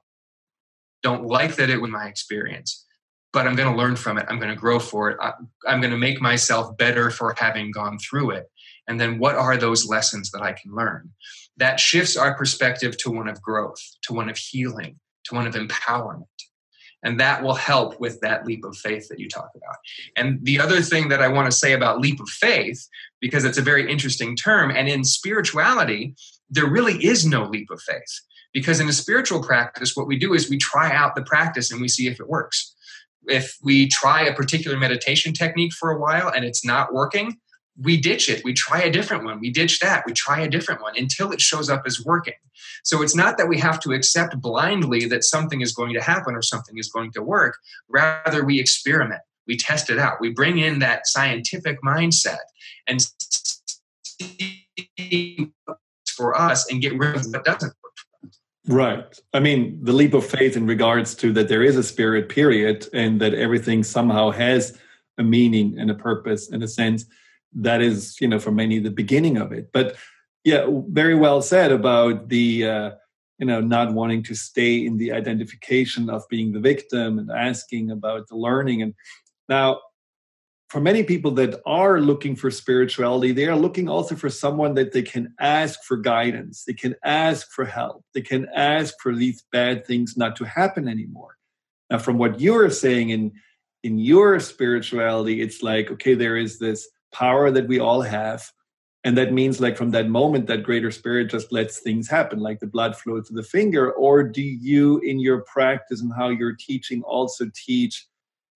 don't 1.04 1.26
like 1.26 1.56
that 1.56 1.70
it 1.70 1.80
was 1.80 1.90
my 1.90 2.08
experience 2.08 2.84
but 3.32 3.46
i'm 3.46 3.54
going 3.54 3.70
to 3.70 3.76
learn 3.76 3.94
from 3.94 4.18
it 4.18 4.26
i'm 4.28 4.38
going 4.38 4.50
to 4.50 4.56
grow 4.56 4.80
for 4.80 5.10
it 5.10 5.18
I, 5.20 5.32
i'm 5.68 5.80
going 5.80 5.92
to 5.92 5.98
make 5.98 6.20
myself 6.20 6.76
better 6.76 7.10
for 7.10 7.34
having 7.38 7.70
gone 7.70 7.98
through 7.98 8.30
it 8.30 8.50
and 8.88 9.00
then 9.00 9.18
what 9.18 9.34
are 9.34 9.56
those 9.56 9.88
lessons 9.88 10.30
that 10.30 10.42
i 10.42 10.52
can 10.52 10.74
learn? 10.74 11.10
That 11.56 11.80
shifts 11.80 12.16
our 12.16 12.34
perspective 12.34 12.96
to 12.98 13.10
one 13.10 13.28
of 13.28 13.40
growth 13.42 13.80
to 14.02 14.12
one 14.12 14.28
of 14.28 14.36
healing 14.36 14.98
to 15.24 15.34
one 15.34 15.46
of 15.46 15.54
empowerment. 15.54 16.26
And 17.02 17.20
that 17.20 17.42
will 17.42 17.54
help 17.54 18.00
with 18.00 18.20
that 18.20 18.46
leap 18.46 18.64
of 18.64 18.76
faith 18.76 19.08
that 19.08 19.20
you 19.20 19.28
talk 19.28 19.50
about. 19.54 19.76
And 20.16 20.38
the 20.42 20.58
other 20.58 20.80
thing 20.80 21.08
that 21.08 21.22
i 21.22 21.28
want 21.28 21.50
to 21.50 21.56
say 21.56 21.72
about 21.72 22.00
leap 22.00 22.20
of 22.20 22.28
faith 22.28 22.86
because 23.20 23.44
it's 23.44 23.58
a 23.58 23.62
very 23.62 23.90
interesting 23.90 24.36
term 24.36 24.70
and 24.70 24.88
in 24.88 25.04
spirituality 25.04 26.14
there 26.50 26.66
really 26.66 27.04
is 27.04 27.26
no 27.26 27.44
leap 27.44 27.70
of 27.70 27.80
faith. 27.82 28.20
Because 28.52 28.78
in 28.78 28.88
a 28.88 28.92
spiritual 28.92 29.42
practice, 29.42 29.96
what 29.96 30.06
we 30.06 30.16
do 30.16 30.32
is 30.32 30.48
we 30.48 30.58
try 30.58 30.92
out 30.92 31.16
the 31.16 31.24
practice 31.24 31.72
and 31.72 31.80
we 31.80 31.88
see 31.88 32.06
if 32.06 32.20
it 32.20 32.28
works. 32.28 32.74
If 33.26 33.56
we 33.62 33.88
try 33.88 34.22
a 34.22 34.34
particular 34.34 34.78
meditation 34.78 35.32
technique 35.32 35.72
for 35.72 35.90
a 35.90 35.98
while 35.98 36.28
and 36.28 36.44
it's 36.44 36.64
not 36.64 36.92
working, 36.92 37.38
we 37.80 37.96
ditch 37.96 38.28
it. 38.28 38.44
We 38.44 38.52
try 38.52 38.82
a 38.82 38.90
different 38.90 39.24
one. 39.24 39.40
We 39.40 39.50
ditch 39.50 39.80
that. 39.80 40.04
We 40.06 40.12
try 40.12 40.40
a 40.40 40.48
different 40.48 40.80
one 40.80 40.94
until 40.96 41.32
it 41.32 41.40
shows 41.40 41.68
up 41.68 41.82
as 41.86 42.04
working. 42.04 42.34
So 42.84 43.02
it's 43.02 43.16
not 43.16 43.36
that 43.38 43.48
we 43.48 43.58
have 43.58 43.80
to 43.80 43.92
accept 43.92 44.40
blindly 44.40 45.06
that 45.06 45.24
something 45.24 45.60
is 45.60 45.72
going 45.72 45.94
to 45.94 46.00
happen 46.00 46.34
or 46.34 46.42
something 46.42 46.78
is 46.78 46.88
going 46.88 47.12
to 47.12 47.22
work. 47.22 47.56
Rather, 47.88 48.44
we 48.44 48.60
experiment. 48.60 49.22
We 49.46 49.56
test 49.56 49.90
it 49.90 49.98
out. 49.98 50.20
We 50.20 50.30
bring 50.30 50.58
in 50.58 50.78
that 50.78 51.06
scientific 51.06 51.82
mindset 51.82 52.38
and 52.86 53.00
see 54.20 55.52
for 56.08 56.38
us 56.38 56.70
and 56.70 56.80
get 56.80 56.96
rid 56.96 57.16
of 57.16 57.26
what 57.26 57.44
doesn't 57.44 57.74
work. 57.82 58.32
Right. 58.66 59.20
I 59.34 59.40
mean, 59.40 59.78
the 59.82 59.92
leap 59.92 60.14
of 60.14 60.24
faith 60.24 60.56
in 60.56 60.66
regards 60.66 61.14
to 61.16 61.32
that 61.32 61.48
there 61.48 61.62
is 61.62 61.76
a 61.76 61.82
spirit 61.82 62.28
period 62.28 62.88
and 62.94 63.20
that 63.20 63.34
everything 63.34 63.82
somehow 63.82 64.30
has 64.30 64.78
a 65.18 65.22
meaning 65.22 65.76
and 65.78 65.90
a 65.90 65.94
purpose 65.94 66.50
and 66.50 66.62
a 66.62 66.68
sense 66.68 67.04
that 67.54 67.80
is, 67.80 68.20
you 68.20 68.28
know, 68.28 68.38
for 68.38 68.50
many 68.50 68.78
the 68.78 68.90
beginning 68.90 69.36
of 69.36 69.52
it. 69.52 69.70
But 69.72 69.96
yeah, 70.44 70.66
very 70.88 71.14
well 71.14 71.40
said 71.40 71.72
about 71.72 72.28
the, 72.28 72.66
uh, 72.66 72.90
you 73.38 73.46
know, 73.46 73.60
not 73.60 73.92
wanting 73.92 74.22
to 74.24 74.34
stay 74.34 74.84
in 74.84 74.96
the 74.98 75.12
identification 75.12 76.08
of 76.10 76.22
being 76.28 76.52
the 76.52 76.60
victim 76.60 77.18
and 77.18 77.30
asking 77.30 77.90
about 77.90 78.28
the 78.28 78.36
learning. 78.36 78.82
And 78.82 78.94
now, 79.48 79.80
for 80.68 80.80
many 80.80 81.04
people 81.04 81.30
that 81.30 81.60
are 81.66 82.00
looking 82.00 82.34
for 82.34 82.50
spirituality, 82.50 83.32
they 83.32 83.46
are 83.46 83.56
looking 83.56 83.88
also 83.88 84.16
for 84.16 84.28
someone 84.28 84.74
that 84.74 84.92
they 84.92 85.02
can 85.02 85.32
ask 85.38 85.80
for 85.84 85.96
guidance, 85.96 86.64
they 86.64 86.72
can 86.72 86.96
ask 87.04 87.48
for 87.52 87.64
help, 87.64 88.04
they 88.12 88.20
can 88.20 88.48
ask 88.54 88.94
for 89.00 89.14
these 89.14 89.44
bad 89.52 89.86
things 89.86 90.16
not 90.16 90.34
to 90.36 90.44
happen 90.44 90.88
anymore. 90.88 91.36
Now, 91.90 91.98
from 91.98 92.18
what 92.18 92.40
you're 92.40 92.70
saying 92.70 93.10
in 93.10 93.32
in 93.84 93.98
your 93.98 94.40
spirituality, 94.40 95.42
it's 95.42 95.62
like, 95.62 95.90
okay, 95.90 96.14
there 96.14 96.36
is 96.36 96.58
this 96.58 96.88
power 97.14 97.50
that 97.50 97.68
we 97.68 97.78
all 97.78 98.02
have. 98.02 98.50
And 99.04 99.16
that 99.18 99.32
means, 99.32 99.60
like, 99.60 99.76
from 99.76 99.90
that 99.90 100.08
moment, 100.08 100.46
that 100.46 100.62
greater 100.62 100.90
spirit 100.90 101.30
just 101.30 101.52
lets 101.52 101.80
things 101.80 102.08
happen, 102.08 102.38
like 102.40 102.60
the 102.60 102.66
blood 102.66 102.96
flow 102.96 103.20
to 103.20 103.32
the 103.32 103.42
finger. 103.42 103.92
Or 103.92 104.22
do 104.22 104.42
you, 104.42 104.98
in 105.00 105.20
your 105.20 105.42
practice 105.42 106.00
and 106.00 106.12
how 106.16 106.30
you're 106.30 106.56
teaching, 106.56 107.02
also 107.02 107.50
teach 107.54 108.06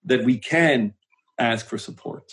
that 0.04 0.24
we 0.24 0.38
can 0.38 0.94
ask 1.38 1.66
for 1.66 1.76
support? 1.76 2.32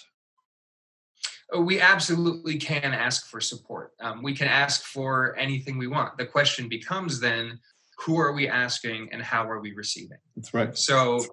Oh, 1.51 1.61
we 1.61 1.79
absolutely 1.79 2.57
can 2.57 2.93
ask 2.93 3.27
for 3.29 3.41
support. 3.41 3.91
Um, 3.99 4.23
we 4.23 4.33
can 4.33 4.47
ask 4.47 4.83
for 4.83 5.35
anything 5.37 5.77
we 5.77 5.87
want. 5.87 6.17
The 6.17 6.25
question 6.25 6.69
becomes 6.69 7.19
then, 7.19 7.59
who 7.99 8.17
are 8.17 8.33
we 8.33 8.47
asking 8.47 9.09
and 9.11 9.21
how 9.21 9.49
are 9.49 9.59
we 9.59 9.73
receiving? 9.73 10.17
That's 10.35 10.53
right. 10.53 10.75
So, 10.77 11.23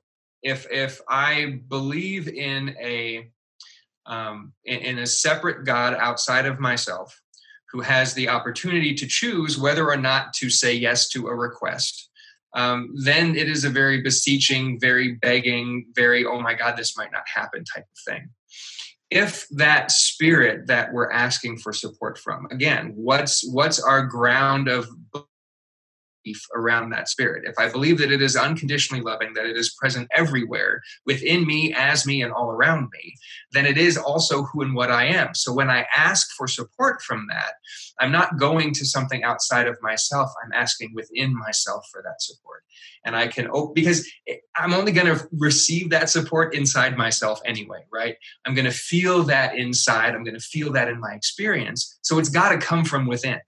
if 0.42 0.66
if 0.70 1.00
I 1.08 1.60
believe 1.68 2.28
in 2.28 2.76
a 2.80 3.30
um, 4.06 4.52
in, 4.64 4.98
a 4.98 5.06
separate 5.06 5.64
God 5.64 5.94
outside 5.94 6.46
of 6.46 6.58
myself, 6.58 7.20
who 7.70 7.80
has 7.80 8.14
the 8.14 8.28
opportunity 8.28 8.94
to 8.94 9.06
choose 9.06 9.58
whether 9.58 9.88
or 9.88 9.96
not 9.96 10.32
to 10.34 10.50
say 10.50 10.74
yes 10.74 11.08
to 11.08 11.28
a 11.28 11.34
request, 11.34 12.10
um, 12.54 12.92
then 12.94 13.34
it 13.34 13.48
is 13.48 13.64
a 13.64 13.70
very 13.70 14.02
beseeching, 14.02 14.78
very 14.78 15.12
begging, 15.14 15.86
very, 15.94 16.24
oh 16.24 16.40
my 16.40 16.54
God, 16.54 16.76
this 16.76 16.96
might 16.96 17.12
not 17.12 17.22
happen 17.34 17.64
type 17.64 17.86
of 17.90 18.12
thing. 18.12 18.28
If 19.10 19.46
that 19.50 19.90
spirit 19.90 20.66
that 20.66 20.92
we're 20.92 21.10
asking 21.10 21.58
for 21.58 21.72
support 21.72 22.18
from, 22.18 22.46
again, 22.50 22.92
what's 22.94 23.46
what's 23.50 23.82
our 23.82 24.06
ground 24.06 24.68
of 24.68 24.88
around 26.54 26.90
that 26.90 27.08
spirit. 27.08 27.44
If 27.46 27.58
I 27.58 27.70
believe 27.70 27.98
that 27.98 28.12
it 28.12 28.22
is 28.22 28.36
unconditionally 28.36 29.02
loving, 29.02 29.34
that 29.34 29.46
it 29.46 29.56
is 29.56 29.74
present 29.74 30.08
everywhere 30.14 30.82
within 31.06 31.46
me, 31.46 31.74
as 31.76 32.06
me, 32.06 32.22
and 32.22 32.32
all 32.32 32.50
around 32.50 32.88
me, 32.92 33.14
then 33.52 33.66
it 33.66 33.78
is 33.78 33.96
also 33.96 34.44
who 34.44 34.62
and 34.62 34.74
what 34.74 34.90
I 34.90 35.06
am. 35.06 35.34
So 35.34 35.52
when 35.52 35.70
I 35.70 35.86
ask 35.96 36.28
for 36.36 36.46
support 36.46 37.02
from 37.02 37.26
that, 37.28 37.54
I'm 38.00 38.12
not 38.12 38.38
going 38.38 38.72
to 38.74 38.84
something 38.84 39.24
outside 39.24 39.66
of 39.66 39.76
myself. 39.82 40.30
I'm 40.44 40.52
asking 40.52 40.92
within 40.94 41.36
myself 41.36 41.86
for 41.92 42.02
that 42.02 42.20
support. 42.22 42.62
And 43.04 43.16
I 43.16 43.26
can, 43.26 43.48
oh, 43.52 43.72
because 43.74 44.08
I'm 44.56 44.72
only 44.72 44.92
going 44.92 45.08
to 45.08 45.28
receive 45.32 45.90
that 45.90 46.08
support 46.08 46.54
inside 46.54 46.96
myself 46.96 47.40
anyway, 47.44 47.84
right? 47.92 48.16
I'm 48.46 48.54
going 48.54 48.64
to 48.64 48.70
feel 48.70 49.24
that 49.24 49.56
inside. 49.56 50.14
I'm 50.14 50.24
going 50.24 50.38
to 50.38 50.40
feel 50.40 50.72
that 50.72 50.88
in 50.88 51.00
my 51.00 51.12
experience. 51.12 51.98
So 52.02 52.18
it's 52.18 52.28
got 52.28 52.50
to 52.50 52.58
come 52.58 52.84
from 52.84 53.06
within. 53.06 53.40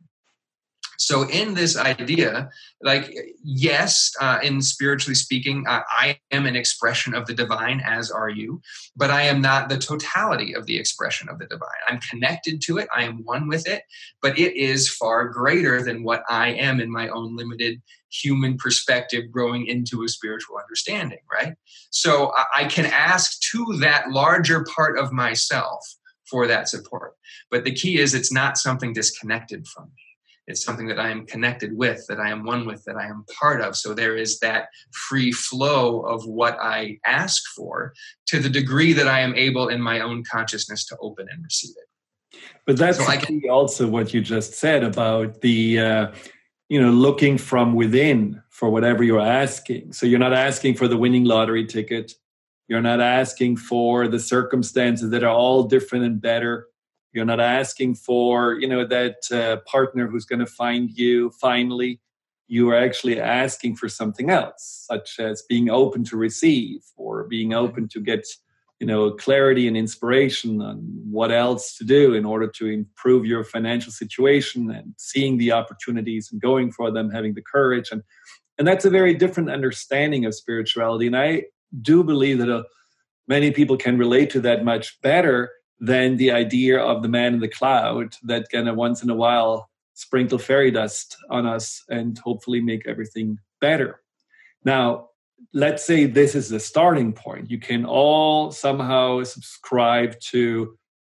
So, 0.98 1.28
in 1.28 1.54
this 1.54 1.76
idea, 1.76 2.50
like, 2.82 3.12
yes, 3.42 4.12
uh, 4.20 4.38
in 4.42 4.60
spiritually 4.62 5.14
speaking, 5.14 5.64
I 5.66 6.18
am 6.30 6.46
an 6.46 6.56
expression 6.56 7.14
of 7.14 7.26
the 7.26 7.34
divine, 7.34 7.80
as 7.84 8.10
are 8.10 8.28
you, 8.28 8.60
but 8.96 9.10
I 9.10 9.22
am 9.22 9.40
not 9.40 9.68
the 9.68 9.78
totality 9.78 10.54
of 10.54 10.66
the 10.66 10.78
expression 10.78 11.28
of 11.28 11.38
the 11.38 11.46
divine. 11.46 11.68
I'm 11.88 12.00
connected 12.00 12.60
to 12.62 12.78
it, 12.78 12.88
I 12.94 13.04
am 13.04 13.24
one 13.24 13.48
with 13.48 13.66
it, 13.68 13.82
but 14.22 14.38
it 14.38 14.56
is 14.56 14.88
far 14.88 15.28
greater 15.28 15.82
than 15.82 16.04
what 16.04 16.22
I 16.28 16.48
am 16.48 16.80
in 16.80 16.90
my 16.90 17.08
own 17.08 17.36
limited 17.36 17.82
human 18.10 18.56
perspective 18.56 19.24
growing 19.32 19.66
into 19.66 20.04
a 20.04 20.08
spiritual 20.08 20.56
understanding, 20.58 21.18
right? 21.32 21.54
So, 21.90 22.32
I 22.54 22.64
can 22.64 22.86
ask 22.86 23.40
to 23.52 23.78
that 23.80 24.10
larger 24.10 24.64
part 24.64 24.98
of 24.98 25.12
myself 25.12 25.84
for 26.30 26.46
that 26.46 26.68
support. 26.68 27.14
But 27.50 27.64
the 27.64 27.74
key 27.74 27.98
is 27.98 28.14
it's 28.14 28.32
not 28.32 28.58
something 28.58 28.92
disconnected 28.92 29.66
from 29.66 29.84
me. 29.84 30.13
It's 30.46 30.62
something 30.62 30.86
that 30.88 30.98
I 30.98 31.10
am 31.10 31.26
connected 31.26 31.76
with, 31.76 32.06
that 32.08 32.20
I 32.20 32.30
am 32.30 32.44
one 32.44 32.66
with, 32.66 32.84
that 32.84 32.96
I 32.96 33.06
am 33.06 33.24
part 33.40 33.62
of. 33.62 33.76
So 33.76 33.94
there 33.94 34.16
is 34.16 34.38
that 34.40 34.68
free 34.92 35.32
flow 35.32 36.00
of 36.00 36.26
what 36.26 36.58
I 36.60 36.98
ask 37.06 37.42
for 37.56 37.94
to 38.26 38.38
the 38.38 38.50
degree 38.50 38.92
that 38.92 39.08
I 39.08 39.20
am 39.20 39.34
able 39.34 39.68
in 39.68 39.80
my 39.80 40.00
own 40.00 40.22
consciousness 40.30 40.84
to 40.86 40.98
open 41.00 41.26
and 41.30 41.42
receive 41.42 41.74
it. 41.76 42.40
But 42.66 42.76
that's 42.76 42.98
so 42.98 43.18
can, 43.18 43.40
also 43.50 43.88
what 43.88 44.12
you 44.12 44.20
just 44.20 44.54
said 44.54 44.84
about 44.84 45.40
the, 45.40 45.78
uh, 45.78 46.12
you 46.68 46.80
know, 46.80 46.90
looking 46.90 47.38
from 47.38 47.74
within 47.74 48.42
for 48.50 48.68
whatever 48.68 49.02
you're 49.02 49.20
asking. 49.20 49.92
So 49.92 50.06
you're 50.06 50.18
not 50.18 50.32
asking 50.32 50.74
for 50.74 50.88
the 50.88 50.96
winning 50.96 51.24
lottery 51.24 51.66
ticket. 51.66 52.12
You're 52.68 52.82
not 52.82 53.00
asking 53.00 53.58
for 53.58 54.08
the 54.08 54.18
circumstances 54.18 55.10
that 55.10 55.22
are 55.22 55.34
all 55.34 55.64
different 55.64 56.04
and 56.04 56.20
better 56.20 56.68
you're 57.14 57.24
not 57.24 57.40
asking 57.40 57.94
for, 57.94 58.54
you 58.54 58.66
know, 58.66 58.84
that 58.84 59.30
uh, 59.30 59.58
partner 59.70 60.08
who's 60.08 60.24
going 60.24 60.40
to 60.40 60.46
find 60.46 60.90
you 60.90 61.30
finally. 61.30 62.00
You 62.48 62.70
are 62.70 62.76
actually 62.76 63.18
asking 63.20 63.76
for 63.76 63.88
something 63.88 64.28
else, 64.28 64.86
such 64.90 65.18
as 65.18 65.42
being 65.48 65.70
open 65.70 66.04
to 66.04 66.16
receive 66.16 66.80
or 66.96 67.24
being 67.24 67.54
open 67.54 67.88
to 67.88 68.00
get 68.00 68.26
you 68.80 68.86
know 68.86 69.12
clarity 69.12 69.68
and 69.68 69.76
inspiration 69.76 70.60
on 70.60 70.76
what 71.08 71.30
else 71.30 71.76
to 71.78 71.84
do 71.84 72.12
in 72.12 72.24
order 72.24 72.48
to 72.48 72.66
improve 72.66 73.24
your 73.24 73.44
financial 73.44 73.92
situation 73.92 74.70
and 74.70 74.94
seeing 74.98 75.38
the 75.38 75.52
opportunities 75.52 76.30
and 76.30 76.40
going 76.40 76.72
for 76.72 76.90
them 76.90 77.08
having 77.08 77.34
the 77.34 77.42
courage 77.42 77.90
and 77.92 78.02
and 78.58 78.66
that's 78.66 78.84
a 78.84 78.90
very 78.90 79.14
different 79.14 79.48
understanding 79.48 80.24
of 80.24 80.34
spirituality 80.34 81.06
and 81.06 81.16
i 81.16 81.42
do 81.80 82.02
believe 82.02 82.38
that 82.38 82.50
uh, 82.50 82.64
many 83.28 83.50
people 83.50 83.76
can 83.76 83.96
relate 83.96 84.28
to 84.28 84.40
that 84.40 84.64
much 84.64 85.00
better 85.02 85.50
than 85.80 86.16
the 86.16 86.30
idea 86.30 86.78
of 86.78 87.02
the 87.02 87.08
man 87.08 87.34
in 87.34 87.40
the 87.40 87.48
cloud 87.48 88.14
that 88.22 88.46
of 88.52 88.76
once 88.76 89.02
in 89.02 89.10
a 89.10 89.14
while 89.14 89.68
sprinkle 89.94 90.38
fairy 90.38 90.70
dust 90.70 91.16
on 91.30 91.46
us 91.46 91.82
and 91.88 92.18
hopefully 92.18 92.60
make 92.60 92.86
everything 92.86 93.38
better 93.60 94.00
now 94.64 95.08
let's 95.52 95.84
say 95.84 96.06
this 96.06 96.34
is 96.34 96.48
the 96.48 96.60
starting 96.60 97.12
point. 97.12 97.50
You 97.50 97.58
can 97.58 97.84
all 97.84 98.50
somehow 98.50 99.22
subscribe 99.24 100.18
to 100.20 100.76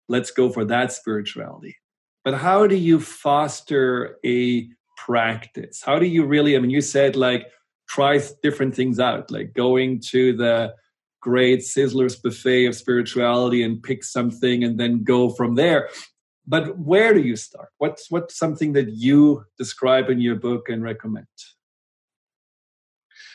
let's 0.07 0.31
go 0.31 0.49
for 0.49 0.65
that 0.65 0.91
spirituality. 0.91 1.75
But 2.23 2.35
how 2.35 2.67
do 2.67 2.75
you 2.75 2.99
foster 2.99 4.17
a 4.25 4.67
practice? 4.97 5.83
How 5.85 5.99
do 5.99 6.05
you 6.05 6.25
really, 6.25 6.55
I 6.55 6.59
mean, 6.59 6.71
you 6.71 6.81
said 6.81 7.15
like 7.15 7.47
try 7.87 8.19
different 8.41 8.75
things 8.75 8.99
out, 8.99 9.29
like 9.29 9.53
going 9.53 10.01
to 10.09 10.35
the 10.35 10.73
great 11.25 11.61
Sizzler's 11.61 12.15
buffet 12.15 12.67
of 12.67 12.75
spirituality 12.75 13.63
and 13.63 13.81
pick 13.81 14.03
something 14.03 14.63
and 14.63 14.79
then 14.79 15.03
go 15.03 15.27
from 15.27 15.55
there. 15.55 15.89
But 16.45 16.77
where 16.77 17.15
do 17.15 17.21
you 17.21 17.35
start? 17.35 17.69
What's 17.79 18.11
what's 18.11 18.37
something 18.37 18.73
that 18.73 18.91
you 18.91 19.43
describe 19.57 20.11
in 20.11 20.21
your 20.21 20.35
book 20.35 20.69
and 20.69 20.83
recommend? 20.83 21.25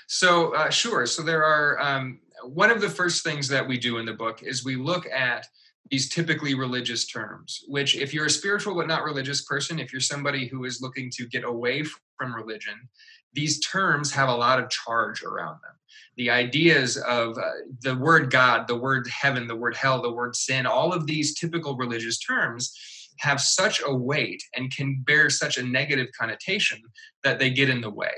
So, 0.07 0.55
uh, 0.55 0.70
sure. 0.70 1.05
So, 1.07 1.22
there 1.22 1.43
are 1.43 1.80
um, 1.80 2.20
one 2.45 2.70
of 2.70 2.80
the 2.80 2.88
first 2.88 3.24
things 3.24 3.49
that 3.49 3.66
we 3.66 3.76
do 3.76 3.99
in 3.99 4.07
the 4.07 4.12
book 4.12 4.45
is 4.45 4.64
we 4.64 4.76
look 4.76 5.07
at 5.07 5.49
these 5.91 6.09
typically 6.09 6.55
religious 6.55 7.09
terms, 7.09 7.64
which, 7.66 7.97
if 7.97 8.14
you're 8.14 8.26
a 8.26 8.30
spiritual 8.30 8.76
but 8.76 8.86
not 8.86 9.03
religious 9.03 9.43
person, 9.43 9.80
if 9.80 9.93
you're 9.93 10.01
somebody 10.01 10.47
who 10.47 10.64
is 10.64 10.80
looking 10.80 11.11
to 11.16 11.26
get 11.26 11.43
away 11.43 11.82
from 12.16 12.36
religion, 12.36 12.88
these 13.33 13.61
terms 13.61 14.12
have 14.12 14.28
a 14.28 14.35
lot 14.35 14.59
of 14.59 14.70
charge 14.70 15.22
around 15.22 15.59
them. 15.62 15.74
The 16.16 16.31
ideas 16.31 16.97
of 16.97 17.39
uh, 17.39 17.51
the 17.81 17.97
word 17.97 18.31
God, 18.31 18.66
the 18.66 18.76
word 18.76 19.09
heaven, 19.09 19.47
the 19.47 19.57
word 19.57 19.76
hell, 19.76 20.03
the 20.03 20.12
word 20.12 20.37
sin, 20.37 20.66
all 20.66 20.93
of 20.93 21.07
these 21.07 21.39
typical 21.39 21.76
religious 21.76 22.18
terms 22.18 22.74
have 23.18 23.41
such 23.41 23.83
a 23.87 23.95
weight 23.95 24.43
and 24.57 24.74
can 24.74 25.03
bear 25.07 25.31
such 25.31 25.57
a 25.57 25.62
negative 25.62 26.09
connotation 26.18 26.81
that 27.22 27.39
they 27.39 27.51
get 27.51 27.68
in 27.68 27.81
the 27.81 27.91
way. 27.91 28.12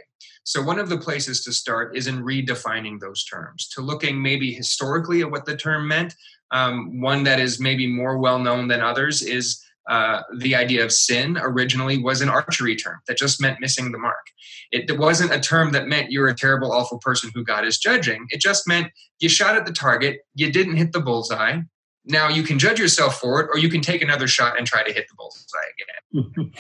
So, 0.45 0.63
one 0.63 0.79
of 0.79 0.89
the 0.89 0.99
places 0.99 1.45
to 1.45 1.53
start 1.53 1.97
is 1.97 2.07
in 2.07 2.25
redefining 2.25 2.99
those 2.99 3.25
terms, 3.25 3.69
to 3.75 3.81
looking 3.81 4.21
maybe 4.21 4.53
historically 4.53 5.21
at 5.21 5.31
what 5.31 5.45
the 5.45 5.57
term 5.57 5.87
meant. 5.87 6.15
Um, 6.51 7.01
one 7.01 7.23
that 7.25 7.41
is 7.41 7.61
maybe 7.61 7.87
more 7.87 8.19
well 8.19 8.39
known 8.39 8.69
than 8.69 8.81
others 8.81 9.23
is 9.23 9.65
uh, 9.89 10.23
the 10.39 10.55
idea 10.55 10.85
of 10.85 10.93
sin 10.93 11.37
originally 11.41 11.99
was 11.99 12.21
an 12.21 12.29
archery 12.29 12.77
term 12.77 13.01
that 13.09 13.19
just 13.19 13.41
meant 13.41 13.61
missing 13.61 13.91
the 13.91 13.99
mark. 13.99 14.27
It, 14.71 14.89
it, 14.89 14.99
wasn't 14.99 15.33
a 15.33 15.41
term 15.41 15.73
that 15.73 15.89
meant 15.89 16.13
you're 16.13 16.29
a 16.29 16.35
terrible, 16.35 16.71
awful 16.73 16.99
person 16.99 17.31
who 17.35 17.43
God 17.45 17.67
is 17.67 17.79
judging. 17.79 18.27
It 18.31 18.41
just 18.41 18.69
meant 18.69 18.93
you 19.19 19.29
shot 19.29 19.57
at 19.57 19.67
the 19.67 19.73
target, 19.73 20.21
you 20.35 20.53
didn't 20.53 20.77
hit 20.77 20.93
the 20.93 21.01
bullseye. 21.01 21.61
Now 22.05 22.29
you 22.29 22.43
can 22.43 22.59
judge 22.59 22.79
yourself 22.79 23.19
for 23.19 23.41
it, 23.41 23.49
or 23.53 23.59
you 23.59 23.69
can 23.69 23.81
take 23.81 24.03
another 24.03 24.29
shot 24.29 24.57
and 24.57 24.67
try 24.67 24.85
to 24.85 24.93
hit 24.93 25.07
the 25.09 25.15
bullseye 25.17 25.59
again. 26.35 26.53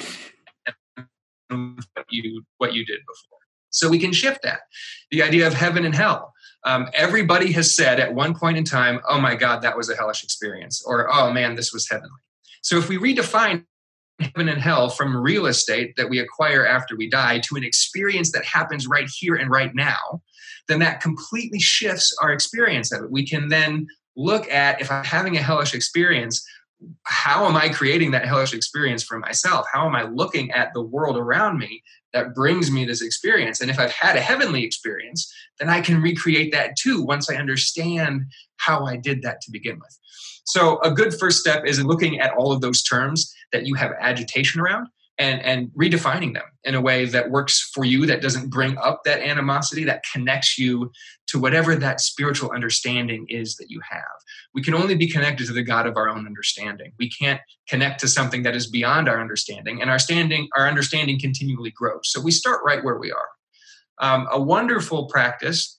what 1.95 2.07
you 2.11 2.43
what 2.59 2.73
you 2.73 2.85
did 2.85 3.01
before. 3.01 3.39
So 3.71 3.89
we 3.89 3.99
can 3.99 4.13
shift 4.13 4.41
that. 4.43 4.61
The 5.11 5.23
idea 5.23 5.47
of 5.47 5.55
heaven 5.55 5.85
and 5.85 5.95
hell. 5.95 6.33
Um, 6.65 6.89
everybody 6.95 7.51
has 7.53 7.75
said 7.75 7.99
at 7.99 8.15
one 8.15 8.35
point 8.35 8.57
in 8.57 8.65
time, 8.65 9.01
oh 9.09 9.21
my 9.21 9.35
God, 9.35 9.63
that 9.63 9.77
was 9.77 9.91
a 9.91 9.97
hellish 9.97 10.23
experience, 10.23 10.83
or 10.87 11.13
oh 11.13 11.33
man, 11.33 11.57
this 11.57 11.73
was 11.73 11.89
heavenly. 11.89 12.11
So 12.63 12.79
if 12.79 12.89
we 12.89 12.97
redefine 12.97 13.65
heaven 14.21 14.49
and 14.49 14.61
hell 14.61 14.89
from 14.89 15.17
real 15.17 15.47
estate 15.47 15.95
that 15.97 16.09
we 16.09 16.19
acquire 16.19 16.67
after 16.67 16.97
we 16.97 17.09
die 17.09 17.41
to 17.41 17.57
an 17.57 17.65
experience 17.65 18.33
that 18.33 18.45
happens 18.45 18.87
right 18.87 19.09
here 19.09 19.35
and 19.35 19.51
right 19.51 19.75
now, 19.75 20.23
then 20.69 20.79
that 20.79 21.01
completely 21.01 21.59
shifts 21.59 22.17
our 22.23 22.33
experience 22.33 22.93
of 22.93 23.05
it. 23.05 23.11
We 23.11 23.27
can 23.27 23.49
then 23.49 23.87
look 24.17 24.49
at 24.51 24.81
if 24.81 24.91
I'm 24.91 25.05
having 25.05 25.37
a 25.37 25.43
hellish 25.43 25.75
experience, 25.75 26.47
how 27.05 27.47
am 27.47 27.57
I 27.57 27.69
creating 27.69 28.11
that 28.13 28.27
hellish 28.27 28.55
experience 28.55 29.03
for 29.03 29.19
myself? 29.19 29.67
How 29.73 29.87
am 29.87 29.95
I 29.95 30.03
looking 30.03 30.51
at 30.51 30.73
the 30.75 30.83
world 30.83 31.17
around 31.17 31.59
me 31.59 31.83
that 32.13 32.35
brings 32.35 32.71
me 32.71 32.85
this 32.85 33.03
experience? 33.03 33.61
And 33.61 33.71
if 33.71 33.79
I've 33.79 33.93
had 33.93 34.17
a 34.17 34.21
heavenly 34.21 34.65
experience, 34.65 35.33
then 35.63 35.69
I 35.69 35.81
can 35.81 36.03
recreate 36.03 36.53
that 36.53 36.77
too 36.77 37.03
once 37.03 37.31
I 37.31 37.37
understand 37.37 38.25
how 38.57 38.85
I 38.85 38.97
did 38.97 39.23
that 39.23 39.41
to 39.43 39.51
begin 39.53 39.79
with. 39.79 39.97
So, 40.45 40.81
a 40.81 40.91
good 40.91 41.15
first 41.15 41.39
step 41.39 41.65
is 41.65 41.83
looking 41.85 42.19
at 42.19 42.35
all 42.35 42.53
of 42.53 42.61
those 42.61 42.83
terms 42.83 43.33
that 43.53 43.65
you 43.65 43.75
have 43.77 43.93
agitation 44.01 44.61
around 44.61 44.89
and, 45.19 45.41
and 45.43 45.71
redefining 45.79 46.35
them 46.35 46.43
in 46.65 46.75
a 46.75 46.81
way 46.81 47.05
that 47.05 47.31
works 47.31 47.71
for 47.73 47.85
you, 47.85 48.07
that 48.07 48.23
doesn't 48.23 48.51
bring 48.51 48.77
up 48.79 49.03
that 49.05 49.21
animosity, 49.21 49.85
that 49.85 50.03
connects 50.13 50.59
you 50.59 50.91
to 51.29 51.39
whatever 51.39 51.77
that 51.77 52.01
spiritual 52.01 52.51
understanding 52.51 53.25
is 53.29 53.57
that 53.57 53.71
you 53.71 53.81
have. 53.89 54.03
We 54.55 54.63
can 54.63 54.75
only 54.75 54.97
be 54.97 55.09
connected 55.09 55.47
to 55.47 55.53
the 55.53 55.63
God 55.63 55.87
of 55.87 55.97
our 55.97 56.09
own 56.09 56.27
understanding. 56.27 56.93
We 56.99 57.09
can't 57.09 57.41
connect 57.69 58.01
to 58.01 58.09
something 58.09 58.43
that 58.43 58.57
is 58.57 58.69
beyond 58.69 59.09
our 59.09 59.21
understanding, 59.21 59.81
and 59.81 59.91
our 59.91 59.99
standing, 60.01 60.49
our 60.57 60.67
understanding 60.67 61.21
continually 61.21 61.71
grows. 61.71 62.11
So 62.11 62.21
we 62.21 62.33
start 62.33 62.63
right 62.65 62.83
where 62.83 62.99
we 62.99 63.13
are. 63.13 63.29
Um, 63.99 64.27
a 64.31 64.41
wonderful 64.41 65.07
practice. 65.07 65.79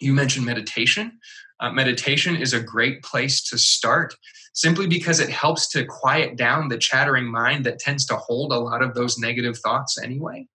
You 0.00 0.12
mentioned 0.12 0.46
meditation. 0.46 1.18
Uh, 1.60 1.72
meditation 1.72 2.36
is 2.36 2.52
a 2.52 2.60
great 2.60 3.02
place 3.02 3.42
to 3.42 3.58
start 3.58 4.14
simply 4.52 4.86
because 4.86 5.20
it 5.20 5.28
helps 5.28 5.68
to 5.68 5.84
quiet 5.84 6.36
down 6.36 6.68
the 6.68 6.78
chattering 6.78 7.26
mind 7.26 7.64
that 7.64 7.78
tends 7.78 8.04
to 8.06 8.16
hold 8.16 8.52
a 8.52 8.58
lot 8.58 8.82
of 8.82 8.94
those 8.94 9.18
negative 9.18 9.56
thoughts 9.58 9.98
anyway. 10.02 10.46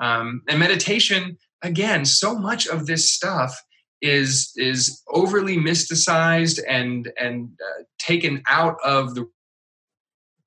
Um, 0.00 0.42
and 0.48 0.58
meditation, 0.58 1.38
again, 1.62 2.04
so 2.04 2.34
much 2.34 2.66
of 2.66 2.86
this 2.86 3.12
stuff 3.14 3.62
is 4.00 4.52
is 4.56 5.00
overly 5.08 5.56
mysticized 5.56 6.60
and 6.68 7.12
and 7.18 7.50
uh, 7.62 7.84
taken 7.98 8.42
out 8.48 8.76
of 8.84 9.14
the 9.14 9.26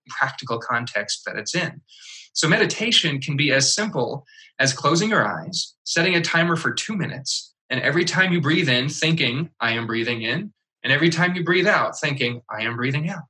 practical 0.10 0.60
context 0.60 1.22
that 1.26 1.38
it's 1.38 1.56
in. 1.56 1.82
So 2.36 2.48
meditation 2.48 3.20
can 3.20 3.36
be 3.36 3.52
as 3.52 3.74
simple 3.74 4.26
as 4.60 4.72
closing 4.72 5.10
your 5.10 5.28
eyes, 5.28 5.74
setting 5.84 6.16
a 6.16 6.22
timer 6.22 6.56
for 6.56 6.72
2 6.72 6.96
minutes, 6.96 7.56
and 7.70 7.82
every 7.82 8.06
time 8.06 8.32
you 8.32 8.42
breathe 8.42 8.70
in, 8.70 8.90
thinking, 8.90 9.50
I 9.60 9.72
am 9.72 9.88
breathing 9.88 10.22
in. 10.22 10.54
And 10.84 10.94
every 10.94 11.10
time 11.10 11.36
you 11.36 11.44
breathe 11.44 11.68
out, 11.68 12.00
thinking, 12.00 12.42
I 12.50 12.62
am 12.62 12.76
breathing 12.76 13.10
out. 13.10 13.24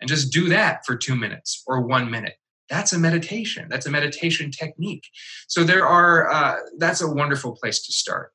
And 0.00 0.08
just 0.08 0.32
do 0.32 0.48
that 0.48 0.86
for 0.86 0.96
two 0.96 1.14
minutes 1.14 1.62
or 1.66 1.82
one 1.82 2.10
minute. 2.10 2.34
That's 2.70 2.94
a 2.94 2.98
meditation. 2.98 3.68
That's 3.68 3.86
a 3.86 3.90
meditation 3.90 4.50
technique. 4.50 5.04
So 5.46 5.64
there 5.64 5.86
are, 5.86 6.30
uh, 6.30 6.56
that's 6.78 7.02
a 7.02 7.10
wonderful 7.10 7.56
place 7.56 7.84
to 7.86 7.92
start. 7.92 8.32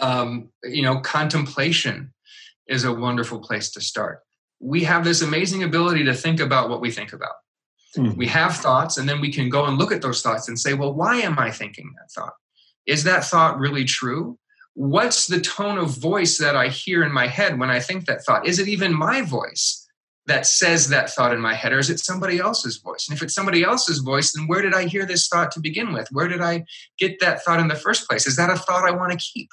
Um, 0.00 0.48
you 0.64 0.82
know, 0.82 1.00
contemplation 1.00 2.14
is 2.66 2.84
a 2.84 2.92
wonderful 2.92 3.40
place 3.40 3.70
to 3.72 3.80
start. 3.80 4.20
We 4.60 4.84
have 4.84 5.04
this 5.04 5.20
amazing 5.20 5.62
ability 5.62 6.04
to 6.04 6.14
think 6.14 6.40
about 6.40 6.70
what 6.70 6.80
we 6.80 6.90
think 6.90 7.12
about. 7.12 7.34
Mm-hmm. 7.96 8.18
We 8.18 8.26
have 8.26 8.56
thoughts, 8.56 8.98
and 8.98 9.08
then 9.08 9.20
we 9.20 9.32
can 9.32 9.48
go 9.48 9.64
and 9.64 9.78
look 9.78 9.92
at 9.92 10.02
those 10.02 10.22
thoughts 10.22 10.48
and 10.48 10.58
say, 10.58 10.74
well, 10.74 10.92
why 10.92 11.16
am 11.16 11.38
I 11.38 11.50
thinking 11.50 11.92
that 11.96 12.10
thought? 12.10 12.34
Is 12.86 13.04
that 13.04 13.24
thought 13.24 13.58
really 13.58 13.84
true? 13.84 14.38
What's 14.74 15.26
the 15.26 15.40
tone 15.40 15.78
of 15.78 15.96
voice 15.96 16.38
that 16.38 16.54
I 16.54 16.68
hear 16.68 17.02
in 17.02 17.12
my 17.12 17.26
head 17.26 17.58
when 17.58 17.70
I 17.70 17.80
think 17.80 18.06
that 18.06 18.24
thought? 18.24 18.46
Is 18.46 18.58
it 18.58 18.68
even 18.68 18.94
my 18.94 19.22
voice 19.22 19.86
that 20.26 20.46
says 20.46 20.88
that 20.88 21.10
thought 21.10 21.32
in 21.32 21.40
my 21.40 21.54
head, 21.54 21.72
or 21.72 21.78
is 21.78 21.88
it 21.90 21.98
somebody 21.98 22.38
else's 22.38 22.76
voice? 22.76 23.08
And 23.08 23.16
if 23.16 23.22
it's 23.22 23.34
somebody 23.34 23.64
else's 23.64 23.98
voice, 23.98 24.32
then 24.32 24.46
where 24.46 24.60
did 24.60 24.74
I 24.74 24.84
hear 24.84 25.06
this 25.06 25.26
thought 25.26 25.50
to 25.52 25.60
begin 25.60 25.92
with? 25.92 26.06
Where 26.12 26.28
did 26.28 26.42
I 26.42 26.64
get 26.98 27.18
that 27.20 27.42
thought 27.42 27.60
in 27.60 27.68
the 27.68 27.74
first 27.74 28.06
place? 28.06 28.26
Is 28.26 28.36
that 28.36 28.50
a 28.50 28.56
thought 28.56 28.86
I 28.86 28.90
want 28.94 29.10
to 29.12 29.18
keep? 29.18 29.48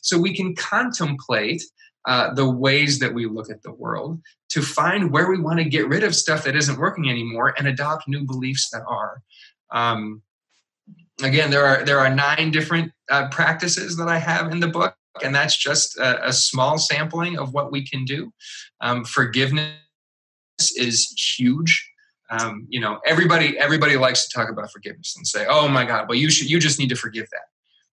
So 0.00 0.18
we 0.18 0.34
can 0.34 0.54
contemplate 0.54 1.62
uh, 2.06 2.34
the 2.34 2.48
ways 2.48 2.98
that 2.98 3.14
we 3.14 3.26
look 3.26 3.50
at 3.50 3.62
the 3.62 3.72
world 3.72 4.20
to 4.50 4.62
find 4.62 5.12
where 5.12 5.30
we 5.30 5.38
want 5.38 5.58
to 5.58 5.64
get 5.64 5.88
rid 5.88 6.02
of 6.02 6.14
stuff 6.14 6.44
that 6.44 6.56
isn't 6.56 6.78
working 6.78 7.08
anymore 7.08 7.54
and 7.56 7.68
adopt 7.68 8.08
new 8.08 8.24
beliefs 8.24 8.70
that 8.70 8.82
are. 8.88 9.22
Um, 9.70 10.22
again, 11.22 11.50
there 11.50 11.64
are 11.64 11.84
there 11.84 12.00
are 12.00 12.12
nine 12.12 12.50
different 12.50 12.92
uh, 13.10 13.28
practices 13.28 13.96
that 13.96 14.08
I 14.08 14.18
have 14.18 14.50
in 14.50 14.60
the 14.60 14.68
book, 14.68 14.94
and 15.22 15.34
that's 15.34 15.56
just 15.56 15.96
a, 15.98 16.28
a 16.28 16.32
small 16.32 16.78
sampling 16.78 17.38
of 17.38 17.54
what 17.54 17.70
we 17.70 17.86
can 17.86 18.04
do. 18.04 18.32
Um, 18.80 19.04
forgiveness 19.04 19.72
is 20.76 21.12
huge. 21.36 21.88
Um, 22.30 22.66
you 22.68 22.80
know, 22.80 22.98
everybody 23.06 23.58
everybody 23.58 23.96
likes 23.96 24.26
to 24.26 24.34
talk 24.34 24.50
about 24.50 24.72
forgiveness 24.72 25.14
and 25.16 25.26
say, 25.26 25.46
"Oh 25.48 25.68
my 25.68 25.84
God, 25.84 26.08
well 26.08 26.18
you 26.18 26.30
should 26.30 26.50
you 26.50 26.58
just 26.58 26.78
need 26.78 26.88
to 26.88 26.96
forgive 26.96 27.28
that." 27.30 27.51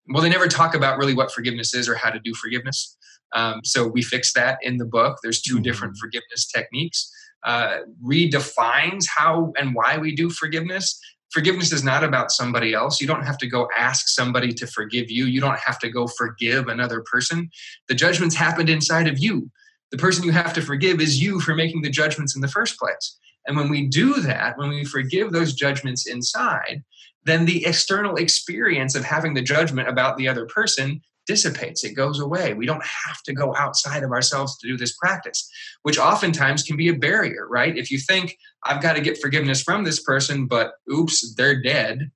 Well, 0.09 0.23
they 0.23 0.29
never 0.29 0.47
talk 0.47 0.75
about 0.75 0.97
really 0.97 1.13
what 1.13 1.31
forgiveness 1.31 1.73
is 1.73 1.87
or 1.87 1.95
how 1.95 2.09
to 2.09 2.19
do 2.19 2.33
forgiveness. 2.33 2.97
Um, 3.33 3.61
so 3.63 3.87
we 3.87 4.01
fix 4.01 4.33
that 4.33 4.57
in 4.61 4.77
the 4.77 4.85
book. 4.85 5.17
There's 5.21 5.41
2 5.41 5.55
mm-hmm. 5.55 5.63
different 5.63 5.97
forgiveness 5.97 6.47
techniques. 6.47 7.11
Uh, 7.43 7.79
redefines 8.03 9.05
how 9.07 9.53
and 9.57 9.73
why 9.73 9.97
we 9.97 10.13
do 10.13 10.29
forgiveness 10.29 10.99
forgiveness 11.31 11.71
is 11.71 11.83
not 11.83 12.03
about 12.03 12.31
somebody 12.31 12.73
else. 12.73 12.99
You 12.99 13.07
don't 13.07 13.25
have 13.25 13.37
to 13.39 13.47
go 13.47 13.67
ask 13.77 14.07
somebody 14.07 14.53
to 14.53 14.67
forgive 14.67 15.11
you. 15.11 15.25
You 15.25 15.41
don't 15.41 15.59
have 15.59 15.79
to 15.79 15.89
go 15.89 16.07
forgive 16.07 16.67
another 16.67 17.03
person. 17.11 17.49
The 17.87 17.95
judgment's 17.95 18.35
happened 18.35 18.69
inside 18.69 19.07
of 19.07 19.19
you. 19.19 19.49
The 19.91 19.97
person 19.97 20.23
you 20.23 20.31
have 20.31 20.53
to 20.53 20.61
forgive 20.61 21.01
is 21.01 21.21
you 21.21 21.39
for 21.39 21.55
making 21.55 21.81
the 21.81 21.89
judgments 21.89 22.35
in 22.35 22.41
the 22.41 22.47
first 22.47 22.77
place. 22.77 23.17
And 23.47 23.57
when 23.57 23.69
we 23.69 23.87
do 23.87 24.21
that, 24.21 24.57
when 24.57 24.69
we 24.69 24.85
forgive 24.85 25.31
those 25.31 25.53
judgments 25.53 26.07
inside, 26.07 26.83
then 27.23 27.45
the 27.45 27.65
external 27.65 28.15
experience 28.15 28.95
of 28.95 29.03
having 29.03 29.33
the 29.33 29.41
judgment 29.41 29.89
about 29.89 30.17
the 30.17 30.27
other 30.27 30.45
person 30.45 31.01
dissipates, 31.27 31.83
it 31.83 31.93
goes 31.93 32.19
away. 32.19 32.53
We 32.53 32.65
don't 32.65 32.83
have 32.83 33.21
to 33.23 33.33
go 33.33 33.55
outside 33.55 34.03
of 34.03 34.11
ourselves 34.11 34.57
to 34.57 34.67
do 34.67 34.75
this 34.75 34.95
practice, 34.97 35.47
which 35.83 35.99
oftentimes 35.99 36.63
can 36.63 36.75
be 36.75 36.89
a 36.89 36.95
barrier, 36.95 37.47
right? 37.47 37.77
If 37.77 37.91
you 37.91 37.99
think, 37.99 38.35
I've 38.63 38.81
got 38.81 38.93
to 38.93 39.01
get 39.01 39.21
forgiveness 39.21 39.61
from 39.61 39.83
this 39.83 40.01
person, 40.01 40.47
but 40.47 40.71
oops, 40.91 41.35
they're 41.35 41.61
dead, 41.61 42.09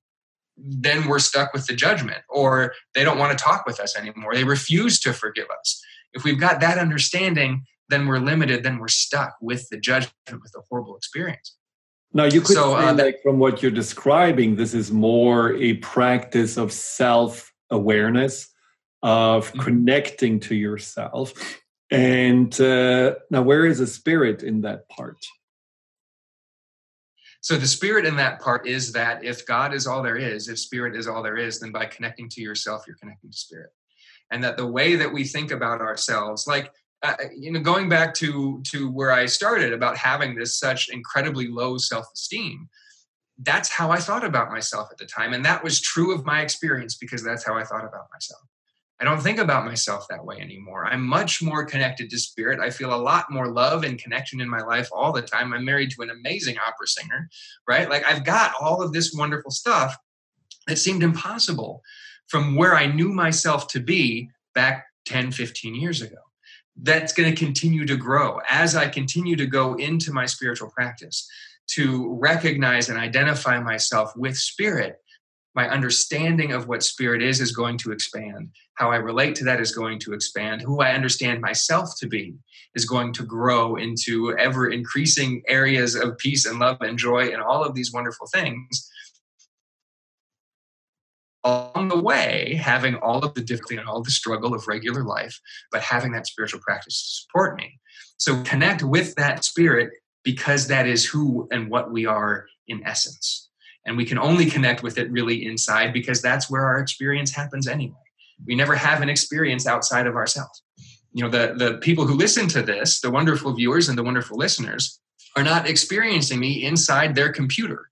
then 0.56 1.06
we're 1.06 1.20
stuck 1.20 1.52
with 1.52 1.66
the 1.66 1.74
judgment, 1.74 2.22
or 2.28 2.72
they 2.94 3.04
don't 3.04 3.18
want 3.18 3.36
to 3.36 3.44
talk 3.44 3.66
with 3.66 3.78
us 3.78 3.96
anymore. 3.96 4.34
They 4.34 4.44
refuse 4.44 4.98
to 5.00 5.12
forgive 5.12 5.46
us. 5.60 5.80
If 6.12 6.24
we've 6.24 6.40
got 6.40 6.60
that 6.60 6.78
understanding, 6.78 7.64
then 7.88 8.06
we're 8.06 8.18
limited, 8.18 8.64
then 8.64 8.78
we're 8.78 8.88
stuck 8.88 9.34
with 9.40 9.68
the 9.68 9.78
judgment, 9.78 10.14
with 10.30 10.52
the 10.52 10.62
horrible 10.68 10.96
experience. 10.96 11.56
Now, 12.16 12.24
you 12.24 12.40
could 12.40 12.54
so, 12.54 12.78
say, 12.78 12.86
uh, 12.86 12.94
like, 12.94 13.22
from 13.22 13.40
what 13.40 13.60
you're 13.60 13.72
describing, 13.72 14.54
this 14.54 14.72
is 14.72 14.92
more 14.92 15.54
a 15.54 15.74
practice 15.74 16.56
of 16.56 16.72
self 16.72 17.52
awareness 17.70 18.48
of 19.02 19.48
mm-hmm. 19.48 19.60
connecting 19.60 20.38
to 20.40 20.54
yourself. 20.54 21.32
And 21.90 22.58
uh, 22.60 23.16
now, 23.30 23.42
where 23.42 23.66
is 23.66 23.78
the 23.78 23.88
spirit 23.88 24.44
in 24.44 24.60
that 24.60 24.88
part? 24.88 25.18
So, 27.40 27.56
the 27.56 27.66
spirit 27.66 28.06
in 28.06 28.16
that 28.16 28.40
part 28.40 28.68
is 28.68 28.92
that 28.92 29.24
if 29.24 29.44
God 29.44 29.74
is 29.74 29.88
all 29.88 30.00
there 30.00 30.16
is, 30.16 30.48
if 30.48 30.60
spirit 30.60 30.94
is 30.94 31.08
all 31.08 31.22
there 31.22 31.36
is, 31.36 31.58
then 31.58 31.72
by 31.72 31.86
connecting 31.86 32.28
to 32.30 32.40
yourself, 32.40 32.84
you're 32.86 32.96
connecting 32.96 33.32
to 33.32 33.36
spirit. 33.36 33.70
And 34.30 34.42
that 34.44 34.56
the 34.56 34.66
way 34.66 34.94
that 34.94 35.12
we 35.12 35.24
think 35.24 35.50
about 35.50 35.80
ourselves, 35.80 36.46
like, 36.46 36.72
uh, 37.04 37.16
you 37.36 37.52
know, 37.52 37.60
going 37.60 37.88
back 37.88 38.14
to 38.14 38.62
to 38.70 38.90
where 38.90 39.12
I 39.12 39.26
started 39.26 39.72
about 39.72 39.96
having 39.96 40.34
this 40.34 40.58
such 40.58 40.88
incredibly 40.88 41.48
low 41.48 41.76
self 41.76 42.06
esteem, 42.14 42.68
that's 43.38 43.68
how 43.68 43.90
I 43.90 43.98
thought 43.98 44.24
about 44.24 44.50
myself 44.50 44.88
at 44.90 44.98
the 44.98 45.06
time, 45.06 45.34
and 45.34 45.44
that 45.44 45.62
was 45.62 45.80
true 45.80 46.14
of 46.14 46.24
my 46.24 46.40
experience 46.40 46.96
because 46.96 47.22
that's 47.22 47.44
how 47.44 47.56
I 47.56 47.64
thought 47.64 47.84
about 47.84 48.06
myself. 48.12 48.40
I 49.00 49.04
don't 49.04 49.20
think 49.20 49.38
about 49.38 49.66
myself 49.66 50.06
that 50.08 50.24
way 50.24 50.38
anymore. 50.40 50.86
I'm 50.86 51.04
much 51.04 51.42
more 51.42 51.66
connected 51.66 52.08
to 52.10 52.18
spirit. 52.18 52.60
I 52.60 52.70
feel 52.70 52.94
a 52.94 52.96
lot 52.96 53.30
more 53.30 53.48
love 53.48 53.82
and 53.82 53.98
connection 53.98 54.40
in 54.40 54.48
my 54.48 54.60
life 54.60 54.88
all 54.92 55.12
the 55.12 55.20
time. 55.20 55.52
I'm 55.52 55.64
married 55.64 55.90
to 55.92 56.02
an 56.02 56.10
amazing 56.10 56.56
opera 56.64 56.86
singer, 56.86 57.28
right? 57.68 57.90
Like 57.90 58.04
I've 58.04 58.24
got 58.24 58.52
all 58.60 58.80
of 58.80 58.92
this 58.92 59.12
wonderful 59.12 59.50
stuff 59.50 59.96
that 60.68 60.78
seemed 60.78 61.02
impossible 61.02 61.82
from 62.28 62.54
where 62.54 62.76
I 62.76 62.86
knew 62.86 63.12
myself 63.12 63.68
to 63.68 63.80
be 63.80 64.30
back 64.54 64.86
10, 65.06 65.32
15 65.32 65.74
years 65.74 66.00
ago. 66.00 66.16
That's 66.80 67.12
going 67.12 67.32
to 67.32 67.44
continue 67.44 67.86
to 67.86 67.96
grow. 67.96 68.40
As 68.48 68.74
I 68.74 68.88
continue 68.88 69.36
to 69.36 69.46
go 69.46 69.74
into 69.74 70.12
my 70.12 70.26
spiritual 70.26 70.70
practice 70.70 71.28
to 71.68 72.14
recognize 72.20 72.88
and 72.88 72.98
identify 72.98 73.60
myself 73.60 74.12
with 74.16 74.36
spirit 74.36 75.00
my 75.54 75.68
understanding 75.68 76.52
of 76.52 76.66
what 76.66 76.82
spirit 76.82 77.22
is 77.22 77.40
is 77.40 77.52
going 77.52 77.78
to 77.78 77.92
expand. 77.92 78.50
How 78.74 78.90
i 78.90 78.96
relate 78.96 79.34
to 79.36 79.44
that 79.44 79.60
is 79.60 79.72
going 79.72 79.98
to 80.00 80.12
expand. 80.12 80.62
Who 80.62 80.80
i 80.80 80.92
understand 80.92 81.40
myself 81.40 81.90
to 81.98 82.08
be 82.08 82.34
is 82.74 82.84
going 82.84 83.12
to 83.14 83.24
grow 83.24 83.76
into 83.76 84.36
ever 84.36 84.68
increasing 84.68 85.42
areas 85.46 85.94
of 85.94 86.18
peace 86.18 86.46
and 86.46 86.58
love 86.58 86.78
and 86.80 86.98
joy 86.98 87.28
and 87.28 87.40
all 87.40 87.64
of 87.64 87.74
these 87.74 87.92
wonderful 87.92 88.26
things 88.26 88.90
along 91.44 91.88
the 91.88 92.00
way 92.00 92.58
having 92.60 92.94
all 92.96 93.24
of 93.24 93.34
the 93.34 93.42
difficulty 93.42 93.76
and 93.76 93.88
all 93.88 94.02
the 94.02 94.10
struggle 94.10 94.54
of 94.54 94.66
regular 94.66 95.04
life 95.04 95.38
but 95.70 95.82
having 95.82 96.12
that 96.12 96.26
spiritual 96.26 96.60
practice 96.60 97.02
to 97.02 97.22
support 97.22 97.56
me 97.56 97.78
so 98.16 98.42
connect 98.42 98.82
with 98.82 99.14
that 99.14 99.44
spirit 99.44 99.90
because 100.22 100.68
that 100.68 100.86
is 100.86 101.04
who 101.04 101.46
and 101.50 101.70
what 101.70 101.92
we 101.92 102.06
are 102.06 102.46
in 102.68 102.82
essence 102.86 103.44
and 103.86 103.96
we 103.96 104.04
can 104.04 104.18
only 104.18 104.46
connect 104.46 104.82
with 104.82 104.98
it 104.98 105.10
really 105.10 105.46
inside 105.46 105.92
because 105.92 106.22
that's 106.22 106.50
where 106.50 106.64
our 106.64 106.78
experience 106.78 107.32
happens 107.32 107.68
anyway. 107.68 107.94
We 108.46 108.54
never 108.54 108.74
have 108.74 109.02
an 109.02 109.08
experience 109.08 109.66
outside 109.66 110.06
of 110.06 110.16
ourselves. 110.16 110.62
You 111.12 111.24
know, 111.24 111.30
the, 111.30 111.54
the 111.56 111.78
people 111.78 112.06
who 112.06 112.14
listen 112.14 112.48
to 112.48 112.62
this, 112.62 113.00
the 113.00 113.10
wonderful 113.10 113.52
viewers 113.52 113.88
and 113.88 113.96
the 113.96 114.02
wonderful 114.02 114.36
listeners, 114.36 114.98
are 115.36 115.44
not 115.44 115.68
experiencing 115.68 116.40
me 116.40 116.64
inside 116.64 117.14
their 117.14 117.32
computer. 117.32 117.90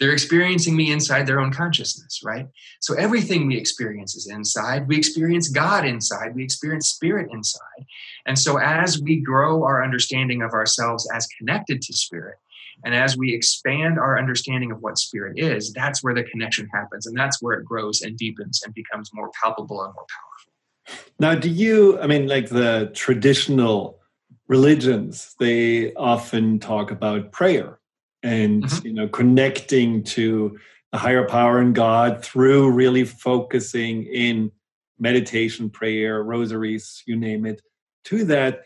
They're 0.00 0.12
experiencing 0.12 0.74
me 0.74 0.90
inside 0.90 1.26
their 1.26 1.40
own 1.40 1.52
consciousness, 1.52 2.22
right? 2.24 2.48
So 2.80 2.94
everything 2.94 3.46
we 3.46 3.58
experience 3.58 4.16
is 4.16 4.26
inside. 4.26 4.88
We 4.88 4.96
experience 4.96 5.48
God 5.48 5.84
inside. 5.84 6.34
We 6.34 6.42
experience 6.42 6.88
spirit 6.88 7.28
inside. 7.30 7.84
And 8.24 8.38
so 8.38 8.56
as 8.56 9.00
we 9.00 9.20
grow 9.20 9.62
our 9.62 9.84
understanding 9.84 10.40
of 10.40 10.52
ourselves 10.52 11.06
as 11.14 11.28
connected 11.38 11.82
to 11.82 11.92
spirit, 11.92 12.38
and 12.82 12.94
as 12.94 13.18
we 13.18 13.34
expand 13.34 13.98
our 13.98 14.18
understanding 14.18 14.72
of 14.72 14.80
what 14.80 14.96
spirit 14.96 15.38
is, 15.38 15.70
that's 15.74 16.02
where 16.02 16.14
the 16.14 16.24
connection 16.24 16.66
happens. 16.72 17.06
And 17.06 17.14
that's 17.14 17.42
where 17.42 17.58
it 17.58 17.66
grows 17.66 18.00
and 18.00 18.16
deepens 18.16 18.62
and 18.64 18.72
becomes 18.72 19.10
more 19.12 19.30
palpable 19.42 19.84
and 19.84 19.92
more 19.92 20.06
powerful. 20.08 21.04
Now, 21.18 21.34
do 21.34 21.50
you, 21.50 22.00
I 22.00 22.06
mean, 22.06 22.26
like 22.26 22.48
the 22.48 22.90
traditional 22.94 24.00
religions, 24.48 25.34
they 25.38 25.92
often 25.92 26.58
talk 26.58 26.90
about 26.90 27.32
prayer 27.32 27.79
and, 28.22 28.64
mm-hmm. 28.64 28.86
you 28.86 28.92
know, 28.92 29.08
connecting 29.08 30.02
to 30.04 30.58
a 30.92 30.98
higher 30.98 31.26
power 31.26 31.60
in 31.60 31.72
God 31.72 32.24
through 32.24 32.70
really 32.70 33.04
focusing 33.04 34.04
in 34.04 34.50
meditation, 34.98 35.70
prayer, 35.70 36.22
rosaries, 36.22 37.02
you 37.06 37.16
name 37.16 37.46
it, 37.46 37.62
to 38.04 38.24
that 38.24 38.64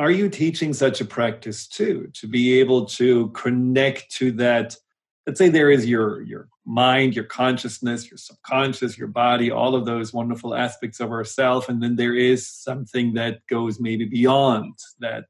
are 0.00 0.10
you 0.10 0.30
teaching 0.30 0.72
such 0.72 1.02
a 1.02 1.04
practice 1.04 1.66
too 1.66 2.10
to 2.14 2.26
be 2.26 2.58
able 2.58 2.86
to 2.86 3.28
connect 3.30 4.10
to 4.10 4.32
that 4.32 4.74
let's 5.26 5.38
say 5.38 5.50
there 5.50 5.70
is 5.70 5.86
your 5.86 6.22
your 6.22 6.48
mind 6.64 7.14
your 7.14 7.24
consciousness 7.24 8.10
your 8.10 8.16
subconscious 8.16 8.96
your 8.96 9.08
body 9.08 9.50
all 9.50 9.74
of 9.74 9.84
those 9.84 10.12
wonderful 10.12 10.54
aspects 10.54 11.00
of 11.00 11.10
ourself 11.10 11.68
and 11.68 11.82
then 11.82 11.96
there 11.96 12.14
is 12.14 12.48
something 12.48 13.12
that 13.12 13.46
goes 13.46 13.78
maybe 13.78 14.06
beyond 14.06 14.74
that 15.00 15.26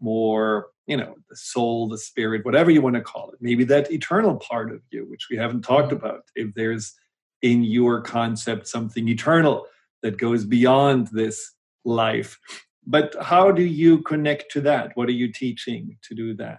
more 0.00 0.68
you 0.86 0.96
know 0.96 1.14
the 1.30 1.36
soul 1.36 1.88
the 1.88 1.98
spirit 1.98 2.44
whatever 2.44 2.70
you 2.70 2.82
want 2.82 2.94
to 2.96 3.00
call 3.00 3.30
it. 3.30 3.38
Maybe 3.40 3.64
that 3.64 3.90
eternal 3.90 4.36
part 4.36 4.70
of 4.72 4.80
you 4.90 5.06
which 5.08 5.28
we 5.30 5.36
haven't 5.36 5.62
talked 5.62 5.92
about. 5.92 6.24
If 6.34 6.54
there's 6.54 6.94
in 7.42 7.62
your 7.62 8.00
concept 8.00 8.66
something 8.66 9.06
eternal 9.08 9.66
that 10.02 10.18
goes 10.18 10.44
beyond 10.44 11.08
this 11.08 11.52
life. 11.84 12.38
But 12.86 13.14
how 13.20 13.50
do 13.50 13.62
you 13.62 14.02
connect 14.02 14.50
to 14.52 14.60
that? 14.62 14.92
What 14.94 15.08
are 15.08 15.12
you 15.12 15.32
teaching 15.32 15.98
to 16.02 16.14
do 16.14 16.34
that? 16.36 16.58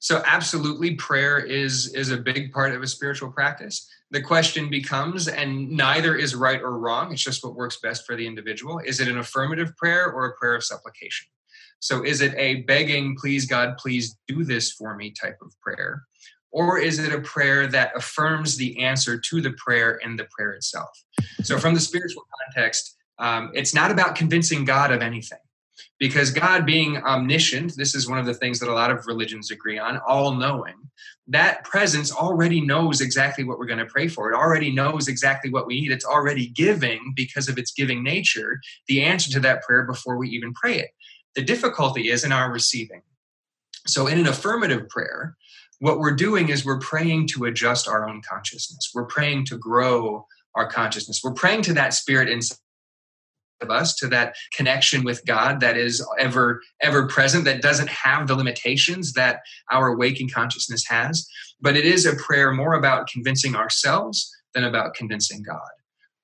So 0.00 0.22
absolutely 0.24 0.94
prayer 0.94 1.38
is 1.38 1.92
is 1.94 2.10
a 2.10 2.16
big 2.16 2.52
part 2.52 2.72
of 2.72 2.82
a 2.82 2.86
spiritual 2.86 3.32
practice. 3.32 3.88
The 4.10 4.22
question 4.22 4.70
becomes 4.70 5.28
and 5.28 5.70
neither 5.70 6.14
is 6.14 6.34
right 6.34 6.60
or 6.60 6.78
wrong 6.78 7.12
it's 7.12 7.22
just 7.22 7.44
what 7.44 7.54
works 7.54 7.78
best 7.80 8.06
for 8.06 8.16
the 8.16 8.26
individual 8.26 8.78
is 8.78 9.00
it 9.00 9.08
an 9.08 9.18
affirmative 9.18 9.76
prayer 9.76 10.10
or 10.10 10.26
a 10.26 10.36
prayer 10.36 10.54
of 10.54 10.64
supplication 10.64 11.28
so 11.80 12.04
is 12.04 12.20
it 12.20 12.34
a 12.36 12.62
begging 12.62 13.16
please 13.16 13.46
god 13.46 13.76
please 13.78 14.16
do 14.26 14.44
this 14.44 14.72
for 14.72 14.94
me 14.94 15.10
type 15.10 15.38
of 15.42 15.52
prayer 15.60 16.02
or 16.50 16.78
is 16.78 16.98
it 16.98 17.12
a 17.12 17.20
prayer 17.20 17.66
that 17.66 17.92
affirms 17.94 18.56
the 18.56 18.78
answer 18.78 19.18
to 19.18 19.40
the 19.40 19.52
prayer 19.52 19.96
in 20.04 20.16
the 20.16 20.26
prayer 20.36 20.52
itself 20.52 20.90
so 21.42 21.58
from 21.58 21.74
the 21.74 21.80
spiritual 21.80 22.24
context 22.44 22.96
um, 23.18 23.50
it's 23.52 23.74
not 23.74 23.90
about 23.90 24.14
convincing 24.14 24.64
God 24.64 24.92
of 24.92 25.02
anything 25.02 25.38
because 25.98 26.30
God 26.30 26.64
being 26.64 26.98
omniscient, 26.98 27.76
this 27.76 27.94
is 27.94 28.08
one 28.08 28.18
of 28.18 28.26
the 28.26 28.34
things 28.34 28.60
that 28.60 28.68
a 28.68 28.72
lot 28.72 28.90
of 28.90 29.06
religions 29.06 29.50
agree 29.50 29.78
on, 29.78 29.98
all 30.06 30.34
knowing, 30.34 30.74
that 31.26 31.64
presence 31.64 32.12
already 32.12 32.60
knows 32.60 33.00
exactly 33.00 33.44
what 33.44 33.58
we're 33.58 33.66
going 33.66 33.78
to 33.78 33.86
pray 33.86 34.08
for. 34.08 34.30
It 34.30 34.36
already 34.36 34.72
knows 34.72 35.08
exactly 35.08 35.50
what 35.50 35.66
we 35.66 35.80
need. 35.80 35.90
It's 35.90 36.04
already 36.04 36.48
giving 36.48 37.12
because 37.14 37.48
of 37.48 37.58
its 37.58 37.72
giving 37.72 38.02
nature 38.02 38.60
the 38.86 39.02
answer 39.02 39.30
to 39.32 39.40
that 39.40 39.62
prayer 39.62 39.82
before 39.82 40.16
we 40.16 40.28
even 40.30 40.54
pray 40.54 40.78
it. 40.78 40.90
The 41.38 41.44
difficulty 41.44 42.10
is 42.10 42.24
in 42.24 42.32
our 42.32 42.50
receiving. 42.50 43.02
So, 43.86 44.08
in 44.08 44.18
an 44.18 44.26
affirmative 44.26 44.88
prayer, 44.88 45.36
what 45.78 46.00
we're 46.00 46.16
doing 46.16 46.48
is 46.48 46.64
we're 46.64 46.80
praying 46.80 47.28
to 47.28 47.44
adjust 47.44 47.86
our 47.86 48.08
own 48.08 48.22
consciousness. 48.28 48.90
We're 48.92 49.06
praying 49.06 49.44
to 49.44 49.56
grow 49.56 50.26
our 50.56 50.68
consciousness. 50.68 51.20
We're 51.22 51.34
praying 51.34 51.62
to 51.62 51.74
that 51.74 51.94
spirit 51.94 52.28
inside 52.28 52.58
of 53.60 53.70
us 53.70 53.94
to 53.98 54.08
that 54.08 54.34
connection 54.52 55.04
with 55.04 55.24
God 55.26 55.60
that 55.60 55.76
is 55.76 56.04
ever 56.18 56.60
ever 56.80 57.06
present 57.06 57.44
that 57.44 57.62
doesn't 57.62 57.88
have 57.88 58.26
the 58.26 58.34
limitations 58.34 59.12
that 59.12 59.38
our 59.70 59.96
waking 59.96 60.30
consciousness 60.30 60.84
has 60.88 61.28
but 61.60 61.76
it 61.76 61.84
is 61.84 62.06
a 62.06 62.14
prayer 62.14 62.52
more 62.52 62.74
about 62.74 63.08
convincing 63.08 63.56
ourselves 63.56 64.30
than 64.54 64.62
about 64.62 64.94
convincing 64.94 65.42
God 65.42 65.70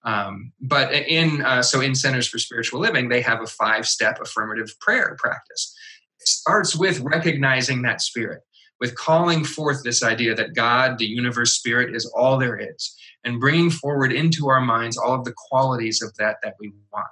um, 0.05 0.53
but 0.61 0.93
in 0.93 1.43
uh, 1.43 1.63
so 1.63 1.81
in 1.81 1.95
centers 1.95 2.29
for 2.29 2.39
spiritual 2.39 2.81
living 2.81 3.09
they 3.09 3.21
have 3.21 3.43
a 3.43 3.47
five 3.47 3.87
step 3.87 4.19
affirmative 4.21 4.75
prayer 4.81 5.17
practice 5.19 5.75
it 6.21 6.29
starts 6.29 6.75
with 6.77 7.01
recognizing 7.01 7.83
that 7.83 8.01
spirit 8.01 8.43
with 8.81 8.97
calling 8.97 9.45
forth 9.45 9.83
this 9.83 10.03
idea 10.03 10.35
that 10.35 10.55
God, 10.55 10.99
the 10.99 11.07
universe, 11.07 11.53
spirit, 11.53 11.95
is 11.95 12.05
all 12.17 12.39
there 12.39 12.59
is, 12.59 12.95
and 13.25 13.41
bringing 13.41 13.71
forward 13.71 14.13
into 14.13 14.49
our 14.49 14.61
minds 14.61 14.99
all 14.99 15.15
of 15.15 15.25
the 15.25 15.35
qualities 15.49 16.03
of 16.03 16.15
that 16.17 16.37
that 16.43 16.55
we 16.61 16.73
want. 16.93 17.07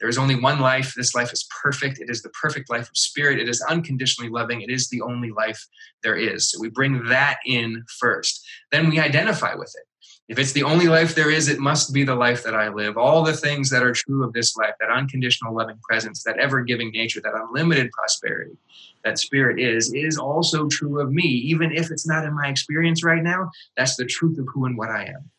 There 0.00 0.08
is 0.08 0.18
only 0.18 0.36
one 0.36 0.60
life. 0.60 0.94
This 0.96 1.14
life 1.14 1.32
is 1.32 1.46
perfect. 1.62 1.98
It 1.98 2.08
is 2.08 2.22
the 2.22 2.30
perfect 2.30 2.70
life 2.70 2.88
of 2.88 2.96
spirit. 2.96 3.40
It 3.40 3.48
is 3.48 3.64
unconditionally 3.68 4.30
loving. 4.30 4.62
It 4.62 4.70
is 4.70 4.88
the 4.88 5.02
only 5.02 5.30
life 5.30 5.66
there 6.02 6.16
is. 6.16 6.50
So 6.50 6.60
we 6.60 6.70
bring 6.70 7.04
that 7.08 7.38
in 7.44 7.84
first. 7.98 8.46
Then 8.70 8.88
we 8.88 9.00
identify 9.00 9.54
with 9.54 9.74
it. 9.76 9.87
If 10.28 10.38
it's 10.38 10.52
the 10.52 10.62
only 10.62 10.88
life 10.88 11.14
there 11.14 11.30
is, 11.30 11.48
it 11.48 11.58
must 11.58 11.94
be 11.94 12.04
the 12.04 12.14
life 12.14 12.42
that 12.44 12.54
I 12.54 12.68
live. 12.68 12.98
All 12.98 13.22
the 13.22 13.32
things 13.32 13.70
that 13.70 13.82
are 13.82 13.92
true 13.92 14.22
of 14.24 14.34
this 14.34 14.56
life, 14.58 14.74
that 14.78 14.90
unconditional 14.90 15.54
loving 15.54 15.78
presence, 15.82 16.22
that 16.24 16.38
ever 16.38 16.60
giving 16.60 16.90
nature, 16.90 17.22
that 17.22 17.32
unlimited 17.34 17.90
prosperity, 17.92 18.58
that 19.04 19.18
spirit 19.18 19.58
is, 19.58 19.90
is 19.94 20.18
also 20.18 20.68
true 20.68 21.00
of 21.00 21.10
me. 21.10 21.24
Even 21.24 21.72
if 21.72 21.90
it's 21.90 22.06
not 22.06 22.26
in 22.26 22.34
my 22.34 22.48
experience 22.48 23.02
right 23.02 23.22
now, 23.22 23.50
that's 23.74 23.96
the 23.96 24.04
truth 24.04 24.38
of 24.38 24.46
who 24.52 24.66
and 24.66 24.76
what 24.76 24.90
I 24.90 25.04
am. 25.04 25.30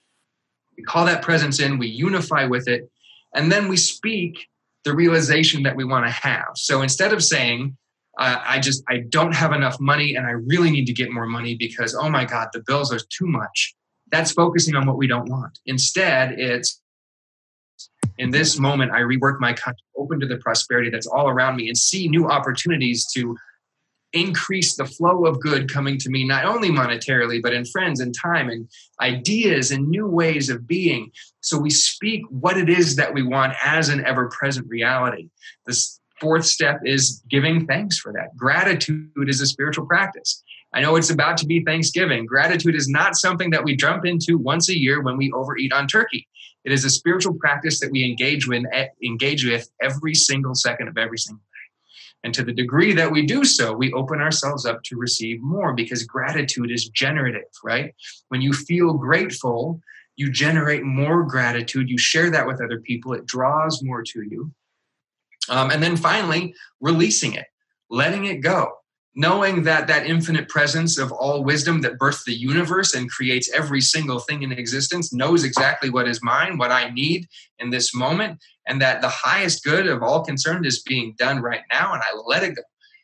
We 0.76 0.84
call 0.84 1.06
that 1.06 1.22
presence 1.22 1.60
in, 1.60 1.78
we 1.78 1.88
unify 1.88 2.46
with 2.46 2.68
it, 2.68 2.90
and 3.36 3.52
then 3.52 3.68
we 3.68 3.78
speak 3.78 4.48
the 4.86 4.96
realization 4.96 5.62
that 5.64 5.76
we 5.76 5.84
want 5.84 6.08
to 6.08 6.12
have. 6.12 6.48
So 6.56 6.82
instead 6.82 7.14
of 7.14 7.24
saying, 7.24 7.78
uh, 8.18 8.42
I 8.44 8.60
just 8.60 8.84
I 8.90 9.04
don't 9.10 9.36
have 9.36 9.54
enough 9.54 9.80
money 9.80 10.16
and 10.16 10.26
I 10.26 10.32
really 10.32 10.72
need 10.72 10.86
to 10.86 10.94
get 10.94 11.12
more 11.12 11.28
money 11.28 11.56
because 11.56 11.96
oh 11.96 12.10
my 12.10 12.26
god 12.26 12.50
the 12.52 12.62
bills 12.66 12.92
are 12.92 13.00
too 13.00 13.28
much 13.28 13.76
that's 14.12 14.32
focusing 14.32 14.76
on 14.76 14.86
what 14.86 14.98
we 14.98 15.08
don't 15.08 15.30
want. 15.30 15.60
Instead, 15.66 16.34
it's 16.34 16.82
in 18.18 18.32
this 18.32 18.60
moment, 18.60 18.92
I 18.92 19.00
rework 19.00 19.40
my 19.40 19.54
conscience, 19.54 19.88
open 19.98 20.20
to 20.20 20.28
the 20.28 20.38
prosperity 20.38 20.90
that's 20.90 21.08
all 21.08 21.30
around 21.30 21.56
me, 21.56 21.68
and 21.68 21.78
see 21.78 22.08
new 22.10 22.28
opportunities 22.28 23.08
to 23.14 23.38
increase 24.12 24.76
the 24.76 24.86
flow 24.86 25.26
of 25.26 25.40
good 25.40 25.72
coming 25.72 25.98
to 26.00 26.10
me, 26.10 26.26
not 26.26 26.46
only 26.46 26.70
monetarily, 26.70 27.42
but 27.42 27.54
in 27.54 27.64
friends 27.66 28.00
and 28.00 28.14
time 28.14 28.50
and 28.50 28.68
ideas 29.00 29.72
and 29.72 29.88
new 29.88 30.08
ways 30.08 30.50
of 30.50 30.68
being. 30.68 31.12
So 31.42 31.58
we 31.60 31.70
speak 31.70 32.24
what 32.30 32.58
it 32.58 32.70
is 32.70 32.96
that 32.96 33.14
we 33.14 33.24
want 33.24 33.54
as 33.64 33.90
an 33.90 34.06
ever 34.06 34.30
present 34.30 34.68
reality. 34.68 35.30
This 35.66 36.00
fourth 36.20 36.46
step 36.46 36.82
is 36.84 37.24
giving 37.30 37.66
thanks 37.68 37.98
for 37.98 38.12
that. 38.14 38.36
Gratitude 38.36 39.12
is 39.28 39.42
a 39.42 39.46
spiritual 39.46 39.86
practice. 39.86 40.44
I 40.74 40.82
know 40.82 40.96
it's 40.96 41.10
about 41.10 41.38
to 41.38 41.48
be 41.48 41.64
Thanksgiving. 41.64 42.26
Gratitude 42.26 42.76
is 42.76 42.88
not 42.88 43.16
something 43.16 43.50
that 43.50 43.64
we 43.64 43.76
jump 43.76 44.06
into 44.06 44.38
once 44.38 44.70
a 44.70 44.78
year 44.78 45.02
when 45.02 45.18
we 45.18 45.32
overeat 45.32 45.74
on 45.74 45.88
turkey. 45.88 46.28
It 46.64 46.72
is 46.72 46.86
a 46.86 46.90
spiritual 46.90 47.34
practice 47.36 47.80
that 47.80 47.92
we 47.92 48.04
engage 48.04 48.48
with, 48.48 48.64
engage 49.04 49.46
with 49.46 49.70
every 49.82 50.14
single 50.14 50.54
second 50.54 50.88
of 50.88 50.98
every 50.98 51.18
single 51.18 51.42
day. 51.42 52.24
And 52.24 52.34
to 52.34 52.44
the 52.44 52.54
degree 52.54 52.94
that 52.94 53.12
we 53.12 53.26
do 53.26 53.46
so, 53.46 53.74
we 53.74 53.94
open 53.94 54.20
ourselves 54.20 54.66
up 54.66 54.84
to 54.84 54.98
receive 54.98 55.42
more 55.42 55.74
because 55.74 56.04
gratitude 56.04 56.70
is 56.70 56.90
generative, 56.90 57.50
right? 57.64 57.96
When 58.28 58.42
you 58.42 58.54
feel 58.54 58.94
grateful, 58.94 59.82
you 60.18 60.30
generate 60.30 60.84
more 60.84 61.24
gratitude. 61.24 61.90
You 61.90 61.98
share 61.98 62.30
that 62.30 62.46
with 62.46 62.62
other 62.62 62.82
people, 62.82 63.14
it 63.14 63.26
draws 63.26 63.82
more 63.82 64.04
to 64.04 64.22
you. 64.22 64.52
Um, 65.48 65.72
and 65.72 65.82
then 65.82 65.96
finally, 65.96 66.54
releasing 66.82 67.34
it, 67.34 67.48
letting 67.90 68.26
it 68.26 68.42
go 68.42 68.79
knowing 69.16 69.64
that 69.64 69.88
that 69.88 70.06
infinite 70.06 70.48
presence 70.50 70.98
of 70.98 71.12
all 71.12 71.44
wisdom 71.44 71.82
that 71.82 71.98
birthed 71.98 72.26
the 72.26 72.34
universe 72.34 72.94
and 72.94 73.10
creates 73.10 73.52
every 73.54 73.82
single 73.82 74.20
thing 74.20 74.44
in 74.44 74.52
existence 74.52 75.12
knows 75.12 75.44
exactly 75.44 75.90
what 75.90 76.08
is 76.08 76.22
mine 76.22 76.58
what 76.58 76.72
i 76.72 76.90
need 76.92 77.28
in 77.60 77.70
this 77.70 77.94
moment 77.94 78.40
and 78.68 78.82
that 78.82 79.02
the 79.02 79.10
highest 79.10 79.64
good 79.64 79.88
of 79.88 80.04
all 80.04 80.24
concerned 80.24 80.66
is 80.66 80.84
being 80.84 81.16
done 81.18 81.42
right 81.42 81.64
now 81.72 81.94
and 81.94 82.02
i 82.04 82.16
let 82.26 82.44
it 82.44 82.56
go. 82.56 82.62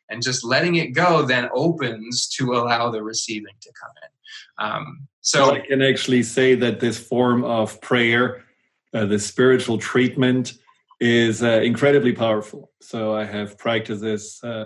And 0.08 0.22
just 0.22 0.45
letting 0.45 0.76
it 0.76 0.93
go 0.93 1.24
then 1.24 1.49
opens 1.51 2.28
to 2.38 2.53
allow 2.53 2.91
the 2.91 3.01
receiving 3.01 3.56
to 3.62 3.72
come 3.82 3.91
in. 4.03 4.64
Um, 4.64 5.08
so 5.22 5.49
i 5.49 5.60
can 5.60 5.82
actually 5.82 6.22
say 6.22 6.53
that 6.53 6.80
this 6.80 6.99
form 6.99 7.43
of 7.43 7.82
prayer 7.82 8.45
uh, 8.93 9.06
the 9.06 9.20
spiritual 9.20 9.78
treatment 9.80 10.53
is 11.01 11.43
uh, 11.43 11.60
incredibly 11.64 12.14
powerful. 12.14 12.72
So 12.82 13.16
i 13.16 13.26
have 13.26 13.58
practiced 13.58 14.01
this 14.01 14.43
uh, 14.43 14.66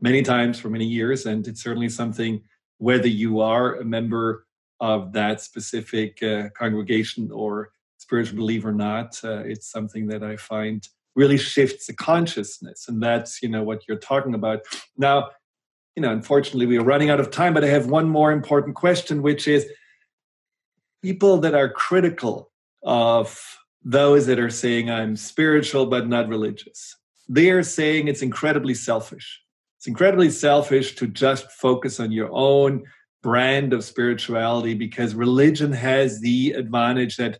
many 0.00 0.22
times 0.22 0.58
for 0.58 0.70
many 0.70 0.86
years, 0.86 1.26
and 1.26 1.46
it's 1.46 1.62
certainly 1.62 1.88
something 1.88 2.42
whether 2.78 3.08
you 3.08 3.40
are 3.40 3.76
a 3.76 3.84
member 3.84 4.46
of 4.80 5.12
that 5.12 5.40
specific 5.40 6.22
uh, 6.22 6.48
congregation 6.50 7.30
or 7.32 7.72
spiritual 7.98 8.36
belief 8.36 8.64
or 8.64 8.72
not, 8.72 9.20
uh, 9.24 9.40
it's 9.40 9.70
something 9.70 10.06
that 10.06 10.22
I 10.22 10.36
find 10.36 10.86
really 11.16 11.36
shifts 11.36 11.88
the 11.88 11.92
consciousness, 11.92 12.86
and 12.88 13.02
that's 13.02 13.42
you 13.42 13.48
know 13.48 13.62
what 13.62 13.82
you're 13.88 13.98
talking 13.98 14.34
about 14.34 14.60
now. 14.96 15.30
You 15.96 16.02
know, 16.02 16.12
unfortunately, 16.12 16.66
we 16.66 16.78
are 16.78 16.84
running 16.84 17.10
out 17.10 17.18
of 17.18 17.32
time, 17.32 17.54
but 17.54 17.64
I 17.64 17.68
have 17.68 17.86
one 17.86 18.08
more 18.08 18.30
important 18.30 18.76
question, 18.76 19.20
which 19.20 19.48
is 19.48 19.66
people 21.02 21.38
that 21.38 21.54
are 21.54 21.68
critical 21.68 22.52
of 22.84 23.58
those 23.82 24.26
that 24.26 24.38
are 24.38 24.50
saying 24.50 24.90
I'm 24.90 25.16
spiritual 25.16 25.86
but 25.86 26.06
not 26.06 26.28
religious. 26.28 26.96
They 27.28 27.50
are 27.50 27.64
saying 27.64 28.06
it's 28.06 28.22
incredibly 28.22 28.74
selfish 28.74 29.40
it's 29.78 29.86
incredibly 29.86 30.28
selfish 30.28 30.96
to 30.96 31.06
just 31.06 31.52
focus 31.52 32.00
on 32.00 32.10
your 32.10 32.28
own 32.32 32.82
brand 33.22 33.72
of 33.72 33.84
spirituality 33.84 34.74
because 34.74 35.14
religion 35.14 35.70
has 35.70 36.20
the 36.20 36.50
advantage 36.52 37.16
that 37.16 37.38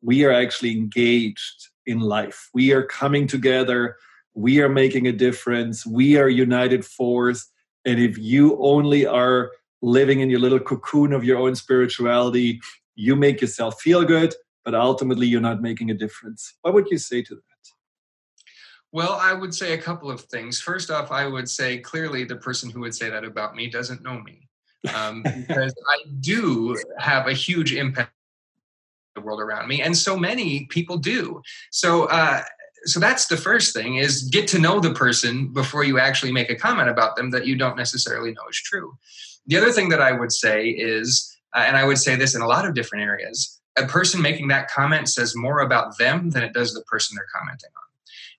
we 0.00 0.24
are 0.24 0.32
actually 0.32 0.70
engaged 0.70 1.68
in 1.86 1.98
life. 1.98 2.48
We 2.54 2.72
are 2.72 2.84
coming 2.84 3.26
together. 3.26 3.96
We 4.34 4.60
are 4.62 4.68
making 4.68 5.08
a 5.08 5.12
difference. 5.12 5.84
We 5.84 6.16
are 6.16 6.28
united 6.28 6.84
force. 6.84 7.50
And 7.84 7.98
if 7.98 8.16
you 8.16 8.56
only 8.62 9.04
are 9.04 9.50
living 9.82 10.20
in 10.20 10.30
your 10.30 10.40
little 10.40 10.60
cocoon 10.60 11.12
of 11.12 11.24
your 11.24 11.38
own 11.38 11.56
spirituality, 11.56 12.60
you 12.94 13.16
make 13.16 13.40
yourself 13.40 13.80
feel 13.80 14.04
good, 14.04 14.32
but 14.64 14.76
ultimately 14.76 15.26
you're 15.26 15.40
not 15.40 15.60
making 15.60 15.90
a 15.90 15.94
difference. 15.94 16.54
What 16.62 16.72
would 16.74 16.88
you 16.88 16.98
say 16.98 17.22
to 17.22 17.34
that? 17.34 17.40
Well, 18.92 19.18
I 19.20 19.32
would 19.32 19.54
say 19.54 19.74
a 19.74 19.78
couple 19.78 20.10
of 20.10 20.22
things. 20.22 20.60
First 20.60 20.90
off, 20.90 21.12
I 21.12 21.26
would 21.26 21.48
say 21.48 21.78
clearly 21.78 22.24
the 22.24 22.36
person 22.36 22.70
who 22.70 22.80
would 22.80 22.94
say 22.94 23.08
that 23.08 23.24
about 23.24 23.54
me 23.54 23.70
doesn't 23.70 24.02
know 24.02 24.20
me. 24.20 24.48
Um, 24.94 25.22
because 25.46 25.74
I 25.88 25.98
do 26.20 26.76
have 26.98 27.26
a 27.26 27.32
huge 27.32 27.72
impact 27.74 28.12
the 29.14 29.20
world 29.20 29.40
around 29.40 29.68
me 29.68 29.82
and 29.82 29.96
so 29.96 30.16
many 30.16 30.66
people 30.66 30.96
do 30.96 31.42
so 31.70 32.04
uh, 32.04 32.42
so 32.84 33.00
that's 33.00 33.26
the 33.26 33.36
first 33.36 33.74
thing 33.74 33.96
is 33.96 34.22
get 34.30 34.46
to 34.48 34.58
know 34.58 34.80
the 34.80 34.94
person 34.94 35.52
before 35.52 35.84
you 35.84 35.98
actually 35.98 36.32
make 36.32 36.50
a 36.50 36.54
comment 36.54 36.88
about 36.88 37.16
them 37.16 37.30
that 37.30 37.46
you 37.46 37.56
don't 37.56 37.76
necessarily 37.76 38.32
know 38.32 38.42
is 38.48 38.56
true 38.56 38.96
the 39.46 39.56
other 39.56 39.72
thing 39.72 39.88
that 39.88 40.00
i 40.00 40.12
would 40.12 40.32
say 40.32 40.68
is 40.68 41.36
uh, 41.56 41.64
and 41.66 41.76
i 41.76 41.84
would 41.84 41.98
say 41.98 42.14
this 42.14 42.34
in 42.34 42.42
a 42.42 42.46
lot 42.46 42.64
of 42.64 42.74
different 42.74 43.04
areas 43.04 43.60
a 43.76 43.86
person 43.86 44.22
making 44.22 44.48
that 44.48 44.70
comment 44.70 45.08
says 45.08 45.34
more 45.36 45.60
about 45.60 45.98
them 45.98 46.30
than 46.30 46.42
it 46.42 46.52
does 46.52 46.72
the 46.72 46.82
person 46.82 47.16
they're 47.16 47.26
commenting 47.34 47.70
on 47.76 47.89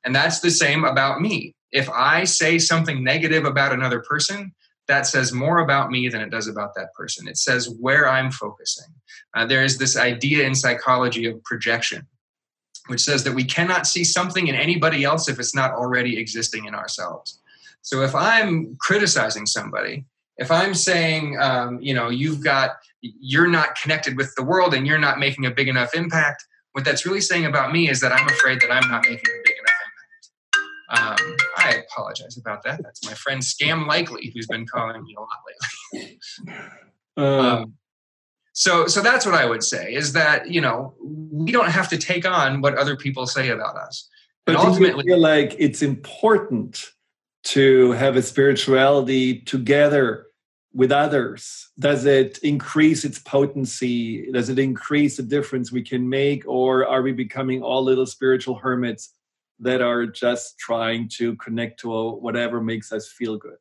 and 0.03 0.15
that's 0.15 0.39
the 0.39 0.51
same 0.51 0.83
about 0.83 1.21
me. 1.21 1.55
If 1.71 1.89
I 1.89 2.25
say 2.25 2.59
something 2.59 3.03
negative 3.03 3.45
about 3.45 3.73
another 3.73 4.01
person, 4.01 4.53
that 4.87 5.07
says 5.07 5.31
more 5.31 5.59
about 5.59 5.89
me 5.89 6.09
than 6.09 6.21
it 6.21 6.31
does 6.31 6.47
about 6.47 6.75
that 6.75 6.93
person. 6.93 7.27
It 7.27 7.37
says 7.37 7.69
where 7.79 8.09
I'm 8.09 8.29
focusing. 8.29 8.93
Uh, 9.33 9.45
there 9.45 9.63
is 9.63 9.77
this 9.77 9.95
idea 9.95 10.45
in 10.45 10.53
psychology 10.53 11.25
of 11.27 11.41
projection, 11.43 12.07
which 12.87 13.01
says 13.01 13.23
that 13.23 13.33
we 13.33 13.45
cannot 13.45 13.87
see 13.87 14.03
something 14.03 14.47
in 14.47 14.55
anybody 14.55 15.05
else 15.05 15.29
if 15.29 15.39
it's 15.39 15.55
not 15.55 15.71
already 15.71 16.19
existing 16.19 16.65
in 16.65 16.75
ourselves. 16.75 17.39
So 17.83 18.01
if 18.01 18.13
I'm 18.13 18.75
criticizing 18.81 19.45
somebody, 19.45 20.05
if 20.37 20.51
I'm 20.51 20.73
saying, 20.73 21.37
um, 21.39 21.79
you 21.81 21.93
know, 21.93 22.09
you've 22.09 22.43
got, 22.43 22.71
you're 23.01 23.47
not 23.47 23.75
connected 23.75 24.17
with 24.17 24.33
the 24.35 24.43
world 24.43 24.73
and 24.73 24.85
you're 24.85 24.99
not 24.99 25.19
making 25.19 25.45
a 25.45 25.51
big 25.51 25.67
enough 25.67 25.93
impact, 25.93 26.43
what 26.73 26.85
that's 26.85 27.05
really 27.05 27.21
saying 27.21 27.45
about 27.45 27.71
me 27.71 27.89
is 27.89 27.99
that 28.01 28.11
I'm 28.11 28.27
afraid 28.27 28.59
that 28.61 28.71
I'm 28.71 28.89
not 28.89 29.03
making 29.03 29.25
a 29.27 29.41
big 29.45 29.50
um, 30.91 31.15
I 31.57 31.83
apologize 31.87 32.37
about 32.37 32.63
that. 32.63 32.81
That's 32.83 33.05
my 33.05 33.13
friend 33.13 33.41
Scam 33.41 33.87
Likely, 33.87 34.31
who's 34.33 34.47
been 34.47 34.65
calling 34.65 35.01
me 35.03 35.15
a 35.17 35.21
lot 35.21 35.29
lately. 35.93 36.19
um, 37.17 37.25
um, 37.25 37.73
so, 38.53 38.87
so 38.87 39.01
that's 39.01 39.25
what 39.25 39.35
I 39.35 39.45
would 39.45 39.63
say 39.63 39.93
is 39.93 40.11
that 40.13 40.51
you 40.51 40.59
know 40.59 40.93
we 40.99 41.51
don't 41.51 41.69
have 41.69 41.87
to 41.89 41.97
take 41.97 42.27
on 42.27 42.61
what 42.61 42.77
other 42.77 42.97
people 42.97 43.25
say 43.25 43.49
about 43.49 43.77
us, 43.77 44.09
but 44.45 44.55
ultimately, 44.57 45.05
feel 45.05 45.19
like 45.19 45.55
it's 45.57 45.81
important 45.81 46.91
to 47.43 47.91
have 47.93 48.17
a 48.17 48.21
spirituality 48.21 49.39
together 49.39 50.27
with 50.73 50.91
others? 50.91 51.69
Does 51.79 52.05
it 52.05 52.37
increase 52.39 53.03
its 53.03 53.19
potency? 53.19 54.31
Does 54.31 54.49
it 54.49 54.59
increase 54.59 55.17
the 55.17 55.23
difference 55.23 55.71
we 55.71 55.83
can 55.83 56.07
make, 56.07 56.47
or 56.47 56.85
are 56.85 57.01
we 57.01 57.13
becoming 57.13 57.63
all 57.63 57.83
little 57.83 58.05
spiritual 58.05 58.55
hermits 58.55 59.13
that 59.61 59.81
are 59.81 60.05
just 60.05 60.57
trying 60.59 61.09
to 61.17 61.35
connect 61.37 61.79
to 61.81 62.11
whatever 62.11 62.61
makes 62.61 62.91
us 62.91 63.07
feel 63.07 63.37
good. 63.37 63.57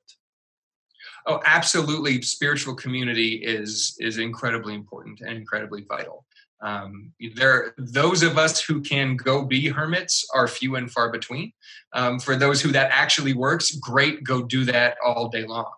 Oh 1.27 1.41
absolutely. 1.47 2.23
Spiritual 2.23 2.75
community 2.75 3.35
is 3.35 3.97
is 3.99 4.19
incredibly 4.19 4.75
important 4.75 5.21
and 5.21 5.37
incredibly 5.37 5.85
vital. 5.89 6.25
Um, 6.63 7.13
there 7.37 7.75
those 7.79 8.23
of 8.23 8.37
us 8.37 8.61
who 8.61 8.83
can 8.83 9.17
go 9.17 9.45
be 9.45 9.69
hermits 9.69 10.27
are 10.35 10.47
few 10.47 10.77
and 10.77 10.91
far 10.91 11.11
between. 11.11 11.53
Um, 11.95 12.19
for 12.19 12.37
those 12.37 12.61
who 12.61 12.73
that 12.73 12.91
actually 12.93 13.33
works 13.33 13.71
great 13.73 14.25
go 14.25 14.43
do 14.43 14.65
that 14.65 14.97
all 15.05 15.29
day 15.29 15.47
long. 15.47 15.73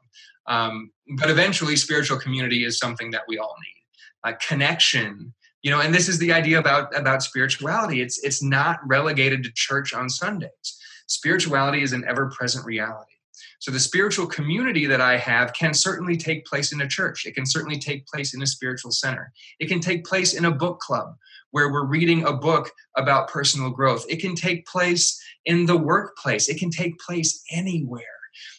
Um, 0.46 0.90
but 1.16 1.30
eventually, 1.30 1.76
spiritual 1.76 2.18
community 2.18 2.64
is 2.64 2.78
something 2.78 3.10
that 3.12 3.22
we 3.28 3.38
all 3.38 3.54
need. 3.62 4.30
Uh, 4.32 4.36
connection, 4.46 5.34
you 5.62 5.70
know, 5.70 5.80
and 5.80 5.94
this 5.94 6.08
is 6.08 6.18
the 6.18 6.32
idea 6.32 6.58
about 6.58 6.96
about 6.96 7.22
spirituality. 7.22 8.00
It's 8.00 8.18
it's 8.22 8.42
not 8.42 8.80
relegated 8.86 9.44
to 9.44 9.52
church 9.54 9.94
on 9.94 10.10
Sundays. 10.10 10.78
Spirituality 11.06 11.82
is 11.82 11.92
an 11.92 12.04
ever 12.06 12.30
present 12.30 12.66
reality. 12.66 13.12
So 13.60 13.70
the 13.70 13.78
spiritual 13.78 14.26
community 14.26 14.86
that 14.86 15.00
I 15.00 15.16
have 15.18 15.52
can 15.52 15.72
certainly 15.72 16.16
take 16.16 16.44
place 16.46 16.72
in 16.72 16.80
a 16.80 16.88
church. 16.88 17.24
It 17.26 17.36
can 17.36 17.46
certainly 17.46 17.78
take 17.78 18.06
place 18.08 18.34
in 18.34 18.42
a 18.42 18.46
spiritual 18.46 18.90
center. 18.90 19.32
It 19.60 19.68
can 19.68 19.78
take 19.78 20.04
place 20.04 20.34
in 20.34 20.44
a 20.44 20.50
book 20.50 20.80
club 20.80 21.14
where 21.52 21.70
we're 21.70 21.86
reading 21.86 22.24
a 22.24 22.32
book 22.32 22.72
about 22.96 23.28
personal 23.28 23.70
growth. 23.70 24.04
It 24.08 24.20
can 24.20 24.34
take 24.34 24.66
place 24.66 25.20
in 25.44 25.66
the 25.66 25.76
workplace. 25.76 26.48
It 26.48 26.58
can 26.58 26.70
take 26.70 26.98
place 26.98 27.40
anywhere. 27.52 28.02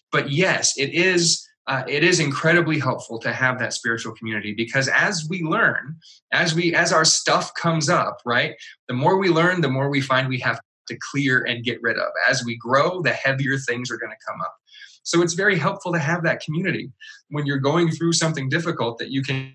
But 0.10 0.32
yes, 0.32 0.78
it 0.78 0.93
is 0.93 1.45
uh, 1.68 1.84
it 1.88 2.03
is 2.03 2.20
incredibly 2.20 2.78
helpful 2.78 3.18
to 3.20 3.32
have 3.32 3.57
that 3.57 3.74
spiritual 3.74 4.14
community 4.14 4.53
because 4.53 4.88
as 4.89 5.28
we 5.30 5.43
learn 5.43 5.95
as 6.32 6.53
we 6.53 6.76
as 6.76 6.91
our 6.91 7.05
stuff 7.05 7.53
comes 7.55 7.89
up 7.89 8.18
right 8.26 8.55
the 8.88 8.93
more 8.93 9.18
we 9.18 9.30
learn 9.30 9.61
the 9.61 9.70
more 9.70 9.89
we 9.89 10.01
find 10.01 10.28
we 10.28 10.39
have 10.39 10.59
to 10.88 10.97
clear 11.11 11.43
and 11.45 11.64
get 11.64 11.82
rid 11.82 11.97
of 11.97 12.11
as 12.30 12.43
we 12.43 12.57
grow 12.57 13.01
the 13.01 13.14
heavier 13.14 13.57
things 13.57 13.89
are 13.89 13.97
going 13.97 14.11
to 14.11 14.26
come 14.28 14.41
up 14.41 14.55
so 15.03 15.22
it's 15.22 15.34
very 15.34 15.57
helpful 15.57 15.91
to 15.93 15.99
have 15.99 16.24
that 16.24 16.39
community 16.39 16.91
when 17.30 17.45
you're 17.45 17.57
going 17.57 17.91
through 17.91 18.14
something 18.14 18.49
difficult 18.49 18.97
that 18.99 19.11
you 19.11 19.22
can 19.22 19.53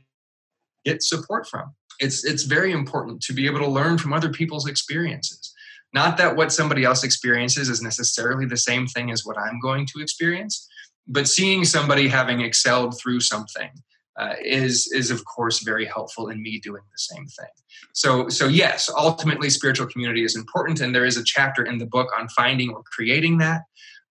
get 0.84 1.02
support 1.02 1.46
from. 1.46 1.74
It's 2.00 2.24
it's 2.24 2.44
very 2.44 2.70
important 2.72 3.22
to 3.22 3.32
be 3.32 3.46
able 3.46 3.58
to 3.60 3.66
learn 3.66 3.98
from 3.98 4.12
other 4.12 4.30
people's 4.30 4.68
experiences. 4.68 5.52
Not 5.94 6.18
that 6.18 6.36
what 6.36 6.52
somebody 6.52 6.84
else 6.84 7.02
experiences 7.02 7.68
is 7.70 7.82
necessarily 7.82 8.44
the 8.46 8.58
same 8.58 8.86
thing 8.86 9.10
as 9.10 9.24
what 9.24 9.38
I'm 9.38 9.58
going 9.58 9.86
to 9.86 10.02
experience, 10.02 10.68
but 11.08 11.28
seeing 11.28 11.64
somebody 11.64 12.06
having 12.06 12.40
excelled 12.40 12.98
through 12.98 13.20
something 13.20 13.70
uh, 14.18 14.34
is 14.44 14.90
is 14.92 15.10
of 15.10 15.24
course 15.24 15.60
very 15.60 15.86
helpful 15.86 16.28
in 16.28 16.42
me 16.42 16.58
doing 16.58 16.82
the 16.82 16.98
same 16.98 17.26
thing. 17.26 17.50
So 17.94 18.28
so 18.28 18.46
yes, 18.46 18.90
ultimately 18.96 19.50
spiritual 19.50 19.86
community 19.86 20.24
is 20.24 20.36
important, 20.36 20.80
and 20.80 20.94
there 20.94 21.06
is 21.06 21.16
a 21.16 21.24
chapter 21.24 21.64
in 21.64 21.78
the 21.78 21.86
book 21.86 22.08
on 22.18 22.28
finding 22.28 22.70
or 22.70 22.82
creating 22.82 23.38
that. 23.38 23.62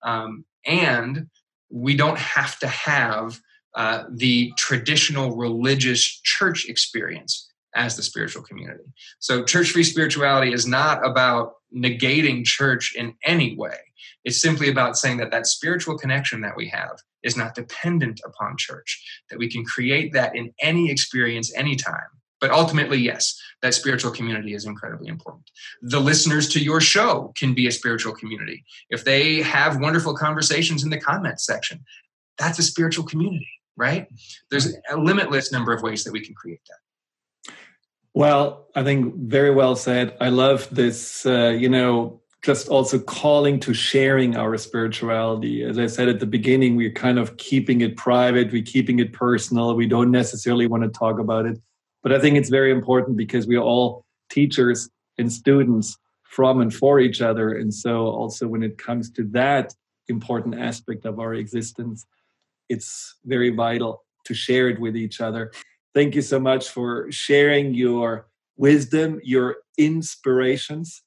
Um, 0.02 0.44
and 0.66 1.26
we 1.70 1.96
don't 1.96 2.18
have 2.18 2.58
to 2.60 2.68
have 2.68 3.40
uh, 3.74 4.04
the 4.12 4.52
traditional 4.56 5.36
religious 5.36 6.20
church 6.22 6.66
experience 6.68 7.50
as 7.74 7.96
the 7.96 8.02
spiritual 8.02 8.42
community. 8.42 8.84
So, 9.18 9.42
church 9.42 9.70
free 9.72 9.82
spirituality 9.82 10.52
is 10.52 10.66
not 10.66 11.04
about 11.04 11.54
negating 11.74 12.44
church 12.44 12.94
in 12.96 13.14
any 13.24 13.56
way. 13.56 13.78
It's 14.24 14.40
simply 14.40 14.68
about 14.68 14.96
saying 14.96 15.18
that 15.18 15.30
that 15.30 15.46
spiritual 15.46 15.98
connection 15.98 16.40
that 16.40 16.56
we 16.56 16.68
have 16.68 16.98
is 17.22 17.36
not 17.36 17.54
dependent 17.54 18.20
upon 18.24 18.56
church, 18.56 19.02
that 19.30 19.38
we 19.38 19.50
can 19.50 19.64
create 19.64 20.12
that 20.12 20.34
in 20.34 20.52
any 20.60 20.90
experience, 20.90 21.54
anytime. 21.54 22.08
But 22.40 22.50
ultimately, 22.50 22.98
yes, 22.98 23.40
that 23.62 23.74
spiritual 23.74 24.10
community 24.10 24.54
is 24.54 24.66
incredibly 24.66 25.08
important. 25.08 25.50
The 25.80 26.00
listeners 26.00 26.48
to 26.50 26.62
your 26.62 26.80
show 26.80 27.32
can 27.38 27.54
be 27.54 27.66
a 27.66 27.72
spiritual 27.72 28.14
community. 28.14 28.64
If 28.90 29.04
they 29.04 29.40
have 29.40 29.80
wonderful 29.80 30.14
conversations 30.14 30.84
in 30.84 30.90
the 30.90 31.00
comments 31.00 31.46
section, 31.46 31.84
that's 32.36 32.58
a 32.58 32.62
spiritual 32.62 33.04
community, 33.04 33.48
right? 33.76 34.08
There's 34.50 34.74
a 34.90 34.96
limitless 34.96 35.52
number 35.52 35.72
of 35.72 35.82
ways 35.82 36.04
that 36.04 36.12
we 36.12 36.20
can 36.20 36.34
create 36.34 36.60
that. 36.68 37.54
Well, 38.12 38.68
I 38.74 38.84
think 38.84 39.14
very 39.16 39.50
well 39.50 39.74
said. 39.74 40.16
I 40.20 40.28
love 40.28 40.68
this, 40.70 41.24
uh, 41.24 41.56
you 41.58 41.68
know, 41.68 42.20
just 42.44 42.68
also 42.68 42.98
calling 42.98 43.58
to 43.58 43.72
sharing 43.72 44.36
our 44.36 44.56
spirituality. 44.58 45.64
As 45.64 45.78
I 45.78 45.86
said 45.86 46.08
at 46.08 46.20
the 46.20 46.26
beginning, 46.26 46.76
we're 46.76 46.92
kind 46.92 47.18
of 47.18 47.36
keeping 47.38 47.80
it 47.80 47.96
private, 47.96 48.52
we're 48.52 48.62
keeping 48.62 48.98
it 48.98 49.12
personal. 49.12 49.74
We 49.74 49.86
don't 49.86 50.10
necessarily 50.10 50.66
want 50.66 50.82
to 50.82 50.90
talk 50.90 51.18
about 51.18 51.46
it 51.46 51.58
but 52.04 52.12
I 52.12 52.20
think 52.20 52.36
it's 52.36 52.50
very 52.50 52.70
important 52.70 53.16
because 53.16 53.48
we 53.48 53.56
are 53.56 53.62
all 53.62 54.04
teachers 54.30 54.88
and 55.18 55.32
students 55.32 55.96
from 56.22 56.60
and 56.60 56.72
for 56.72 57.00
each 57.00 57.22
other. 57.22 57.56
And 57.56 57.72
so, 57.72 58.06
also, 58.06 58.46
when 58.46 58.62
it 58.62 58.76
comes 58.76 59.10
to 59.12 59.24
that 59.28 59.74
important 60.08 60.54
aspect 60.54 61.06
of 61.06 61.18
our 61.18 61.32
existence, 61.32 62.04
it's 62.68 63.16
very 63.24 63.48
vital 63.48 64.04
to 64.24 64.34
share 64.34 64.68
it 64.68 64.78
with 64.78 64.96
each 64.96 65.20
other. 65.20 65.50
Thank 65.94 66.14
you 66.14 66.22
so 66.22 66.38
much 66.38 66.68
for 66.68 67.10
sharing 67.10 67.72
your 67.72 68.26
wisdom, 68.56 69.20
your 69.24 69.56
inspirations, 69.78 71.02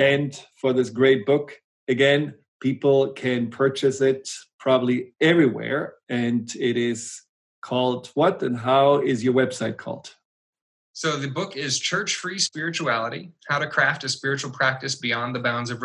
and 0.00 0.42
for 0.56 0.72
this 0.72 0.88
great 0.88 1.26
book. 1.26 1.60
Again, 1.86 2.34
people 2.60 3.12
can 3.12 3.50
purchase 3.50 4.00
it 4.00 4.28
probably 4.58 5.12
everywhere. 5.20 5.94
And 6.08 6.50
it 6.58 6.76
is 6.78 7.22
called 7.60 8.10
what 8.14 8.42
and 8.42 8.56
how 8.56 9.00
is 9.00 9.22
your 9.22 9.34
website 9.34 9.76
called? 9.76 10.14
So 10.94 11.18
the 11.18 11.28
book 11.28 11.56
is 11.56 11.78
Church 11.78 12.16
Free 12.16 12.38
Spirituality 12.38 13.32
How 13.48 13.58
to 13.58 13.66
Craft 13.66 14.04
a 14.04 14.08
Spiritual 14.08 14.50
Practice 14.50 14.94
Beyond 14.94 15.34
the 15.34 15.40
Bounds 15.40 15.70
of 15.70 15.82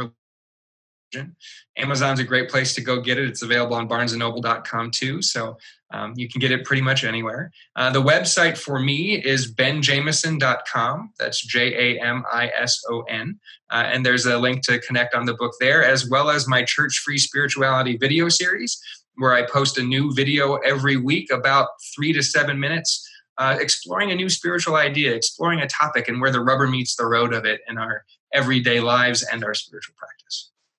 Religion. 1.15 1.35
Amazon's 1.77 2.19
a 2.19 2.23
great 2.23 2.49
place 2.49 2.73
to 2.75 2.81
go 2.81 3.01
get 3.01 3.17
it. 3.17 3.27
It's 3.27 3.41
available 3.41 3.75
on 3.75 3.87
barnesandnoble.com 3.87 4.91
too. 4.91 5.21
So 5.21 5.57
um, 5.91 6.13
you 6.15 6.27
can 6.27 6.39
get 6.39 6.51
it 6.51 6.65
pretty 6.65 6.81
much 6.81 7.03
anywhere. 7.03 7.51
Uh, 7.75 7.89
the 7.91 8.01
website 8.01 8.57
for 8.57 8.79
me 8.79 9.15
is 9.23 9.53
benjamison.com. 9.53 11.13
That's 11.19 11.45
J 11.45 11.97
A 11.97 12.01
M 12.01 12.23
I 12.31 12.51
S 12.57 12.81
O 12.89 13.01
N. 13.01 13.39
Uh, 13.69 13.83
and 13.87 14.05
there's 14.05 14.25
a 14.25 14.37
link 14.37 14.63
to 14.65 14.79
connect 14.79 15.15
on 15.15 15.25
the 15.25 15.33
book 15.33 15.53
there, 15.59 15.83
as 15.83 16.09
well 16.09 16.29
as 16.29 16.47
my 16.47 16.63
Church 16.63 16.99
Free 16.99 17.17
Spirituality 17.17 17.97
video 17.97 18.29
series, 18.29 18.81
where 19.15 19.33
I 19.33 19.45
post 19.45 19.77
a 19.77 19.83
new 19.83 20.13
video 20.13 20.55
every 20.57 20.97
week, 20.97 21.31
about 21.31 21.69
three 21.95 22.13
to 22.13 22.21
seven 22.21 22.59
minutes 22.59 23.09
uh, 23.37 23.57
exploring 23.59 24.11
a 24.11 24.15
new 24.15 24.29
spiritual 24.29 24.75
idea, 24.75 25.13
exploring 25.13 25.59
a 25.59 25.67
topic, 25.67 26.07
and 26.07 26.21
where 26.21 26.31
the 26.31 26.39
rubber 26.39 26.67
meets 26.67 26.95
the 26.95 27.05
road 27.05 27.33
of 27.33 27.45
it 27.45 27.61
in 27.67 27.77
our 27.77 28.05
everyday 28.33 28.79
lives 28.79 29.23
and 29.23 29.43
our 29.43 29.53
spiritual 29.53 29.95
practice. 29.97 30.14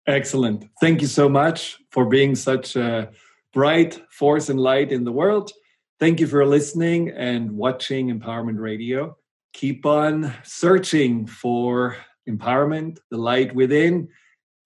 Excellent. 0.06 0.68
Thank 0.80 1.00
you 1.00 1.08
so 1.08 1.28
much 1.28 1.78
for 1.90 2.06
being 2.06 2.36
such 2.36 2.76
a 2.76 3.10
bright 3.52 4.00
force 4.10 4.48
and 4.48 4.60
light 4.60 4.92
in 4.92 5.04
the 5.04 5.12
world. 5.12 5.50
Thank 5.98 6.20
you 6.20 6.26
for 6.26 6.44
listening 6.46 7.10
and 7.10 7.50
watching 7.52 8.16
Empowerment 8.16 8.60
Radio. 8.60 9.16
Keep 9.52 9.86
on 9.86 10.32
searching 10.44 11.26
for 11.26 11.96
empowerment, 12.28 12.98
the 13.10 13.16
light 13.16 13.54
within, 13.54 14.08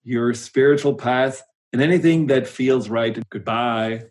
your 0.03 0.33
spiritual 0.33 0.93
path, 0.93 1.41
and 1.73 1.81
anything 1.81 2.27
that 2.27 2.47
feels 2.47 2.89
right. 2.89 3.17
Goodbye. 3.29 4.03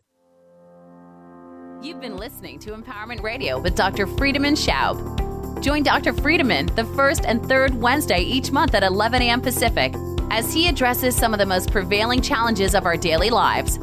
You've 1.83 2.01
been 2.01 2.17
listening 2.17 2.59
to 2.61 2.73
Empowerment 2.73 3.23
Radio 3.23 3.59
with 3.61 3.75
Dr. 3.75 4.07
Friedemann 4.07 4.57
Schaub. 4.57 5.63
Join 5.63 5.83
Dr. 5.83 6.13
Friedemann 6.13 6.75
the 6.75 6.85
first 6.97 7.25
and 7.25 7.47
third 7.47 7.75
Wednesday 7.75 8.23
each 8.23 8.51
month 8.51 8.75
at 8.75 8.83
11 8.83 9.23
a.m. 9.23 9.41
Pacific 9.41 9.95
as 10.31 10.53
he 10.53 10.69
addresses 10.69 11.17
some 11.17 11.35
of 11.35 11.39
the 11.39 11.47
most 11.47 11.71
prevailing 11.71 12.23
challenges 12.23 12.75
of 12.75 12.87
our 12.87 12.97
daily 12.97 13.31
lives. 13.31 13.79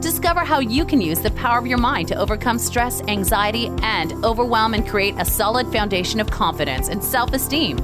Discover 0.00 0.40
how 0.40 0.60
you 0.60 0.86
can 0.86 1.00
use 1.00 1.20
the 1.20 1.30
power 1.32 1.58
of 1.58 1.66
your 1.66 1.78
mind 1.78 2.08
to 2.08 2.14
overcome 2.14 2.58
stress, 2.58 3.02
anxiety, 3.02 3.66
and 3.82 4.12
overwhelm 4.24 4.72
and 4.72 4.88
create 4.88 5.14
a 5.18 5.24
solid 5.24 5.70
foundation 5.70 6.20
of 6.20 6.30
confidence 6.30 6.88
and 6.88 7.04
self 7.04 7.32
esteem. 7.32 7.76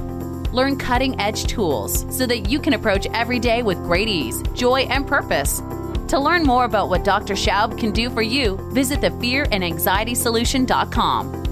Learn 0.51 0.77
cutting 0.77 1.19
edge 1.21 1.45
tools 1.45 2.05
so 2.09 2.25
that 2.25 2.49
you 2.49 2.59
can 2.59 2.73
approach 2.73 3.05
every 3.13 3.37
day 3.37 3.61
with 3.61 3.77
great 3.79 4.07
ease, 4.07 4.41
joy, 4.53 4.81
and 4.89 5.05
purpose. 5.05 5.61
To 6.07 6.19
learn 6.19 6.43
more 6.43 6.65
about 6.65 6.89
what 6.89 7.03
Dr. 7.03 7.35
Schaub 7.35 7.77
can 7.77 7.91
do 7.91 8.09
for 8.09 8.21
you, 8.21 8.57
visit 8.71 9.01
the 9.01 9.09
fearandanxietysolution.com. 9.09 11.46